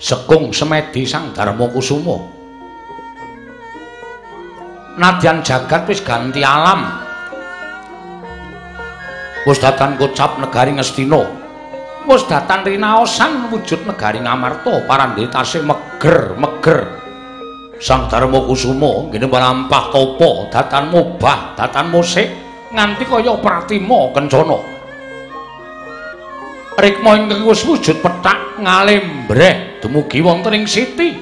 Sekung 0.00 0.48
semedi 0.56 1.04
sang 1.04 1.36
dharma 1.36 1.68
kusuma. 1.68 2.16
Nadyan 4.96 5.44
jagat 5.44 5.84
wis 5.84 6.00
ganti 6.00 6.40
alam. 6.40 6.88
Wis 9.44 9.60
datan 9.60 10.00
kocap 10.00 10.40
negari 10.40 10.76
ngastina. 10.76 11.20
Wis 12.08 12.24
datan 12.24 12.64
rinaosan 12.64 13.52
wujud 13.52 13.84
negari 13.84 14.24
ngamarta. 14.24 14.88
Parandetase 14.88 15.60
meger 15.60 16.32
meger 16.40 16.99
Sang 17.80 18.12
Darma 18.12 18.44
Kusuma 18.44 19.08
ngene 19.08 19.24
mlampah 19.24 19.88
tapa 19.88 20.52
datan 20.52 20.92
mubah 20.92 21.56
datan 21.56 21.88
musik. 21.88 22.28
Nganti 22.76 23.08
kaya 23.08 23.34
pratima 23.40 24.12
kencana. 24.12 24.60
rikma 26.80 27.12
ingkang 27.16 27.44
wis 27.44 27.60
wujud 27.68 28.00
petak 28.00 28.56
ngalembreh 28.60 29.80
dumugi 29.80 30.20
wonten 30.20 30.60
ing 30.60 30.64
siti. 30.68 31.16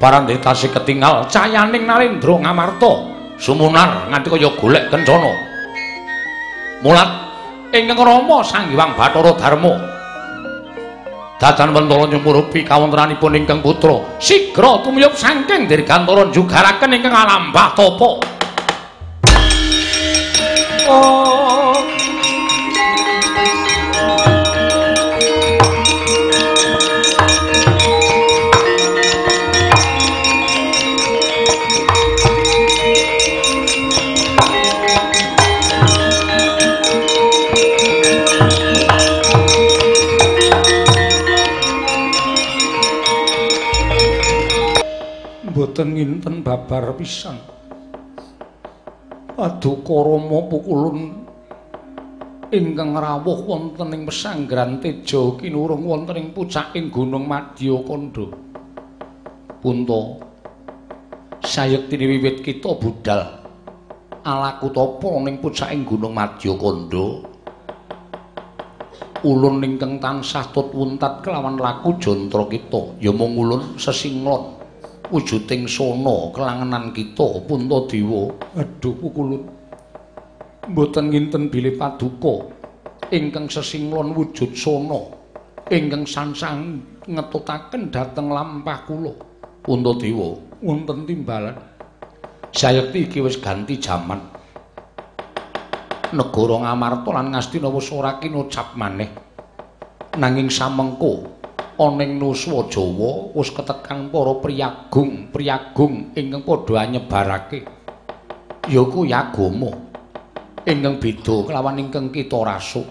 Parandetasi 0.00 0.72
ketingal 0.72 1.28
cayaning 1.28 1.84
nalendra 1.84 2.40
ngamarta. 2.48 2.92
Sumunar 3.36 4.08
nganti 4.08 4.28
kaya 4.32 4.50
golek 4.56 4.88
kencana. 4.88 5.32
Mulat 6.80 7.10
ingkang 7.76 8.00
rama 8.00 8.40
sang 8.40 8.72
hyang 8.72 8.96
bathara 8.96 9.36
dharma 9.36 9.91
dadan 11.42 11.74
wentara 11.74 12.06
nyumurupi 12.06 12.62
kawontenanipun 12.62 13.34
ingkang 13.34 13.58
putra 13.58 13.98
sigra 14.22 14.78
tumiyup 14.78 15.18
saking 15.18 15.66
dirgantara 15.66 16.30
jugaraken 16.30 16.94
ingkang 16.94 17.10
alambah 17.10 17.74
tapa 17.74 18.10
oh 20.86 21.51
boten 45.72 45.96
nginten 45.96 46.44
babar 46.44 46.92
pisan. 47.00 47.40
Paduka 49.32 49.96
Rama 50.04 50.44
pukulun 50.44 51.24
ingkang 52.52 52.92
rawuh 52.92 53.40
wonten 53.48 53.96
ing 53.96 54.04
pesanggrahan 54.04 54.84
Teja 54.84 55.32
kinurung 55.40 55.88
wonten 55.88 56.20
ing 56.20 56.36
pucaking 56.36 56.92
Gunung 56.92 57.24
Madya 57.24 57.80
Kanda. 57.88 58.28
Punta 59.64 60.00
sayektine 61.40 62.04
wiwit 62.04 62.44
kita 62.44 62.76
budal 62.76 63.40
alaku 64.28 64.68
tapa 64.76 65.08
ning 65.24 65.40
pucaking 65.40 65.88
Gunung 65.88 66.12
Madya 66.12 66.52
Kanda. 66.52 67.32
Ulun 69.24 69.64
ingkang 69.64 69.96
tansah 69.96 70.52
tut 70.52 70.68
wuntat 70.76 71.24
kelawan 71.24 71.56
laku 71.56 71.96
jantra 71.96 72.44
kita 72.44 73.00
ya 73.00 73.08
mung 73.08 73.40
ulun 73.40 73.80
sesinglon. 73.80 74.61
Wujuding 75.12 75.68
sono 75.68 76.32
kelangenan 76.32 76.96
kita 76.96 77.44
Puntadewa. 77.44 78.32
Aduh 78.56 78.96
pukulun. 78.96 79.44
Mboten 80.72 81.12
nginten 81.12 81.52
bilih 81.52 81.76
paduka 81.76 82.48
ingkang 83.12 83.52
sesinglon 83.52 84.16
wujud 84.16 84.56
sono 84.56 85.12
ingkang 85.68 86.08
sansang 86.08 86.80
ngetutaken 87.04 87.92
dhateng 87.92 88.32
lampah 88.32 88.88
kula. 88.88 89.12
Puntadewa, 89.62 90.58
wonten 90.64 91.06
timbalan. 91.06 91.54
Sayekti 92.50 93.06
iki 93.06 93.22
wis 93.22 93.38
ganti 93.38 93.78
jaman. 93.78 94.18
Negara 96.12 96.56
Ngamarta 96.66 97.10
lan 97.14 97.32
Ngastina 97.32 97.70
wis 97.70 97.88
ora 97.94 98.18
kinocap 98.18 98.74
maneh. 98.74 99.08
Nanging 100.18 100.52
samengko 100.52 101.41
aning 101.80 102.20
nuswa 102.20 102.68
Jawa 102.68 103.32
wis 103.32 103.48
ketekang 103.52 104.12
para 104.12 104.36
priyagung 104.40 105.32
priyagung 105.32 106.12
ingkang 106.12 106.44
padha 106.44 106.84
nyebarake 106.88 107.64
ya 108.68 108.82
kuwi 108.84 109.10
agama 109.10 109.72
ingkang 110.62 111.02
beda 111.02 111.36
kelawan 111.48 111.80
ingkang 111.82 112.14
kita 112.14 112.38
rasuk. 112.38 112.86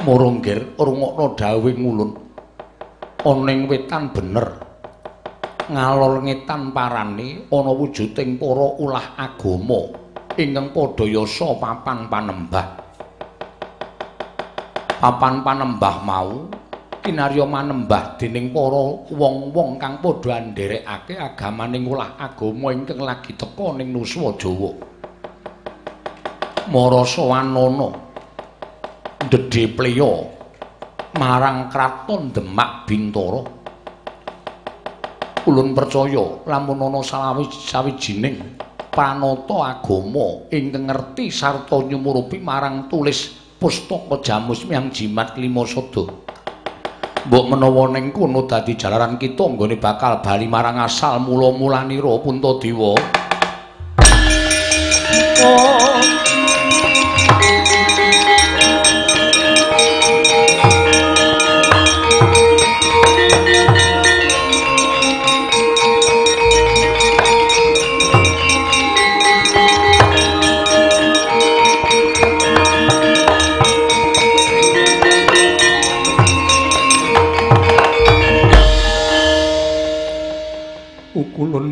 Moronggir 0.00 0.80
rungokno 0.80 1.36
dawuh 1.36 1.76
ngulun. 1.76 2.10
Aning 3.20 3.68
wetan 3.68 4.16
bener 4.16 4.64
ngalor 5.68 6.24
ngetan 6.24 6.72
parane 6.72 7.46
ana 7.52 7.72
wujuding 7.76 8.40
para 8.40 8.68
ulah 8.80 9.06
agama 9.20 9.92
ingkang 10.40 10.72
padha 10.72 11.04
yasa 11.04 11.52
papan 11.60 12.08
panembah. 12.08 12.66
Papan 15.00 15.34
panembah 15.44 15.96
mau 16.00 16.59
kinarya 17.00 17.48
manembah 17.48 18.20
dening 18.20 18.52
para 18.52 18.84
wong-wong 19.08 19.80
kang 19.80 20.04
padha 20.04 20.36
ndherekake 20.36 21.16
agamaning 21.16 21.88
ulah 21.88 22.20
agama 22.20 22.76
ingkang 22.76 23.00
lagi 23.00 23.32
teka 23.32 23.72
ning 23.80 23.88
Nuswa 23.88 24.36
Jawa. 24.36 24.70
Marasa 26.68 27.24
wanana 27.24 27.88
ndedhe 29.26 29.64
pleya 29.72 30.12
marang 31.16 31.72
kraton 31.72 32.30
Demak 32.36 32.84
Bintara. 32.84 33.42
Ulun 35.48 35.72
percaya 35.72 36.44
lamun 36.44 36.84
ana 36.84 37.00
sawijining 37.00 38.60
panata 38.92 39.72
agama 39.72 40.52
ingkang 40.52 40.84
ngerti 40.84 41.32
sarta 41.32 41.80
nyumurupi 41.80 42.36
marang 42.44 42.92
tulis 42.92 43.32
pustaka 43.56 44.20
jamus 44.20 44.68
miyang 44.68 44.92
jimat 44.92 45.32
lima 45.40 45.64
sada. 45.64 46.28
Mbok 47.28 47.44
menawa 47.52 47.92
ning 47.92 48.12
kono 48.14 48.48
dadi 48.48 48.78
jalaran 48.80 49.20
kita 49.20 49.44
nggone 49.44 49.76
bakal 49.76 50.24
bali 50.24 50.48
marang 50.48 50.80
asal 50.80 51.20
mula-mulanira 51.20 52.16
Puntadewa. 52.22 52.94
Oh. 55.40 56.19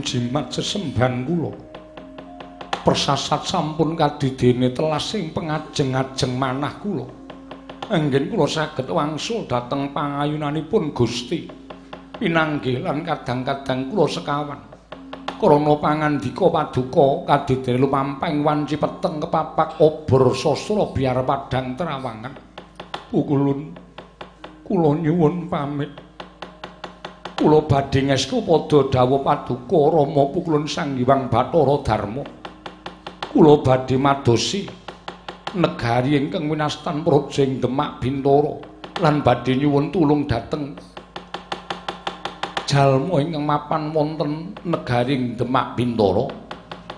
Jimat 0.02 0.50
sesemban 0.50 1.26
kula. 1.28 1.52
Persasat 2.82 3.44
sampun 3.44 3.92
kadidene 3.98 4.72
telasing 4.72 5.30
pengajeng-ajeng 5.36 6.32
manah 6.34 6.74
kula. 6.80 7.06
Anggen 7.92 8.32
kula 8.32 8.46
saged 8.48 8.88
wangsul 8.88 9.44
dhateng 9.44 9.92
pangayunanipun 9.92 10.96
Gusti. 10.96 11.46
Pinanggih 12.18 12.82
lan 12.82 13.04
kadang-kadang 13.04 13.92
kula 13.92 14.06
sekawan. 14.08 14.60
Krana 15.38 15.74
pangandika 15.78 16.50
paduka 16.50 17.28
kadidene 17.28 17.78
lumamping 17.78 18.42
wanci 18.42 18.74
peteng 18.74 19.22
kepapak 19.22 19.78
obor 19.78 20.34
sastra 20.34 20.90
biar 20.90 21.22
padang 21.22 21.78
terawangan. 21.78 22.34
Pukulun 23.12 23.60
kula 24.66 24.98
nyuwun 24.98 25.46
pamit 25.46 26.07
kula 27.38 27.62
badhe 27.70 28.10
ngestu 28.10 28.42
padha 28.42 28.90
dawuh 28.90 29.22
paduka 29.22 29.78
Rama 29.94 30.22
pukulun 30.34 30.66
Sang 30.66 30.98
Hyang 30.98 31.30
Bathara 31.30 31.76
Darma. 31.86 32.26
Kula 33.30 33.62
badhe 33.62 33.94
madosi 33.94 34.66
negari 35.54 36.18
ingkang 36.18 36.50
winastan 36.50 37.06
Projeng 37.06 37.62
Demak 37.62 38.02
Bintara 38.02 38.58
lan 38.98 39.22
badhe 39.22 39.54
nyuwun 39.54 39.94
tulung 39.94 40.26
dhateng 40.26 40.74
jalma 42.66 43.22
ingkang 43.22 43.46
mapan 43.46 43.94
wonten 43.94 44.58
negari 44.66 45.38
Demak 45.38 45.78
Bintara. 45.78 46.26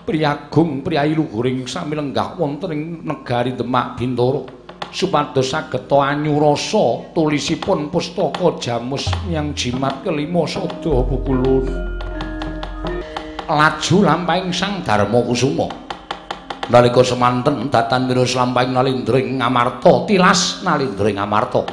Priyagung 0.01 0.81
priyayi 0.81 1.13
luhuring 1.13 1.69
sami 1.69 1.93
lenggah 1.93 2.33
wonten 2.33 2.73
ing 2.73 2.81
negari 3.05 3.53
Demak 3.53 3.93
Bintara. 3.93 4.60
Supados 4.91 5.47
saged 5.49 5.87
anyurasa 5.87 7.15
tulisipun 7.15 7.87
pustaka 7.87 8.59
jamus 8.59 9.07
yang 9.31 9.55
jimat 9.55 10.03
kelima 10.03 10.43
sada 10.43 11.01
bukulun 11.07 11.91
laju 13.51 13.95
lampahing 14.07 14.55
sang 14.55 14.79
dharma 14.79 15.19
kusuma. 15.27 15.67
Nalika 16.71 17.03
semanten 17.03 17.67
datan 17.67 18.07
mirus 18.07 18.31
lampahing 18.31 18.71
nalindring 18.71 19.43
ngamarta 19.43 20.07
tilas 20.07 20.63
nalindring 20.63 21.19
ngamarta 21.19 21.67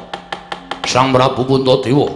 sang 0.82 1.14
prabu 1.14 1.46
puntadewa. 1.46 2.10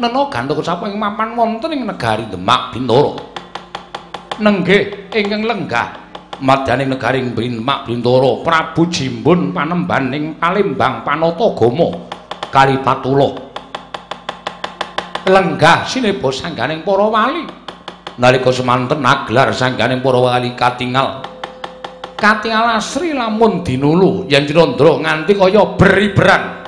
Nena 0.00 0.26
gandha 0.32 0.56
kecaping 0.56 0.96
mapan 0.96 1.36
wonten 1.36 1.70
ing 1.70 1.84
negari 1.84 2.24
demak 2.26 2.72
bintara 2.72 3.14
nenggih 4.42 5.14
ingkang 5.14 5.46
lenggah 5.46 6.03
madyaning 6.42 6.90
negaring 6.90 7.36
Bintmak 7.36 7.86
Bintara 7.86 8.42
Prabu 8.42 8.90
Jimbun 8.90 9.54
panemban 9.54 10.10
ing 10.10 10.24
Palembang 10.40 11.06
Panatagama 11.06 12.10
Kalipatula. 12.50 13.28
Lenggah 15.24 15.86
sineba 15.86 16.28
sangganing 16.30 16.82
para 16.82 17.06
wali. 17.10 17.44
Nalika 18.14 18.54
semanten 18.54 19.02
naglar 19.02 19.50
sangganing 19.50 19.98
para 20.02 20.18
wali 20.22 20.54
katingal. 20.54 21.26
Kati 22.14 22.48
alasri 22.48 23.12
lamun 23.12 23.60
dinulu 23.66 24.24
yen 24.30 24.46
Cinandra 24.48 24.96
nganti 24.96 25.32
kaya 25.36 25.76
beriberan. 25.76 26.63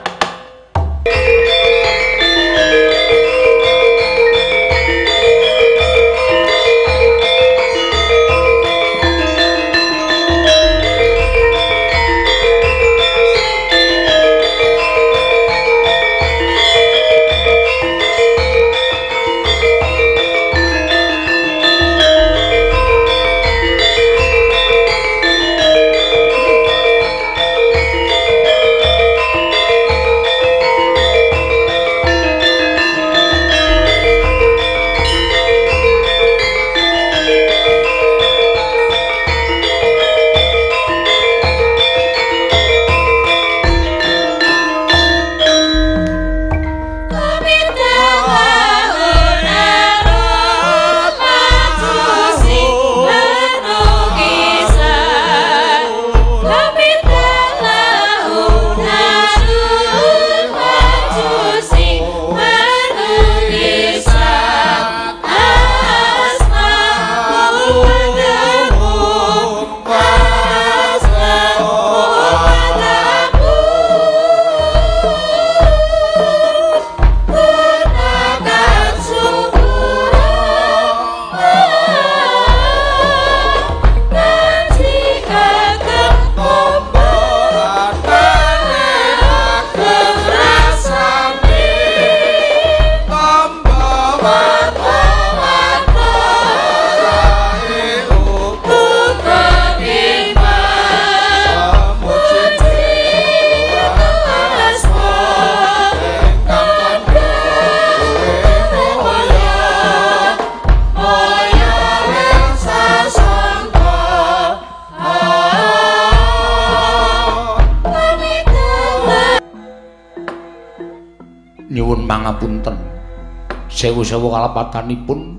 Sewu-sewu 123.86 124.34
kalepatanipun 124.34 125.38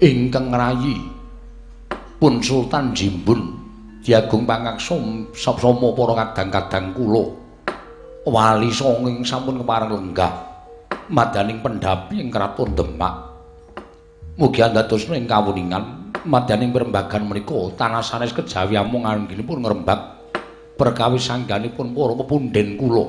ingkang 0.00 0.48
ngrayi 0.48 0.96
pun 2.16 2.40
Sultan 2.40 2.96
Jimbun 2.96 3.52
diagung 4.00 4.48
pangaksa 4.48 4.96
sapsama 5.36 5.92
para 5.92 6.24
kadang-kadang 6.24 6.96
kula. 6.96 7.24
Wali 8.24 8.72
songing 8.72 9.28
sampun 9.28 9.60
kepareng 9.60 9.92
lenggah. 9.92 10.32
Madaning 11.12 11.60
pendhapi 11.60 12.16
ing 12.16 12.32
kraton 12.32 12.72
Demak. 12.72 13.14
Mugi 14.40 14.64
andhadosna 14.64 15.20
ing 15.20 15.28
kawuningan 15.28 15.84
madaning 16.24 16.72
perembagan 16.72 17.28
menika 17.28 17.76
tanah 17.76 18.00
sanes 18.00 18.32
kejawi 18.32 18.80
amung 18.80 19.04
anggenipun 19.04 19.60
ngrembak 19.60 20.00
perkawis 20.80 21.28
sangganipun 21.28 21.92
para 21.92 22.16
pepunden 22.24 22.80
kula. 22.80 23.04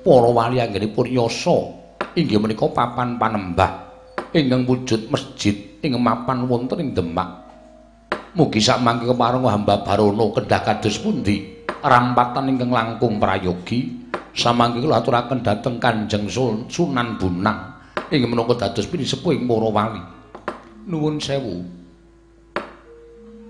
Para 0.00 0.28
wali 0.32 0.56
anggenipun 0.56 1.12
yasa 1.12 1.81
inggih 2.12 2.36
menika 2.36 2.68
papan 2.68 3.16
panembah 3.16 3.88
ingkang 4.32 4.68
wujud 4.68 5.08
masjid 5.08 5.54
ing 5.80 5.96
mapan 5.96 6.44
wonten 6.48 6.80
ing 6.80 6.90
Demak. 6.92 7.44
Mugi 8.32 8.64
sak 8.64 8.80
mangke 8.80 9.04
kepareng 9.04 9.44
hamba 9.44 9.84
Barono 9.84 10.32
kedah 10.32 10.64
kados 10.64 10.96
pundi 11.00 11.64
rampatan 11.84 12.48
ingkang 12.48 12.72
langkung 12.72 13.20
prayogi 13.20 14.08
samangke 14.32 14.80
kula 14.80 15.04
aturaken 15.04 15.44
dhateng 15.44 15.76
Kanjeng 15.76 16.24
Sunan 16.68 17.20
Bunang 17.20 17.58
ing 18.08 18.24
menapa 18.24 18.56
dados 18.56 18.88
pinisepuh 18.88 19.36
para 19.44 19.68
wali. 19.68 20.02
Nuwun 20.88 21.20
sewu. 21.20 21.60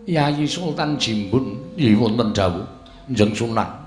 Yayi 0.02 0.51
Sultan 0.51 0.98
Jimbun 0.98 1.78
nggih 1.78 1.94
wonten 1.94 2.34
dawuh 2.34 2.66
Kanjeng 3.06 3.34
Sunan. 3.39 3.81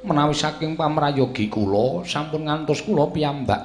Menawi 0.00 0.32
saking 0.32 0.80
pamrayogi 0.80 1.52
kula 1.52 2.08
sampun 2.08 2.48
ngantos 2.48 2.80
kula 2.88 3.12
piyambak 3.12 3.60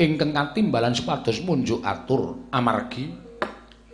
ingkang 0.00 0.32
katimbalan 0.32 0.96
supados 0.96 1.44
munjuk 1.44 1.84
atur 1.84 2.48
amargi 2.48 3.12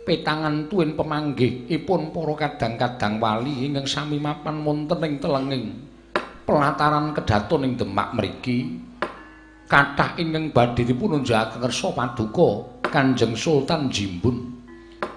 petangan 0.07 0.71
tuwin 0.71 0.95
pemanggihipun 0.95 2.15
para 2.15 2.33
kadang-kadang 2.39 3.19
wali 3.19 3.67
ingkang 3.67 3.83
sami 3.83 4.15
mapan 4.15 4.63
wonten 4.63 5.03
ing 5.03 5.19
telenging 5.19 5.65
pelataran 6.47 7.11
kedaton 7.11 7.67
ing 7.67 7.73
Demak 7.75 8.15
mriki 8.15 8.79
kathah 9.67 10.15
ingkang 10.15 10.55
badhe 10.55 10.87
dipun 10.87 11.19
kersa 11.19 11.91
paduka 11.91 12.79
Kanjeng 12.85 13.35
Sultan 13.35 13.91
Jimbun. 13.91 14.55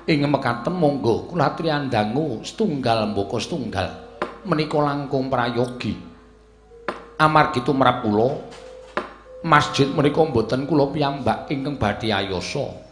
Ing 0.09 0.25
mekaten 0.25 0.73
monggo 0.73 1.29
kula 1.29 1.53
triyandangu 1.53 2.41
setunggal 2.41 3.13
mboko 3.13 3.37
setunggal 3.37 4.09
menika 4.49 4.81
langkung 4.81 5.29
prayogi 5.29 6.08
amargi 7.19 7.67
tumrap 7.67 8.07
kula 8.07 8.31
masjid 9.43 9.91
menika 9.91 10.23
mboten 10.23 10.71
kula 10.71 10.91
piyambak 10.95 11.51
ingkang 11.51 11.75
badhe 11.75 12.15
ayasa. 12.15 12.87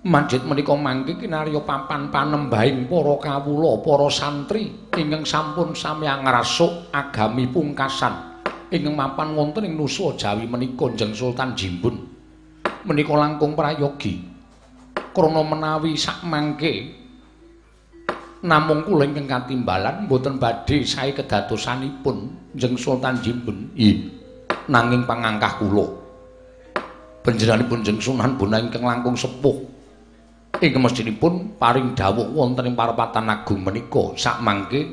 Masjid 0.00 0.40
menika 0.40 0.72
mangke 0.72 1.20
kinarya 1.20 1.60
papan 1.60 2.08
panembahing 2.08 2.88
para 2.88 3.14
kawula 3.20 3.84
para 3.84 4.08
santri 4.08 4.88
ingkang 4.96 5.28
sampun 5.28 5.76
sami 5.76 6.08
ngrasuk 6.08 6.88
agami 6.94 7.50
pungkasan. 7.50 8.40
Ingkang 8.70 8.94
mapan 8.96 9.34
wonten 9.34 9.66
ing 9.66 9.74
nusa 9.74 10.14
Jawi 10.16 10.46
menika 10.46 10.88
Jeng 10.94 11.12
Sultan 11.12 11.52
Jimbun. 11.58 12.00
Menika 12.86 13.12
langkung 13.12 13.52
prayogi. 13.58 14.24
Krana 15.10 15.42
menawi 15.42 15.98
sak 15.98 16.22
mangke 16.22 16.96
namung 18.40 18.88
kula 18.88 19.04
ingkang 19.04 19.28
katimbalan 19.28 20.08
mboten 20.08 20.40
badhe 20.40 20.80
sae 20.86 21.12
kedatosanipun 21.12 22.39
Jeng 22.56 22.74
Sultan 22.78 23.18
Jimbun. 23.20 23.74
Nggih. 23.74 23.96
Nanging 24.70 25.02
pangangkah 25.02 25.58
kula 25.58 26.00
panjenenganipun 27.20 27.84
Jeng 27.84 28.00
Sunan 28.00 28.36
Bonang 28.40 28.68
ingkang 28.68 28.84
langkung 28.84 29.16
sepuh 29.16 29.56
ing 30.60 30.72
mestinipun 30.76 31.56
paring 31.56 31.92
dawuh 31.96 32.32
wonten 32.32 32.68
ing 32.68 32.74
parapatan 32.76 33.28
agung 33.28 33.64
menika 33.64 34.12
sak 34.16 34.40
mangke 34.44 34.88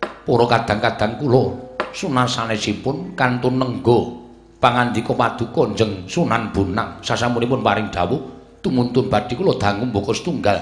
para 0.00 0.44
kadang-kadang 0.48 1.20
kula 1.20 1.44
sunasanesipun 1.92 3.16
kantun 3.16 3.60
nenggo 3.60 4.24
pangandika 4.60 5.12
paduka 5.12 5.72
Jeng 5.76 6.08
Sunan 6.08 6.52
Bonang 6.52 7.04
sasampunipun 7.04 7.60
paring 7.60 7.92
dawuh 7.92 8.20
tumuntun 8.64 9.12
badhe 9.12 9.36
kula 9.36 9.56
dangu 9.60 9.84
mboko 9.88 10.16
setunggal 10.16 10.56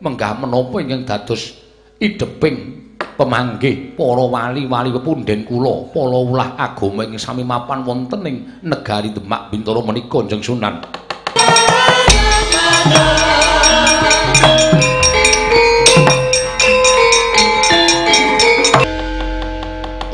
menggah 0.00 0.36
menapa 0.36 0.76
ingkang 0.80 1.04
dados 1.08 1.56
ideping 2.00 2.88
pemanggih 3.20 4.00
para 4.00 4.24
wali-wali 4.24 4.88
pepunden 4.96 5.44
kula 5.44 5.92
para 5.92 6.18
ulah 6.24 6.56
agama 6.56 7.04
ing 7.04 7.20
sami 7.20 7.44
mapan 7.44 7.84
wonten 7.84 8.24
ing 8.24 8.64
negari 8.64 9.12
Demak 9.12 9.52
Bintoro 9.52 9.84
menika 9.84 10.24
Jeng 10.24 10.40
Sunan. 10.40 10.80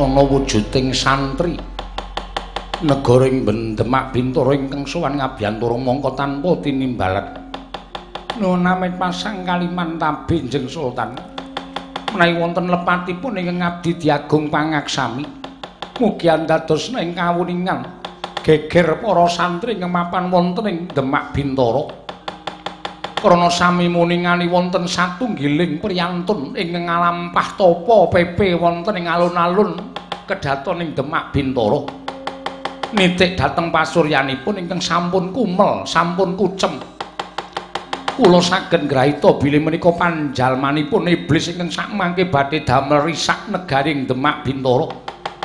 Ana 0.02 0.22
wujuding 0.26 0.90
santri 0.90 1.54
negara 2.82 3.30
ing 3.30 3.46
Demak 3.78 4.10
Bintoro 4.10 4.50
ingkang 4.50 4.82
sowan 4.82 5.22
ngabiyantara 5.22 5.78
mongko 5.78 6.10
tanpa 6.18 6.58
tinimbalan. 6.58 7.26
Nuwun 8.42 8.66
amit 8.66 8.98
pasang 8.98 9.46
kaliman 9.46 9.94
tabi 9.94 10.42
Jeng 10.50 10.66
Sultan 10.66 11.35
menawi 12.14 12.34
wonten 12.38 12.70
lepatipun 12.70 13.40
ingkang 13.40 13.58
ngabdi 13.62 13.90
diagung 13.98 14.46
pangaksami 14.52 15.24
mugi 15.98 16.26
andados 16.28 16.92
ing 16.92 17.16
kawuningan 17.16 17.80
geger 18.44 19.02
para 19.02 19.26
santri 19.26 19.74
ingkang 19.74 19.90
mapan 19.90 20.30
wonten 20.30 20.64
ing 20.70 20.78
Demak 20.92 21.34
Bintara 21.34 21.82
krana 23.16 23.48
sami 23.50 23.90
muningani 23.90 24.46
wonten 24.46 24.86
satunggiling 24.86 25.82
priyantun 25.82 26.54
ingkang 26.54 26.86
ngalampah 26.86 27.48
tapa 27.58 27.96
pepe 28.12 28.54
wonten 28.54 29.02
ing 29.02 29.10
alun-alun 29.10 29.80
kedaton 30.30 30.84
ing 30.84 30.90
Demak 30.94 31.34
Bintara 31.34 31.80
nitik 32.94 33.34
dhateng 33.34 33.74
pasuryanipun 33.74 34.62
ingkang 34.62 34.78
sampun 34.78 35.34
kumel 35.34 35.82
sampun 35.82 36.38
kucem 36.38 36.95
kula 38.16 38.40
saged 38.40 38.88
ngraita 38.88 39.36
bilih 39.36 39.60
menika 39.60 39.92
panjalmanipun 39.92 41.04
iblis 41.04 41.52
ingkang 41.52 41.68
sakmangke 41.68 42.24
badhe 42.32 42.64
damel 42.64 43.04
risak 43.04 43.44
negaring 43.52 44.08
Demak 44.08 44.40
Bintara. 44.40 44.88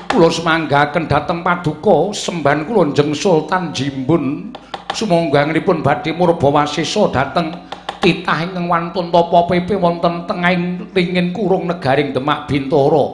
Kula 0.08 0.32
semanggaken 0.32 1.04
dhateng 1.04 1.44
paduka 1.44 2.16
semban 2.16 2.64
kula 2.64 2.96
Njeng 2.96 3.12
Sultan 3.12 3.76
Jimbun 3.76 4.56
sumangganipun 4.96 5.84
badhe 5.84 6.16
murba 6.16 6.48
wasesa 6.48 7.12
dhateng 7.12 7.60
titah 8.00 8.40
ingkang 8.40 8.72
wantun 8.72 9.12
tapa 9.12 9.52
pepe 9.52 9.76
wonten 9.76 10.24
tengahing 10.24 10.88
ringin 10.96 11.36
kurung 11.36 11.68
negaring 11.68 12.16
Demak 12.16 12.48
Bintara. 12.48 13.12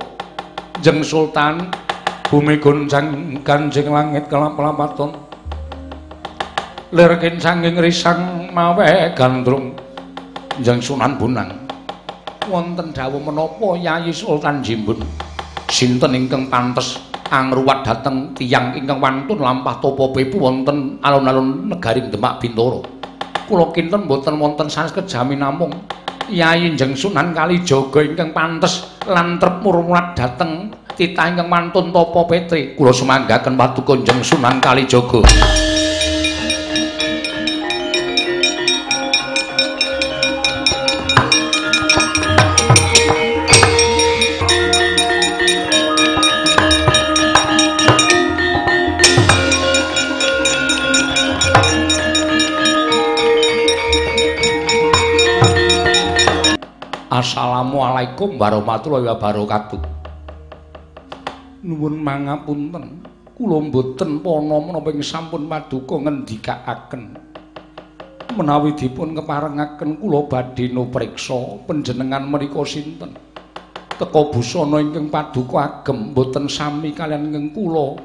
Njeng 0.85 1.01
Sultan 1.01 1.73
bumi 2.29 2.61
gonjang 2.61 3.41
kanjeng 3.41 3.89
langit 3.89 4.29
kelap-kelapaton 4.29 5.26
lirkin 6.87 7.35
sanging 7.35 7.75
risang 7.75 8.47
mawe 8.55 9.11
gandrung 9.11 9.75
jeng 10.63 10.79
sunan 10.79 11.19
bunang 11.19 11.67
wonten 12.47 12.95
dawuh 12.95 13.19
menapa 13.19 13.75
Yayi 13.75 14.15
Sultan 14.15 14.63
Jimbun? 14.63 15.03
Sinten 15.67 16.15
ingkang 16.15 16.47
pantes 16.47 16.95
angruwat 17.27 17.83
dhateng 17.83 18.31
tiyang 18.39 18.71
ingkang 18.79 19.03
wantun 19.03 19.35
lampah 19.35 19.83
topo 19.83 20.15
pepu 20.15 20.39
wonten 20.39 20.95
alun-alun 21.03 21.67
negaring 21.67 22.07
Demak 22.07 22.39
Bintoro. 22.39 22.87
Kula 23.43 23.67
kinten 23.75 24.07
boten 24.07 24.39
wonten 24.39 24.71
sanes 24.71 24.95
kejami 24.95 25.35
namung 25.35 25.75
Yayi 26.31 26.71
jeng 26.79 26.95
Sunan 26.95 27.35
Kalijaga 27.35 27.99
ingkang 27.99 28.31
pantes 28.31 28.95
lan 29.03 29.35
trep 29.35 29.59
murmurat 29.59 30.15
dhateng 30.15 30.71
titah 30.95 31.35
ingkang 31.35 31.51
wantun 31.51 31.91
topo 31.91 32.23
petri. 32.31 32.79
Kula 32.79 32.95
sumanggaken 32.95 33.59
paduka 33.59 33.99
jeng 34.07 34.23
Sunan 34.23 34.63
Kalijaga 34.63 35.19
Assalamualaikum 57.17 58.37
warahmatullahi 58.37 59.09
wabarakatuh. 59.09 59.81
Nuwun 61.65 61.97
mangapunten. 61.97 63.01
Kula 63.33 63.57
mboten 63.57 64.21
ing 64.21 65.01
sampun 65.01 65.49
paduka 65.49 65.97
ngendikaaken. 65.97 67.17
Menawi 68.37 68.77
dipun 68.77 69.17
keparengaken 69.17 69.97
kula 69.97 70.29
badhe 70.29 70.69
nupriksa 70.69 71.65
panjenengan 71.65 72.21
menika 72.21 72.61
sinten. 72.61 73.17
Teka 73.97 74.21
busana 74.29 74.77
ingkang 74.77 75.09
paduka 75.09 75.81
agem 75.81 76.13
mboten 76.13 76.45
sami 76.45 76.93
kalian 76.93 77.33
ingkang 77.33 77.49
kula. 77.49 77.97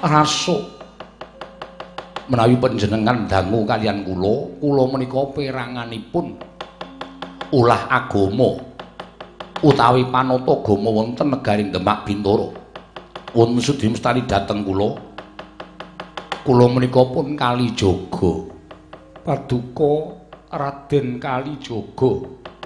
Rasuk 0.00 0.81
menawi 2.32 2.56
panjenengan 2.56 3.28
dangu 3.28 3.68
kalian 3.68 4.08
kula 4.08 4.56
kula 4.56 4.84
menika 4.88 5.20
peranganipun 5.36 6.40
ulah 7.52 7.92
agama 7.92 8.56
utawi 9.60 10.08
panata 10.08 10.56
agama 10.56 10.88
wonten 10.88 11.28
negaring 11.28 11.68
Demak 11.68 12.08
Bintara 12.08 12.48
wonten 13.36 13.60
sudi 13.60 13.84
mestani 13.92 14.24
dhateng 14.24 14.64
kula. 14.64 15.12
Kula 16.42 16.66
menika 16.72 17.04
pun 17.06 17.36
Kalijaga 17.36 18.32
paduka 19.22 19.92
Raden 20.50 21.20
Kalijaga 21.20 22.10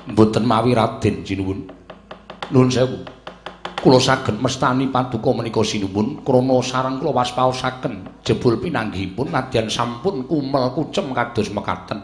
mboten 0.08 0.44
mawi 0.46 0.78
Raden 0.78 1.26
jinuwun. 1.26 1.66
Nuwun 2.54 2.70
sewu 2.70 3.02
kula 3.76 4.00
saged 4.00 4.40
mestani 4.40 4.88
paduka 4.88 5.30
menika 5.36 5.60
sinuwun 5.60 6.24
krana 6.24 6.56
sareng 6.64 6.96
kula 6.96 7.12
waspaosaken 7.22 8.24
jebul 8.24 8.56
pinanggihipun 8.56 9.28
nadyan 9.30 9.68
sampun 9.68 10.24
kumel 10.24 10.72
kucem 10.72 11.12
kados 11.12 11.52
mekaten. 11.52 12.00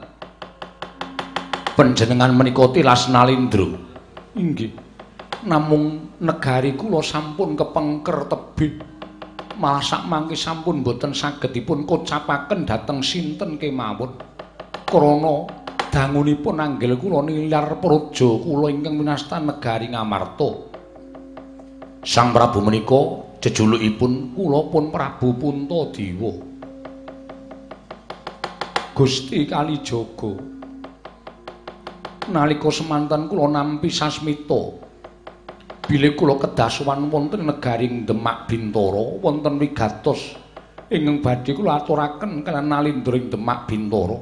Panjenengan 1.72 2.36
menika 2.36 2.68
tilas 2.68 3.08
nalindra 3.08 3.72
inggih. 4.36 4.72
Namung 5.42 6.14
negari 6.22 6.78
kula 6.78 7.02
sampun 7.02 7.58
kepengker 7.58 8.30
tebih 8.30 8.72
malah 9.58 9.82
sak 9.82 10.06
mangke 10.06 10.38
sampun 10.38 10.86
boten 10.86 11.12
sagedipun 11.12 11.82
kocapaken 11.88 12.68
dhateng 12.68 13.00
sinten 13.02 13.58
kemawon. 13.58 14.12
Krana 14.86 15.36
dangunipun 15.88 16.60
anggel 16.60 17.00
kula 17.00 17.24
nilar 17.24 17.80
praja 17.80 18.30
kula 18.38 18.68
ingkang 18.70 19.00
winastan 19.00 19.48
negari 19.48 19.88
Ngamarta 19.90 20.71
Sang 22.02 22.34
Prabu 22.34 22.58
menika 22.58 22.98
jejulukipun 23.38 24.34
kula 24.34 24.66
pun 24.74 24.90
Prabu 24.90 25.38
Puntadewa. 25.38 26.34
Gusti 28.90 29.46
Kalijaga. 29.46 30.34
Nalika 32.26 32.74
semanten 32.74 33.30
kula 33.30 33.54
nampi 33.54 33.86
sasmita 33.86 34.74
bilih 35.86 36.18
kula 36.18 36.42
kedasuwan 36.42 37.06
wonten 37.06 37.46
negaring 37.46 38.02
Demak 38.02 38.50
Bintara 38.50 39.22
wonten 39.22 39.62
wigatos 39.62 40.34
ingkang 40.90 41.22
badhe 41.22 41.54
kula 41.54 41.86
aturaken 41.86 42.42
kaliyan 42.42 42.66
nalindring 42.66 43.30
Demak 43.30 43.70
Bintara. 43.70 44.18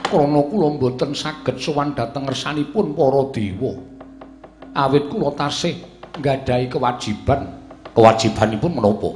Krana 0.00 0.40
kula 0.48 0.80
mboten 0.80 1.12
saged 1.12 1.60
sowan 1.60 1.92
dhateng 1.92 2.24
ngersanipun 2.24 2.96
para 2.96 3.22
dewa. 3.36 3.72
Awit 4.72 5.12
kula 5.12 5.36
tasih 5.36 5.97
nggadahi 6.18 6.66
kewajiban. 6.66 7.46
Kewajibanipun 7.94 8.72
menapa? 8.78 9.10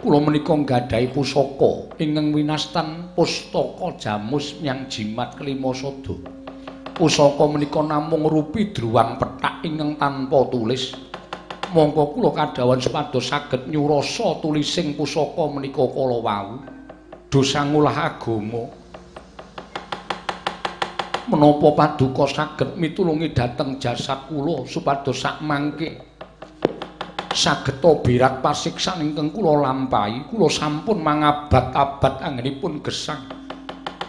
Kula 0.00 0.18
menika 0.22 0.54
nggadahi 0.56 1.12
pusaka. 1.12 1.94
Ingkang 2.00 2.32
winastan 2.32 3.12
pustaka 3.12 3.94
jamus 4.00 4.56
nyang 4.64 4.88
jimat 4.88 5.36
kelima 5.36 5.74
sada. 5.76 6.16
Pusaka 6.96 7.44
menika 7.50 7.82
namung 7.84 8.26
rupi 8.30 8.72
druwang 8.72 9.20
pethak 9.20 9.62
ingkang 9.66 9.98
tanpa 10.00 10.48
tulis. 10.48 10.96
Mongko 11.70 12.18
kula 12.18 12.34
kadhawan 12.34 12.82
supados 12.82 13.30
saged 13.30 13.70
nyurasa 13.70 14.42
tulising 14.42 14.98
pusaka 14.98 15.44
menika 15.52 15.84
kala 15.86 16.18
wau. 16.18 16.50
Dosa 17.30 17.62
ngulah 17.62 17.94
agama. 18.10 18.66
Menapa 21.30 21.68
paduka 21.78 22.26
saged 22.26 22.74
mitulungi 22.74 23.30
dhateng 23.30 23.78
jasad 23.78 24.26
kula 24.26 24.66
supados 24.66 25.22
sak 25.22 25.38
mangke 25.46 26.09
sageta 27.30 28.02
birat 28.02 28.42
pasiksan 28.42 29.06
ingkang 29.06 29.30
kula 29.30 29.62
lampahi 29.62 30.26
kula 30.26 30.50
sampun 30.50 30.98
mangabad-abad 30.98 32.18
anggenipun 32.26 32.82
gesang. 32.82 33.22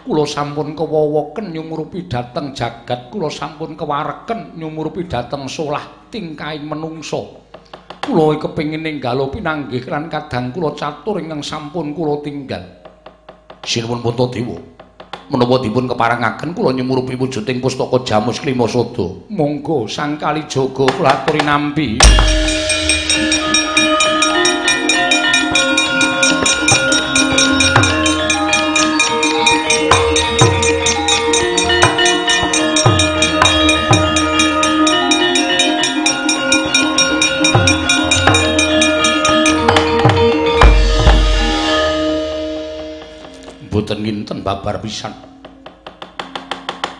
Kula 0.02 0.26
sampun 0.26 0.74
kewowoken 0.74 1.54
nyumurupi 1.54 2.10
dhateng 2.10 2.58
jagat 2.58 3.14
kula 3.14 3.30
sampun 3.30 3.78
kewareken 3.78 4.58
nyumurupi 4.58 5.06
dhateng 5.06 5.46
solah 5.46 6.10
tingkahing 6.10 6.66
menungso. 6.66 7.46
Kula 8.02 8.42
kepengin 8.42 8.82
ninggalo 8.82 9.30
pinanggih 9.30 9.86
lan 9.86 10.10
kadang 10.10 10.50
kula 10.50 10.74
catur 10.74 11.22
ingkang 11.22 11.46
sampun 11.46 11.94
kula 11.94 12.26
tinggal. 12.26 12.66
Sinuwun 13.62 14.02
Puntadewa 14.02 14.58
menapa 15.32 15.64
dipun 15.64 15.86
keparengaken 15.88 16.52
kula 16.52 16.76
nyumurupi 16.76 17.16
wujuding 17.16 17.64
pustaka 17.64 18.04
jamus 18.04 18.44
klima 18.44 18.68
sada 18.68 19.06
monggo 19.32 19.88
sang 19.88 20.20
kali 20.20 20.44
jaga 20.50 20.84
kula 20.92 21.24
aturi 21.24 21.40
nampi 21.46 21.88
boten 43.92 44.08
nginten 44.08 44.40
babar 44.40 44.80
pisan 44.80 45.12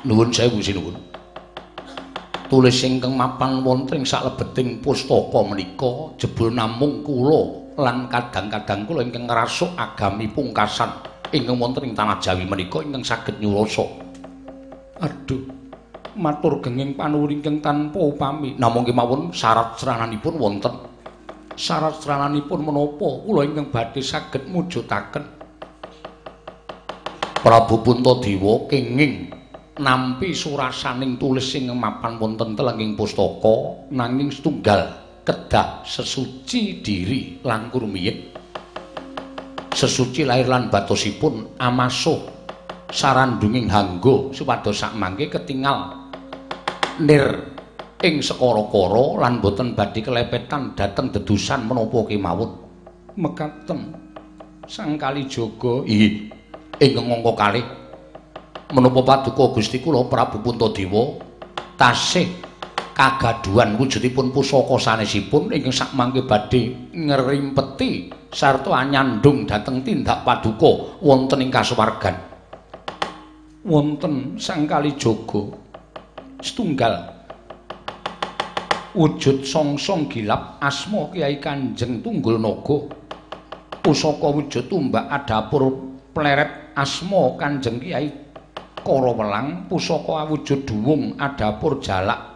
Nuwun 0.04 0.28
sewu 0.34 0.60
sinuwun. 0.60 0.98
Tulis 2.52 2.84
ingkang 2.84 3.16
mapan 3.16 3.64
wonten 3.64 4.02
ing 4.02 4.04
salebeting 4.04 4.84
pustaka 4.84 5.40
menika 5.46 6.12
jebul 6.20 6.52
namung 6.52 7.06
kula 7.06 7.72
lan 7.80 8.10
kadang-kadang 8.12 8.90
kula 8.90 9.06
ingkang 9.08 9.30
ngrasuk 9.30 9.72
agami 9.78 10.26
pungkasan 10.28 10.90
ingkang 11.32 11.62
wonten 11.62 11.86
ing 11.88 11.94
tanah 11.96 12.18
Jawi 12.20 12.44
menika 12.44 12.84
ingkang 12.84 13.06
saged 13.08 13.40
nyuroso. 13.40 13.88
Aduh, 15.00 15.48
matur 16.18 16.60
genging 16.60 16.98
panuwun 16.98 17.38
ingkang 17.38 17.62
tanpa 17.64 18.02
upami. 18.02 18.58
Namung 18.58 18.84
kemawon 18.84 19.32
syarat 19.32 19.78
serananipun 19.80 20.36
wonten. 20.36 20.76
Syarat 21.56 22.04
serananipun 22.04 22.68
menapa 22.68 23.22
kula 23.22 23.48
ingkang 23.48 23.70
badhe 23.70 24.02
saged 24.02 24.50
mujudaken. 24.50 25.41
Prabu 27.42 27.82
Puntadewa 27.82 28.70
kenging 28.70 29.34
nampi 29.82 30.30
surasaning 30.30 31.18
tulis 31.18 31.50
sing 31.50 31.74
mapan 31.74 32.22
wonten 32.22 32.54
telenging 32.54 32.94
pustaka 32.94 33.90
nanging 33.90 34.30
setunggal 34.30 34.94
kedah 35.26 35.82
sesuci 35.82 36.86
diri 36.86 37.42
lan 37.42 37.74
kurmiyin 37.74 38.30
sesuci 39.74 40.22
lair 40.22 40.46
lan 40.46 40.70
batosipun 40.70 41.58
amasuh 41.58 42.22
sarandunging 42.94 43.66
hanggo 43.74 44.30
supados 44.38 44.78
sak 44.78 44.94
mangke 44.94 45.26
ketingal 45.26 45.98
nir 47.02 47.58
ing 48.06 48.22
sekara-kara 48.22 49.18
lan 49.18 49.42
boten 49.42 49.74
badhe 49.74 50.06
kelepetan 50.06 50.78
dhateng 50.78 51.10
dedusan 51.10 51.66
menapa 51.66 52.06
kemawon. 52.06 52.52
Mekaten 53.18 53.98
sang 54.70 54.94
kali 54.98 55.26
jaga 55.26 55.82
ing 56.82 56.98
ngangka 56.98 57.34
kalih. 57.38 57.66
Menapa 58.74 59.06
paduka 59.06 59.54
Gusti 59.54 59.78
kula 59.84 60.10
Prabu 60.10 60.42
Puntadewa 60.42 61.22
tasih 61.78 62.26
kagaduhan 62.98 63.78
wujudipun 63.78 64.34
pusaka 64.34 64.80
sanesipun 64.80 65.54
ingkang 65.54 65.76
sakmangke 65.76 66.26
badhe 66.26 66.90
ngrimpeti 66.96 68.10
sarta 68.32 68.72
anyandung 68.74 69.46
dhateng 69.46 69.84
tindak 69.86 70.26
paduka 70.26 70.98
wonten 71.04 71.44
ing 71.46 71.54
kasuwargan. 71.54 72.16
Wonten 73.62 74.42
sang 74.42 74.66
kalijaga 74.66 75.54
setunggal 76.42 76.96
wujud 78.98 79.46
songsong 79.46 80.10
gilap 80.10 80.58
asma 80.58 81.14
Kiai 81.14 81.38
Kanjeng 81.38 82.02
Tunggul 82.02 82.42
Naga. 82.42 82.90
Pusaka 83.82 84.28
wujud 84.32 84.66
tumbak 84.72 85.12
adapur 85.12 85.92
pleret 86.14 86.61
asma 86.76 87.36
Kanjeng 87.40 87.80
Kiai 87.82 88.08
Kara 88.82 89.12
welang 89.14 89.70
pusaka 89.70 90.26
awujud 90.26 90.66
duwung 90.66 91.14
adapur 91.22 91.78
jalak 91.78 92.32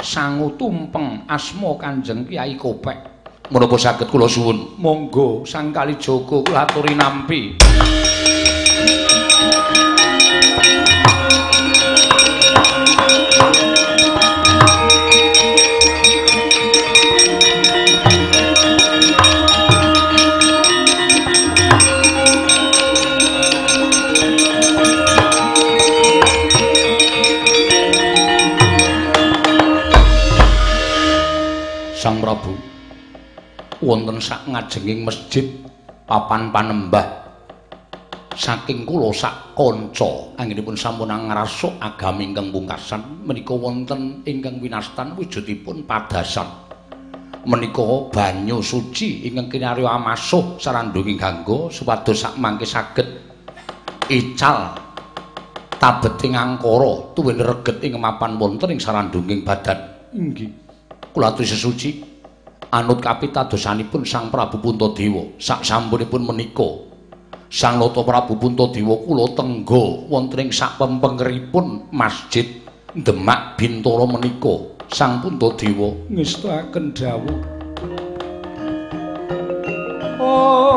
sangu 0.00 0.56
tumpeng 0.56 1.28
asma 1.28 1.76
Kanjeng 1.76 2.24
Kyai 2.24 2.56
Kopek. 2.56 2.98
Menapa 3.50 3.74
saged 3.74 4.06
kula 4.06 4.30
suwun? 4.30 4.78
Monggo 4.78 5.42
Sang 5.42 5.74
Kalijaga 5.74 6.38
kula 6.46 6.62
aturi 6.64 6.94
nampi. 6.94 7.58
Prabu. 32.00 32.56
Wonten 33.84 34.24
sak 34.24 34.48
ngajenging 34.48 35.04
masjid 35.04 35.44
papan 36.08 36.48
panembah. 36.48 37.28
Saking 38.32 38.88
kula 38.88 39.12
sak 39.12 39.52
kanca 39.52 40.32
anggenipun 40.40 40.80
sampun 40.80 41.12
ngrasuk 41.12 41.76
agami 41.76 42.32
ingkang 42.32 42.48
pungkasan 42.48 43.20
menika 43.20 43.52
wonten 43.52 44.24
ingkang 44.24 44.64
winastan 44.64 45.12
wujudipun 45.12 45.84
padasan. 45.84 46.48
Menika 47.44 48.08
banyu 48.08 48.64
suci 48.64 49.28
ingkang 49.28 49.52
kinarya 49.52 50.00
amasuh 50.00 50.56
sarandunging 50.56 51.20
gangga 51.20 51.68
supados 51.68 52.16
sak 52.16 52.40
mangke 52.40 52.64
saged. 52.64 53.04
Ical 54.08 54.72
tabeting 55.76 56.32
angkara 56.32 57.12
tuwin 57.12 57.44
reget 57.44 57.76
ing 57.84 58.00
mapan 58.00 58.40
wonten 58.40 58.72
ing 58.72 58.80
sarandunging 58.80 59.44
badan. 59.44 59.76
Inggih 60.16 60.69
kula 61.10 61.34
aturi 61.34 61.46
sesuci 61.46 61.90
anut 62.70 63.02
kapitadosanipun 63.02 64.06
Sang 64.06 64.30
Prabu 64.30 64.62
Puntadewa. 64.62 65.34
Sak 65.42 65.66
sampunipun 65.66 66.22
menika 66.22 66.86
Sang 67.50 67.82
Nata 67.82 68.06
Prabu 68.06 68.38
Puntadewa 68.38 68.94
kula 69.02 69.26
tenggo 69.34 70.06
wonten 70.06 70.46
ing 70.46 70.50
sak 70.54 70.78
pempengeripun 70.78 71.90
Masjid 71.90 72.46
Demak 72.94 73.58
Bintara 73.58 74.06
menika. 74.06 74.78
Sang 74.90 75.18
Puntadewa 75.18 75.94
ngestaken 76.10 76.94
dawuh. 76.94 77.38
Oh 80.20 80.69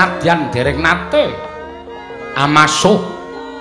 nadyan 0.00 0.48
dereng 0.48 0.80
nate. 0.80 1.28
Amasuh 2.40 2.96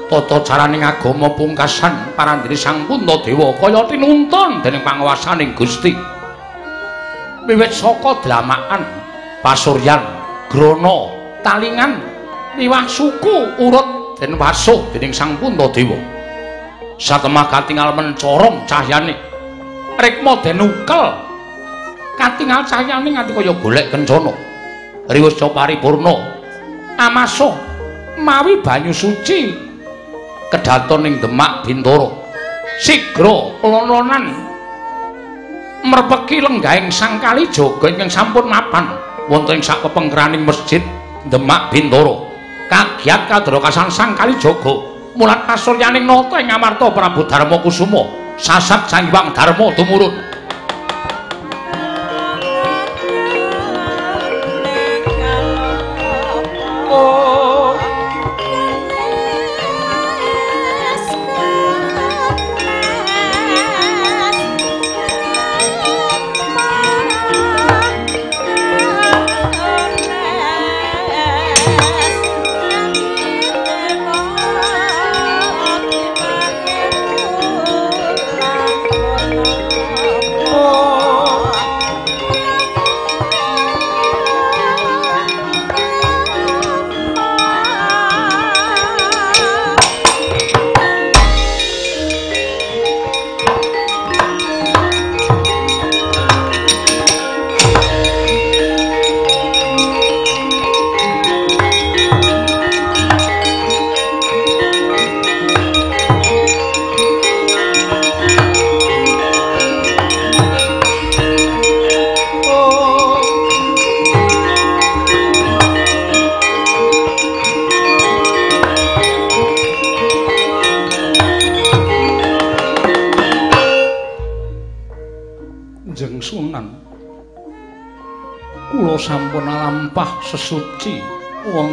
tata 0.07 0.39
caraning 0.47 0.87
agama 0.87 1.27
pungkasan 1.35 2.15
parandene 2.15 2.55
Sang 2.55 2.87
Puntadewa 2.87 3.51
kaya 3.59 3.83
tinuntun 3.91 4.63
dening 4.63 4.79
panguwasaning 4.87 5.51
Gusti. 5.51 5.91
Wiwit 7.43 7.75
saka 7.75 8.23
dramakan 8.23 8.87
pasuryan 9.43 9.99
grana 10.47 11.11
talingan 11.43 11.99
liwah 12.55 12.87
suku 12.87 13.59
urut 13.59 14.15
den 14.15 14.39
wasuh 14.39 14.87
dening 14.95 15.11
Sang 15.11 15.35
Puntadewa 15.35 15.99
satemah 16.99 17.47
katingal 17.47 17.95
mencorong 17.95 18.67
cahyane 18.69 19.15
rikma 19.97 20.39
den 20.43 20.61
ukel 20.61 21.05
katingal 22.19 22.61
cahyane 22.67 23.07
nganti 23.17 23.31
kaya 23.33 23.55
golek 23.55 23.87
kencana 23.89 24.48
riwus 25.09 25.35
paripurna 25.41 26.37
amasuh 26.99 27.53
mawi 28.19 28.59
banyu 28.59 28.91
suci. 28.91 29.69
Kedaton 30.49 31.05
ing 31.05 31.15
Demak 31.21 31.65
Bintoro. 31.65 32.25
Sigra 32.81 33.53
lononan. 33.61 34.49
Merpeki 35.85 36.43
lenggahing 36.43 36.91
sang 36.91 37.21
kali 37.21 37.47
jaga 37.53 37.85
ingkang 37.87 38.09
sampun 38.09 38.49
mapan. 38.49 38.97
Wonten 39.29 39.61
ing 39.61 39.63
sak 39.63 39.85
pepengkeraning 39.85 40.43
masjid 40.43 40.81
Demak 41.29 41.69
Bintoro. 41.69 42.27
Kagiat 42.67 43.29
kadrokasan 43.29 43.93
sang 43.93 44.17
kali 44.17 44.35
jaga. 44.41 44.73
Mulat 45.13 45.45
pasuryaning 45.45 46.05
nata 46.05 46.41
ing 46.41 46.49
Amarta 46.49 46.89
Prabu 46.89 47.29
Darma 47.29 47.61
Kusuma. 47.61 48.09
Sasat 48.39 48.89
sang 48.89 49.11
Hyang 49.11 49.35
Darma 49.35 49.69
tumurun 49.75 50.28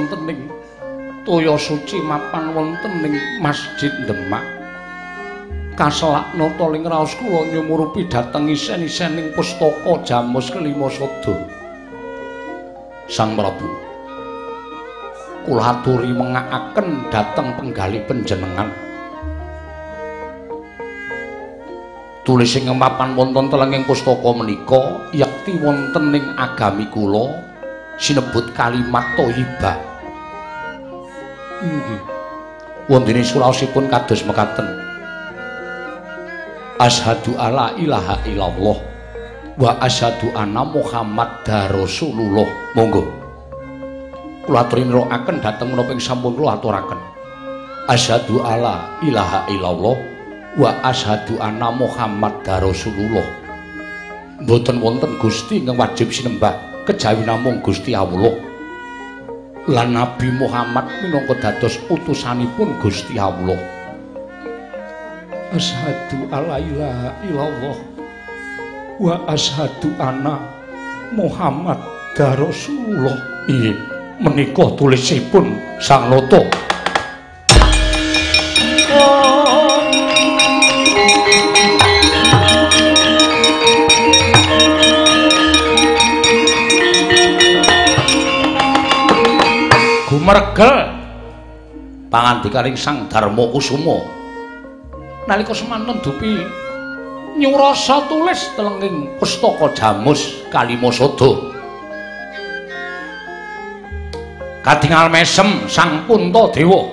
wonten 0.07 0.31
ing 0.31 0.41
toya 1.27 1.59
suci 1.59 1.99
mapan 1.99 2.55
wonten 2.55 3.03
ing 3.03 3.19
Masjid 3.43 3.91
Demak. 4.07 4.47
Kaselak 5.75 6.31
nata 6.39 6.67
ling 6.71 6.87
raos 6.87 7.11
kula 7.19 7.43
nyumurupi 7.51 8.07
dhateng 8.07 8.47
isen-isen 8.47 9.19
ing 9.19 9.27
pustaka 9.35 9.99
Jamus 10.07 10.55
kelima 10.55 10.87
Sada. 10.87 11.35
Sang 13.11 13.35
Prabu 13.35 13.67
kula 15.43 15.75
aturi 15.75 16.15
mengakaken 16.15 17.11
dhateng 17.11 17.51
penggali 17.59 17.99
panjenengan. 18.07 18.71
tulis 22.27 22.59
ing 22.59 22.67
mapan 22.75 23.15
wonten 23.15 23.47
telenging 23.51 23.87
pustaka 23.87 24.31
menika 24.35 25.03
yakti 25.15 25.59
wonten 25.63 26.15
ing 26.15 26.27
agami 26.35 26.87
kula 26.91 27.47
sinebut 27.97 28.53
kalimat 28.53 29.05
thayyibah. 29.17 29.96
Nggih. 31.65 32.01
Wondene 32.93 33.25
suraosipun 33.25 33.89
kados 33.89 34.23
mekaten. 34.29 34.67
Asyhadu 36.77 37.33
alla 37.41 37.73
ilaha 37.81 38.21
illallah 38.29 38.77
wa 39.57 39.71
asyhadu 39.81 40.29
anna 40.37 40.61
Muhammadar 40.69 41.73
Rasulullah. 41.73 42.45
Monggo. 42.77 43.09
Kula 44.47 44.63
aturi 44.63 44.87
nirakaken 44.87 45.43
dhateng 45.43 45.75
menapa 45.75 45.91
ing 45.91 45.99
sampun 45.99 46.37
kula 46.37 46.61
aturaken. 46.61 47.01
Asyhadu 47.91 48.45
alla 48.45 48.95
ilaha 49.03 49.49
illallah 49.51 49.97
wa 50.57 50.71
ashadu 50.85 51.37
anna 51.43 51.73
Muhammad 51.75 52.45
Rasulullah. 52.45 53.27
Mboten 54.45 54.85
wonten 54.85 55.17
Gusti 55.17 55.65
ingkang 55.65 55.81
wajib 55.81 56.13
sinembah 56.13 56.85
kejawi 56.85 57.25
namung 57.25 57.65
Gusti 57.65 57.97
Allah. 57.97 58.56
Lan 59.67 59.99
Nabi 59.99 60.31
Muhammad 60.31 60.87
minangka 61.03 61.35
dados 61.43 61.83
utusanipun 61.91 62.79
Gusti 62.79 63.19
Allah. 63.19 63.59
Ashadu 65.51 66.23
alla 66.31 66.63
ilaha 66.63 67.11
illallah 67.27 67.79
wa 69.03 69.27
ashadu 69.27 69.91
anna 69.99 70.39
Muhammad 71.19 71.83
Rasulullah. 72.15 73.19
Iya, 73.51 73.75
menika 74.23 74.71
tulisipun 74.79 75.59
Sang 75.83 76.15
Nata. 76.15 76.47
Mergel 90.27 90.91
pangandikaning 92.11 92.75
Sang 92.75 93.07
Darma 93.07 93.47
Kusuma 93.55 94.03
nalika 95.31 95.55
semanten 95.55 96.03
dupi 96.03 96.43
nyurasa 97.39 98.11
tulis 98.11 98.51
telenging 98.59 99.15
pustaka 99.23 99.71
Jamus 99.71 100.43
Kalimasada. 100.51 101.55
Kadingal 104.67 105.07
mesem 105.15 105.71
Sang 105.71 106.11
Puntadewa 106.11 106.91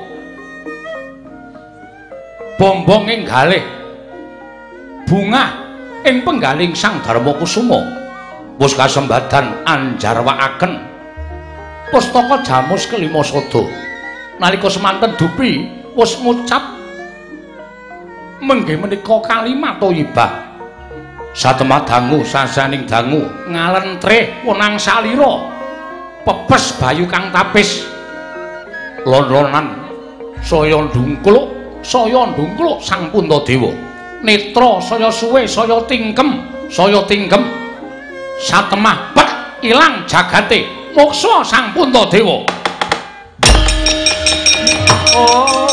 bombong 2.62 3.10
ing 3.10 3.26
galih. 3.26 3.66
Bunga 5.10 5.58
ing 6.06 6.22
penggaling 6.22 6.78
Sang 6.78 7.02
Darma 7.02 7.34
Kusuma 7.34 7.82
wis 8.62 8.78
kasembadan 8.78 9.66
anjarwakaken 9.66 10.83
pustaka 11.94 12.42
jamus 12.42 12.90
kelima 12.90 13.22
sada. 13.22 13.70
Nalika 14.42 14.66
semanten 14.66 15.14
dupi 15.14 15.70
wis 15.94 16.18
ngucap 16.18 16.74
menggih 18.42 18.82
menika 18.82 19.22
kalimat 19.22 19.78
thayyibah 19.78 20.32
satemah 21.38 21.86
dangu 21.86 22.26
sasaning 22.26 22.90
dangu. 22.90 23.30
Ngalentre 23.46 24.42
wenang 24.42 24.82
salira. 24.82 25.54
Pepes 26.24 26.80
bayu 26.80 27.06
kang 27.06 27.30
tapis 27.36 27.84
lon-lonan 29.04 29.76
saya 30.40 30.80
ndungkluk 30.80 31.52
saya 31.84 32.26
ndungkluk 32.34 32.82
sang 32.82 33.14
puntadewa. 33.14 33.70
Netra 34.24 34.80
saya 34.80 35.12
suwe 35.14 35.46
saya 35.46 35.84
tingkem 35.86 36.42
saya 36.74 37.06
tingkem. 37.06 37.44
Satemah 38.40 39.14
pet 39.14 39.30
ilang 39.62 40.08
jagate 40.10 40.83
moksa 40.96 41.44
sang 41.44 41.74
punta 41.74 42.06
dewa. 42.12 42.46
Oh 45.16 45.73